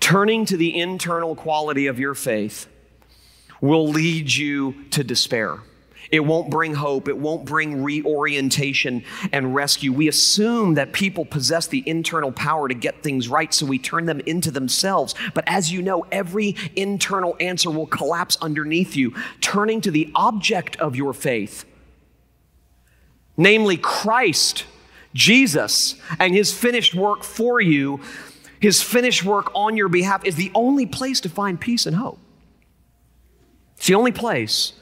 turning 0.00 0.44
to 0.46 0.58
the 0.58 0.78
internal 0.78 1.34
quality 1.34 1.86
of 1.86 1.98
your 1.98 2.14
faith 2.14 2.66
will 3.62 3.88
lead 3.88 4.32
you 4.34 4.84
to 4.90 5.02
despair. 5.02 5.60
It 6.14 6.24
won't 6.24 6.48
bring 6.48 6.74
hope. 6.74 7.08
It 7.08 7.18
won't 7.18 7.44
bring 7.44 7.82
reorientation 7.82 9.02
and 9.32 9.52
rescue. 9.52 9.92
We 9.92 10.06
assume 10.06 10.74
that 10.74 10.92
people 10.92 11.24
possess 11.24 11.66
the 11.66 11.82
internal 11.86 12.30
power 12.30 12.68
to 12.68 12.74
get 12.74 13.02
things 13.02 13.26
right, 13.26 13.52
so 13.52 13.66
we 13.66 13.80
turn 13.80 14.06
them 14.06 14.20
into 14.20 14.52
themselves. 14.52 15.16
But 15.34 15.42
as 15.48 15.72
you 15.72 15.82
know, 15.82 16.06
every 16.12 16.54
internal 16.76 17.36
answer 17.40 17.68
will 17.68 17.88
collapse 17.88 18.38
underneath 18.40 18.94
you. 18.94 19.12
Turning 19.40 19.80
to 19.80 19.90
the 19.90 20.08
object 20.14 20.76
of 20.76 20.94
your 20.94 21.14
faith, 21.14 21.64
namely 23.36 23.76
Christ, 23.76 24.66
Jesus, 25.14 25.96
and 26.20 26.32
his 26.32 26.56
finished 26.56 26.94
work 26.94 27.24
for 27.24 27.60
you, 27.60 27.98
his 28.60 28.80
finished 28.80 29.24
work 29.24 29.50
on 29.52 29.76
your 29.76 29.88
behalf, 29.88 30.24
is 30.24 30.36
the 30.36 30.52
only 30.54 30.86
place 30.86 31.20
to 31.22 31.28
find 31.28 31.60
peace 31.60 31.86
and 31.86 31.96
hope. 31.96 32.20
It's 33.76 33.88
the 33.88 33.96
only 33.96 34.12
place 34.12 34.74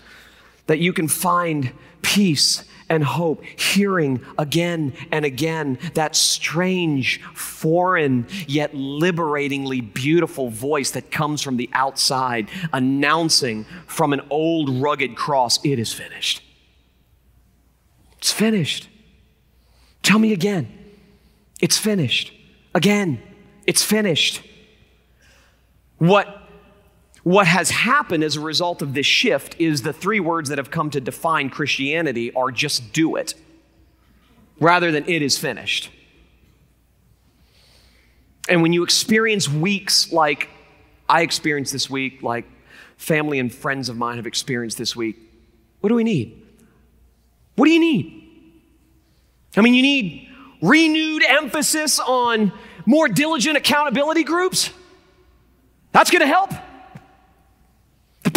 that 0.66 0.78
you 0.78 0.92
can 0.92 1.08
find 1.08 1.72
peace 2.02 2.64
and 2.88 3.02
hope, 3.02 3.42
hearing 3.44 4.20
again 4.38 4.92
and 5.10 5.24
again 5.24 5.78
that 5.94 6.14
strange, 6.14 7.22
foreign, 7.34 8.26
yet 8.46 8.74
liberatingly 8.74 9.80
beautiful 9.80 10.50
voice 10.50 10.90
that 10.90 11.10
comes 11.10 11.40
from 11.40 11.56
the 11.56 11.70
outside, 11.72 12.50
announcing 12.72 13.64
from 13.86 14.12
an 14.12 14.20
old 14.28 14.68
rugged 14.68 15.16
cross, 15.16 15.58
It 15.64 15.78
is 15.78 15.92
finished. 15.92 16.42
It's 18.18 18.32
finished. 18.32 18.88
Tell 20.02 20.18
me 20.18 20.32
again. 20.32 20.68
It's 21.62 21.78
finished. 21.78 22.32
Again, 22.74 23.22
it's 23.66 23.82
finished. 23.82 24.42
What 25.98 26.41
what 27.22 27.46
has 27.46 27.70
happened 27.70 28.24
as 28.24 28.36
a 28.36 28.40
result 28.40 28.82
of 28.82 28.94
this 28.94 29.06
shift 29.06 29.54
is 29.58 29.82
the 29.82 29.92
three 29.92 30.20
words 30.20 30.48
that 30.48 30.58
have 30.58 30.70
come 30.70 30.90
to 30.90 31.00
define 31.00 31.50
Christianity 31.50 32.32
are 32.34 32.50
just 32.50 32.92
do 32.92 33.16
it, 33.16 33.34
rather 34.58 34.90
than 34.90 35.08
it 35.08 35.22
is 35.22 35.38
finished. 35.38 35.90
And 38.48 38.60
when 38.60 38.72
you 38.72 38.82
experience 38.82 39.48
weeks 39.48 40.12
like 40.12 40.48
I 41.08 41.22
experienced 41.22 41.72
this 41.72 41.88
week, 41.88 42.22
like 42.22 42.44
family 42.96 43.38
and 43.38 43.54
friends 43.54 43.88
of 43.88 43.96
mine 43.96 44.16
have 44.16 44.26
experienced 44.26 44.78
this 44.78 44.96
week, 44.96 45.16
what 45.80 45.88
do 45.88 45.94
we 45.94 46.04
need? 46.04 46.42
What 47.54 47.66
do 47.66 47.70
you 47.70 47.80
need? 47.80 48.18
I 49.56 49.60
mean, 49.60 49.74
you 49.74 49.82
need 49.82 50.28
renewed 50.60 51.22
emphasis 51.22 52.00
on 52.00 52.52
more 52.86 53.08
diligent 53.08 53.56
accountability 53.56 54.24
groups. 54.24 54.70
That's 55.92 56.10
going 56.10 56.22
to 56.22 56.26
help. 56.26 56.50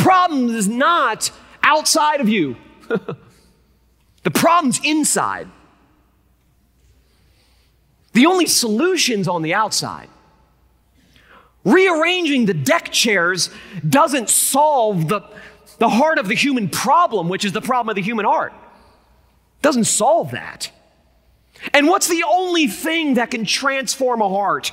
Problem 0.05 0.55
is 0.55 0.67
not 0.67 1.31
outside 1.63 2.21
of 2.21 2.29
you, 2.29 2.57
the 2.87 4.29
problem's 4.31 4.79
inside. 4.83 5.47
The 8.13 8.27
only 8.27 8.45
solution's 8.45 9.27
on 9.27 9.41
the 9.41 9.55
outside. 9.55 10.07
Rearranging 11.63 12.45
the 12.45 12.53
deck 12.53 12.91
chairs 12.91 13.49
doesn't 13.89 14.29
solve 14.29 15.07
the, 15.07 15.21
the 15.79 15.89
heart 15.89 16.19
of 16.19 16.27
the 16.27 16.35
human 16.35 16.69
problem, 16.69 17.27
which 17.27 17.43
is 17.43 17.53
the 17.53 17.61
problem 17.61 17.89
of 17.89 17.95
the 17.95 18.03
human 18.03 18.25
heart. 18.25 18.53
Doesn't 19.63 19.85
solve 19.85 20.29
that. 20.31 20.69
And 21.73 21.87
what's 21.87 22.09
the 22.09 22.23
only 22.29 22.67
thing 22.67 23.15
that 23.15 23.31
can 23.31 23.43
transform 23.43 24.21
a 24.21 24.29
heart? 24.29 24.71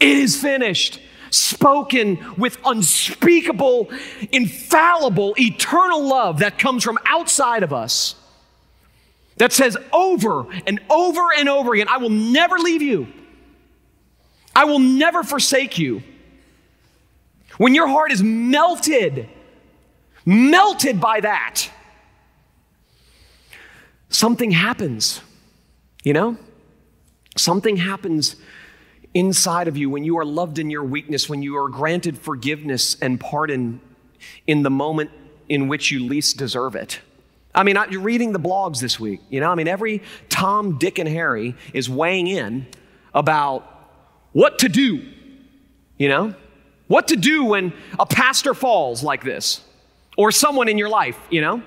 It 0.00 0.16
is 0.16 0.34
finished 0.34 0.98
spoken 1.30 2.34
with 2.36 2.58
unspeakable, 2.64 3.90
infallible, 4.32 5.34
eternal 5.38 6.06
love 6.06 6.40
that 6.40 6.58
comes 6.58 6.84
from 6.84 6.98
outside 7.06 7.62
of 7.62 7.72
us, 7.72 8.14
that 9.36 9.52
says 9.52 9.76
over 9.92 10.46
and 10.66 10.80
over 10.90 11.32
and 11.36 11.48
over 11.48 11.74
again, 11.74 11.88
I 11.88 11.98
will 11.98 12.10
never 12.10 12.58
leave 12.58 12.82
you, 12.82 13.08
I 14.54 14.64
will 14.64 14.80
never 14.80 15.22
forsake 15.22 15.78
you. 15.78 16.02
When 17.56 17.74
your 17.74 17.88
heart 17.88 18.12
is 18.12 18.22
melted, 18.22 19.28
melted 20.24 21.00
by 21.00 21.20
that, 21.20 21.68
something 24.08 24.52
happens, 24.52 25.20
you 26.04 26.12
know? 26.12 26.36
Something 27.36 27.76
happens 27.76 28.36
inside 29.14 29.68
of 29.68 29.76
you, 29.76 29.90
when 29.90 30.04
you 30.04 30.18
are 30.18 30.24
loved 30.24 30.58
in 30.58 30.70
your 30.70 30.84
weakness, 30.84 31.28
when 31.28 31.42
you 31.42 31.56
are 31.56 31.68
granted 31.68 32.18
forgiveness 32.18 32.96
and 33.00 33.18
pardon 33.18 33.80
in 34.46 34.62
the 34.62 34.70
moment 34.70 35.10
in 35.48 35.68
which 35.68 35.90
you 35.90 36.04
least 36.04 36.36
deserve 36.36 36.74
it. 36.74 37.00
I 37.54 37.62
mean, 37.62 37.76
you're 37.90 38.02
reading 38.02 38.32
the 38.32 38.40
blogs 38.40 38.80
this 38.80 39.00
week, 39.00 39.20
you 39.30 39.40
know, 39.40 39.50
I 39.50 39.54
mean, 39.54 39.68
every 39.68 40.02
Tom, 40.28 40.78
Dick, 40.78 40.98
and 40.98 41.08
Harry 41.08 41.56
is 41.72 41.88
weighing 41.88 42.26
in 42.26 42.66
about 43.14 43.64
what 44.32 44.60
to 44.60 44.68
do, 44.68 45.04
you 45.96 46.08
know, 46.08 46.34
what 46.86 47.08
to 47.08 47.16
do 47.16 47.44
when 47.44 47.72
a 47.98 48.06
pastor 48.06 48.54
falls 48.54 49.02
like 49.02 49.24
this 49.24 49.62
or 50.16 50.30
someone 50.30 50.68
in 50.68 50.78
your 50.78 50.88
life, 50.88 51.18
you 51.30 51.40
know. 51.40 51.62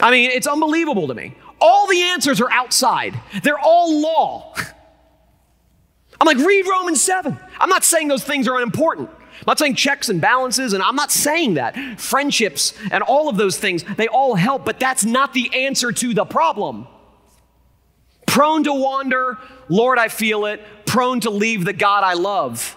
I 0.00 0.10
mean, 0.10 0.30
it's 0.30 0.46
unbelievable 0.46 1.08
to 1.08 1.14
me. 1.14 1.34
All 1.60 1.88
the 1.88 2.02
answers 2.02 2.40
are 2.40 2.50
outside, 2.50 3.20
they're 3.42 3.58
all 3.58 4.00
law. 4.00 4.54
I'm 6.20 6.26
like, 6.26 6.38
read 6.38 6.66
Romans 6.66 7.00
7. 7.02 7.38
I'm 7.58 7.68
not 7.68 7.84
saying 7.84 8.08
those 8.08 8.24
things 8.24 8.48
are 8.48 8.56
unimportant. 8.56 9.08
I'm 9.10 9.44
not 9.46 9.58
saying 9.58 9.76
checks 9.76 10.08
and 10.08 10.20
balances, 10.20 10.72
and 10.72 10.82
I'm 10.82 10.96
not 10.96 11.12
saying 11.12 11.54
that. 11.54 12.00
Friendships 12.00 12.74
and 12.90 13.02
all 13.04 13.28
of 13.28 13.36
those 13.36 13.56
things, 13.56 13.84
they 13.96 14.08
all 14.08 14.34
help, 14.34 14.64
but 14.64 14.80
that's 14.80 15.04
not 15.04 15.32
the 15.32 15.64
answer 15.64 15.92
to 15.92 16.14
the 16.14 16.24
problem. 16.24 16.88
Prone 18.26 18.64
to 18.64 18.72
wander, 18.72 19.38
Lord, 19.68 19.98
I 19.98 20.08
feel 20.08 20.46
it. 20.46 20.62
Prone 20.86 21.20
to 21.20 21.30
leave 21.30 21.64
the 21.64 21.72
God 21.72 22.04
I 22.04 22.14
love. 22.14 22.76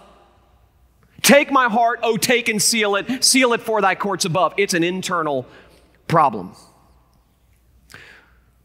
Take 1.22 1.52
my 1.52 1.68
heart, 1.68 2.00
oh, 2.04 2.18
take 2.18 2.48
and 2.50 2.62
seal 2.62 2.96
it. 2.96 3.24
Seal 3.24 3.54
it 3.54 3.62
for 3.62 3.82
thy 3.82 3.96
courts 3.96 4.26
above. 4.26 4.54
It's 4.58 4.74
an 4.74 4.84
internal 4.84 5.46
problem 6.08 6.54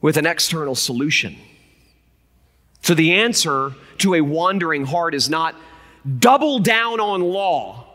with 0.01 0.17
an 0.17 0.27
external 0.27 0.75
solution. 0.75 1.37
So 2.83 2.95
the 2.95 3.15
answer 3.15 3.75
to 4.01 4.15
a 4.15 4.21
wandering 4.21 4.85
heart 4.85 5.15
is 5.15 5.29
not 5.29 5.55
double 6.19 6.59
down 6.59 7.01
on 7.01 7.21
law. 7.21 7.87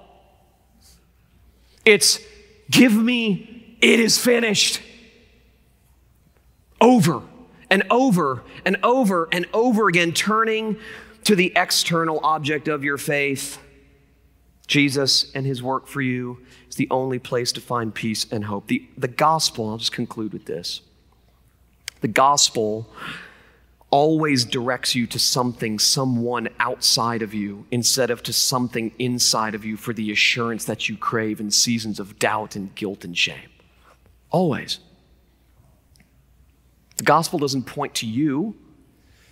It's 1.86 2.20
give 2.70 2.94
me, 2.94 3.78
it 3.82 4.00
is 4.00 4.18
finished. 4.18 4.82
Over 6.80 7.22
and 7.70 7.84
over 7.90 8.44
and 8.66 8.78
over 8.84 9.30
and 9.32 9.48
over 9.54 9.88
again, 9.88 10.12
turning 10.14 10.78
to 11.24 11.36
the 11.36 11.54
external 11.56 12.20
object 12.24 12.68
of 12.68 12.84
your 12.84 12.98
faith. 12.98 13.60
Jesus 14.68 15.32
and 15.36 15.46
his 15.46 15.62
work 15.62 15.88
for 15.88 16.02
you 16.02 16.40
is 16.70 16.76
the 16.76 16.88
only 16.90 17.20
place 17.20 17.52
to 17.52 17.62
find 17.62 17.94
peace 17.94 18.26
and 18.32 18.46
hope. 18.46 18.68
The, 18.68 18.88
the 18.98 19.08
gospel, 19.08 19.70
I'll 19.70 19.78
just 19.78 19.92
conclude 19.92 20.34
with 20.34 20.46
this. 20.46 20.82
The 22.02 22.08
gospel 22.08 22.90
always 23.92 24.46
directs 24.46 24.96
you 24.96 25.06
to 25.06 25.20
something, 25.20 25.78
someone 25.78 26.48
outside 26.60 27.22
of 27.22 27.34
you, 27.34 27.66
instead 27.70 28.10
of 28.10 28.24
to 28.24 28.34
something 28.34 28.92
inside 28.98 29.54
of 29.54 29.66
you 29.66 29.78
for 29.78 29.94
the 29.94 30.12
assurance 30.12 30.66
that 30.66 30.90
you 30.90 30.98
crave 30.98 31.40
in 31.40 31.52
seasons 31.52 32.00
of 32.00 32.18
doubt 32.18 32.56
and 32.56 32.74
guilt 32.74 33.04
and 33.04 33.18
shame. 33.18 33.50
Always. 34.30 34.80
The 36.96 37.04
gospel 37.04 37.38
doesn't 37.38 37.64
point 37.64 37.96
to 37.96 38.08
you, 38.08 38.56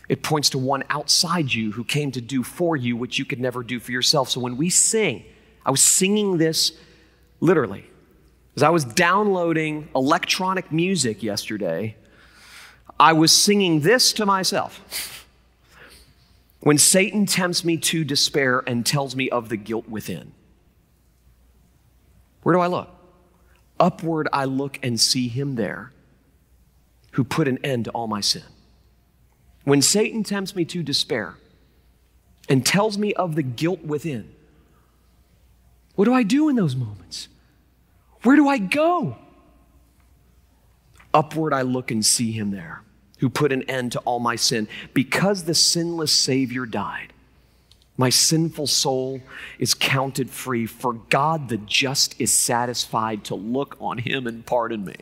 it 0.10 0.24
points 0.24 0.50
to 0.50 0.58
one 0.58 0.84
outside 0.90 1.54
you 1.54 1.72
who 1.72 1.84
came 1.84 2.12
to 2.12 2.22
do 2.22 2.42
for 2.42 2.76
you 2.76 2.98
what 2.98 3.18
you 3.18 3.26
could 3.26 3.40
never 3.40 3.62
do 3.64 3.80
for 3.80 3.92
yourself. 3.92 4.30
So 4.30 4.40
when 4.40 4.58
we 4.58 4.70
sing, 4.70 5.24
I 5.66 5.72
was 5.72 5.82
singing 5.82 6.38
this 6.38 6.74
literally 7.40 7.86
As 8.56 8.64
I 8.64 8.70
was 8.70 8.84
downloading 8.84 9.88
electronic 9.96 10.72
music 10.72 11.22
yesterday, 11.24 11.96
I 13.00 13.14
was 13.14 13.32
singing 13.32 13.80
this 13.80 14.12
to 14.14 14.26
myself. 14.26 15.26
When 16.60 16.78
Satan 16.78 17.26
tempts 17.26 17.64
me 17.64 17.78
to 17.78 18.04
despair 18.04 18.62
and 18.68 18.86
tells 18.86 19.16
me 19.16 19.30
of 19.30 19.48
the 19.48 19.56
guilt 19.56 19.88
within, 19.88 20.34
where 22.44 22.54
do 22.54 22.60
I 22.60 22.68
look? 22.68 22.90
Upward 23.80 24.28
I 24.34 24.44
look 24.44 24.78
and 24.84 25.00
see 25.00 25.30
him 25.30 25.56
there 25.56 25.94
who 27.12 27.24
put 27.24 27.48
an 27.48 27.60
end 27.64 27.86
to 27.86 27.92
all 27.92 28.08
my 28.08 28.20
sin. 28.20 28.44
When 29.64 29.82
Satan 29.82 30.24
tempts 30.24 30.54
me 30.54 30.66
to 30.66 30.84
despair 30.84 31.36
and 32.50 32.66
tells 32.66 32.98
me 32.98 33.14
of 33.14 33.36
the 33.36 33.44
guilt 33.44 33.84
within, 33.84 34.30
what 35.96 36.06
do 36.06 36.14
I 36.14 36.24
do 36.24 36.50
in 36.50 36.58
those 36.58 36.76
moments? 36.76 37.30
Where 38.24 38.36
do 38.36 38.50
I 38.50 38.58
go? 38.58 39.18
Upward 41.14 41.54
I 41.54 41.62
look 41.62 41.90
and 41.92 42.06
see 42.06 42.32
him 42.32 42.52
there 42.52 42.84
who 43.20 43.30
put 43.30 43.52
an 43.52 43.64
end 43.64 43.92
to 43.94 44.00
all 44.00 44.20
my 44.20 44.36
sin. 44.36 44.68
Because 44.94 45.44
the 45.44 45.54
sinless 45.54 46.12
Savior 46.12 46.66
died, 46.66 47.14
my 47.98 48.10
sinful 48.10 48.68
soul 48.68 49.22
is 49.60 49.74
counted 49.74 50.30
free, 50.30 50.66
for 50.66 50.94
God 50.94 51.50
the 51.50 51.58
just 51.58 52.20
is 52.20 52.34
satisfied 52.34 53.26
to 53.26 53.36
look 53.36 53.78
on 53.80 53.98
him 53.98 54.26
and 54.26 54.46
pardon 54.46 54.86
me. 54.86 54.96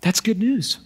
That's 0.00 0.20
good 0.20 0.38
news. 0.38 0.78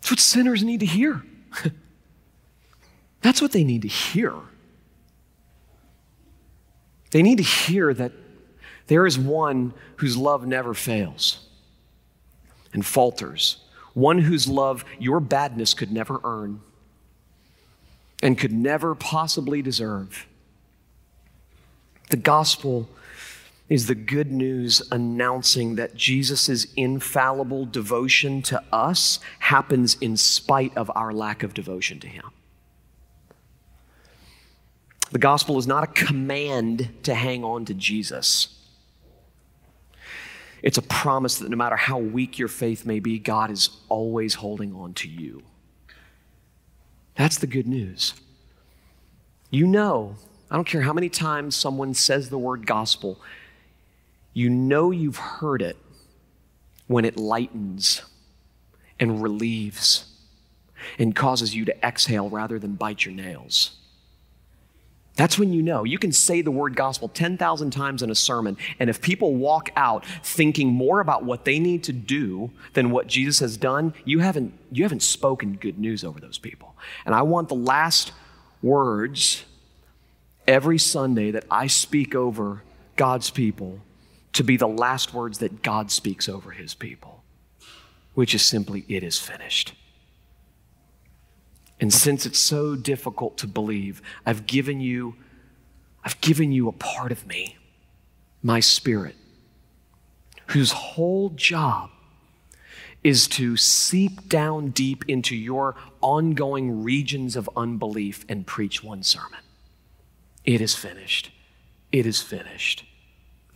That's 0.00 0.12
what 0.12 0.20
sinners 0.20 0.62
need 0.62 0.80
to 0.80 0.86
hear. 0.86 1.24
That's 3.22 3.42
what 3.42 3.50
they 3.50 3.64
need 3.64 3.82
to 3.82 3.88
hear. 3.88 4.34
They 7.10 7.22
need 7.22 7.38
to 7.38 7.44
hear 7.44 7.92
that 7.94 8.12
there 8.86 9.06
is 9.06 9.18
one 9.18 9.74
whose 9.96 10.16
love 10.16 10.46
never 10.46 10.74
fails 10.74 11.45
and 12.72 12.84
falters, 12.84 13.58
one 13.94 14.18
whose 14.18 14.48
love 14.48 14.84
your 14.98 15.20
badness 15.20 15.74
could 15.74 15.90
never 15.90 16.20
earn 16.24 16.60
and 18.22 18.38
could 18.38 18.52
never 18.52 18.94
possibly 18.94 19.62
deserve. 19.62 20.26
The 22.10 22.16
gospel 22.16 22.88
is 23.68 23.86
the 23.86 23.94
good 23.94 24.30
news 24.30 24.80
announcing 24.92 25.74
that 25.74 25.96
Jesus' 25.96 26.66
infallible 26.76 27.66
devotion 27.66 28.40
to 28.42 28.62
us 28.72 29.18
happens 29.40 29.96
in 30.00 30.16
spite 30.16 30.76
of 30.76 30.90
our 30.94 31.12
lack 31.12 31.42
of 31.42 31.52
devotion 31.52 31.98
to 32.00 32.06
him. 32.06 32.30
The 35.10 35.18
gospel 35.18 35.58
is 35.58 35.66
not 35.66 35.84
a 35.84 35.88
command 35.88 36.90
to 37.04 37.14
hang 37.14 37.44
on 37.44 37.64
to 37.66 37.74
Jesus. 37.74 38.48
It's 40.62 40.78
a 40.78 40.82
promise 40.82 41.38
that 41.38 41.50
no 41.50 41.56
matter 41.56 41.76
how 41.76 41.98
weak 41.98 42.38
your 42.38 42.48
faith 42.48 42.86
may 42.86 43.00
be, 43.00 43.18
God 43.18 43.50
is 43.50 43.70
always 43.88 44.34
holding 44.34 44.74
on 44.74 44.94
to 44.94 45.08
you. 45.08 45.42
That's 47.14 47.38
the 47.38 47.46
good 47.46 47.66
news. 47.66 48.14
You 49.50 49.66
know, 49.66 50.16
I 50.50 50.56
don't 50.56 50.66
care 50.66 50.82
how 50.82 50.92
many 50.92 51.08
times 51.08 51.56
someone 51.56 51.94
says 51.94 52.28
the 52.28 52.38
word 52.38 52.66
gospel, 52.66 53.20
you 54.32 54.50
know 54.50 54.90
you've 54.90 55.16
heard 55.16 55.62
it 55.62 55.76
when 56.86 57.04
it 57.04 57.16
lightens 57.16 58.02
and 59.00 59.22
relieves 59.22 60.12
and 60.98 61.16
causes 61.16 61.54
you 61.54 61.64
to 61.64 61.86
exhale 61.86 62.28
rather 62.28 62.58
than 62.58 62.74
bite 62.74 63.04
your 63.04 63.14
nails. 63.14 63.76
That's 65.16 65.38
when 65.38 65.52
you 65.52 65.62
know. 65.62 65.84
You 65.84 65.98
can 65.98 66.12
say 66.12 66.42
the 66.42 66.50
word 66.50 66.76
gospel 66.76 67.08
10,000 67.08 67.70
times 67.70 68.02
in 68.02 68.10
a 68.10 68.14
sermon, 68.14 68.58
and 68.78 68.90
if 68.90 69.00
people 69.00 69.34
walk 69.34 69.70
out 69.74 70.04
thinking 70.22 70.68
more 70.68 71.00
about 71.00 71.24
what 71.24 71.46
they 71.46 71.58
need 71.58 71.82
to 71.84 71.92
do 71.92 72.50
than 72.74 72.90
what 72.90 73.06
Jesus 73.06 73.40
has 73.40 73.56
done, 73.56 73.94
you 74.04 74.18
haven't, 74.18 74.52
you 74.70 74.84
haven't 74.84 75.02
spoken 75.02 75.54
good 75.54 75.78
news 75.78 76.04
over 76.04 76.20
those 76.20 76.38
people. 76.38 76.76
And 77.06 77.14
I 77.14 77.22
want 77.22 77.48
the 77.48 77.54
last 77.54 78.12
words 78.62 79.44
every 80.46 80.78
Sunday 80.78 81.30
that 81.30 81.44
I 81.50 81.66
speak 81.66 82.14
over 82.14 82.62
God's 82.96 83.30
people 83.30 83.80
to 84.34 84.44
be 84.44 84.58
the 84.58 84.68
last 84.68 85.14
words 85.14 85.38
that 85.38 85.62
God 85.62 85.90
speaks 85.90 86.28
over 86.28 86.50
his 86.50 86.74
people, 86.74 87.24
which 88.12 88.34
is 88.34 88.44
simply, 88.44 88.84
It 88.86 89.02
is 89.02 89.18
finished. 89.18 89.74
And 91.80 91.92
since 91.92 92.24
it's 92.26 92.38
so 92.38 92.74
difficult 92.74 93.36
to 93.38 93.46
believe, 93.46 94.00
I've 94.24 94.46
given 94.46 94.80
you 94.80 95.16
I've 96.06 96.20
given 96.20 96.52
you 96.52 96.68
a 96.68 96.72
part 96.72 97.10
of 97.10 97.26
me, 97.26 97.56
my 98.40 98.60
spirit, 98.60 99.16
whose 100.46 100.70
whole 100.70 101.30
job 101.30 101.90
is 103.02 103.26
to 103.26 103.56
seep 103.56 104.28
down 104.28 104.68
deep 104.70 105.04
into 105.08 105.34
your 105.34 105.74
ongoing 106.00 106.84
regions 106.84 107.34
of 107.34 107.50
unbelief 107.56 108.24
and 108.28 108.46
preach 108.46 108.84
one 108.84 109.02
sermon. 109.02 109.40
It 110.44 110.60
is 110.60 110.76
finished. 110.76 111.32
It 111.90 112.06
is 112.06 112.22
finished. 112.22 112.84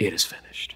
It 0.00 0.12
is 0.12 0.24
finished. 0.24 0.74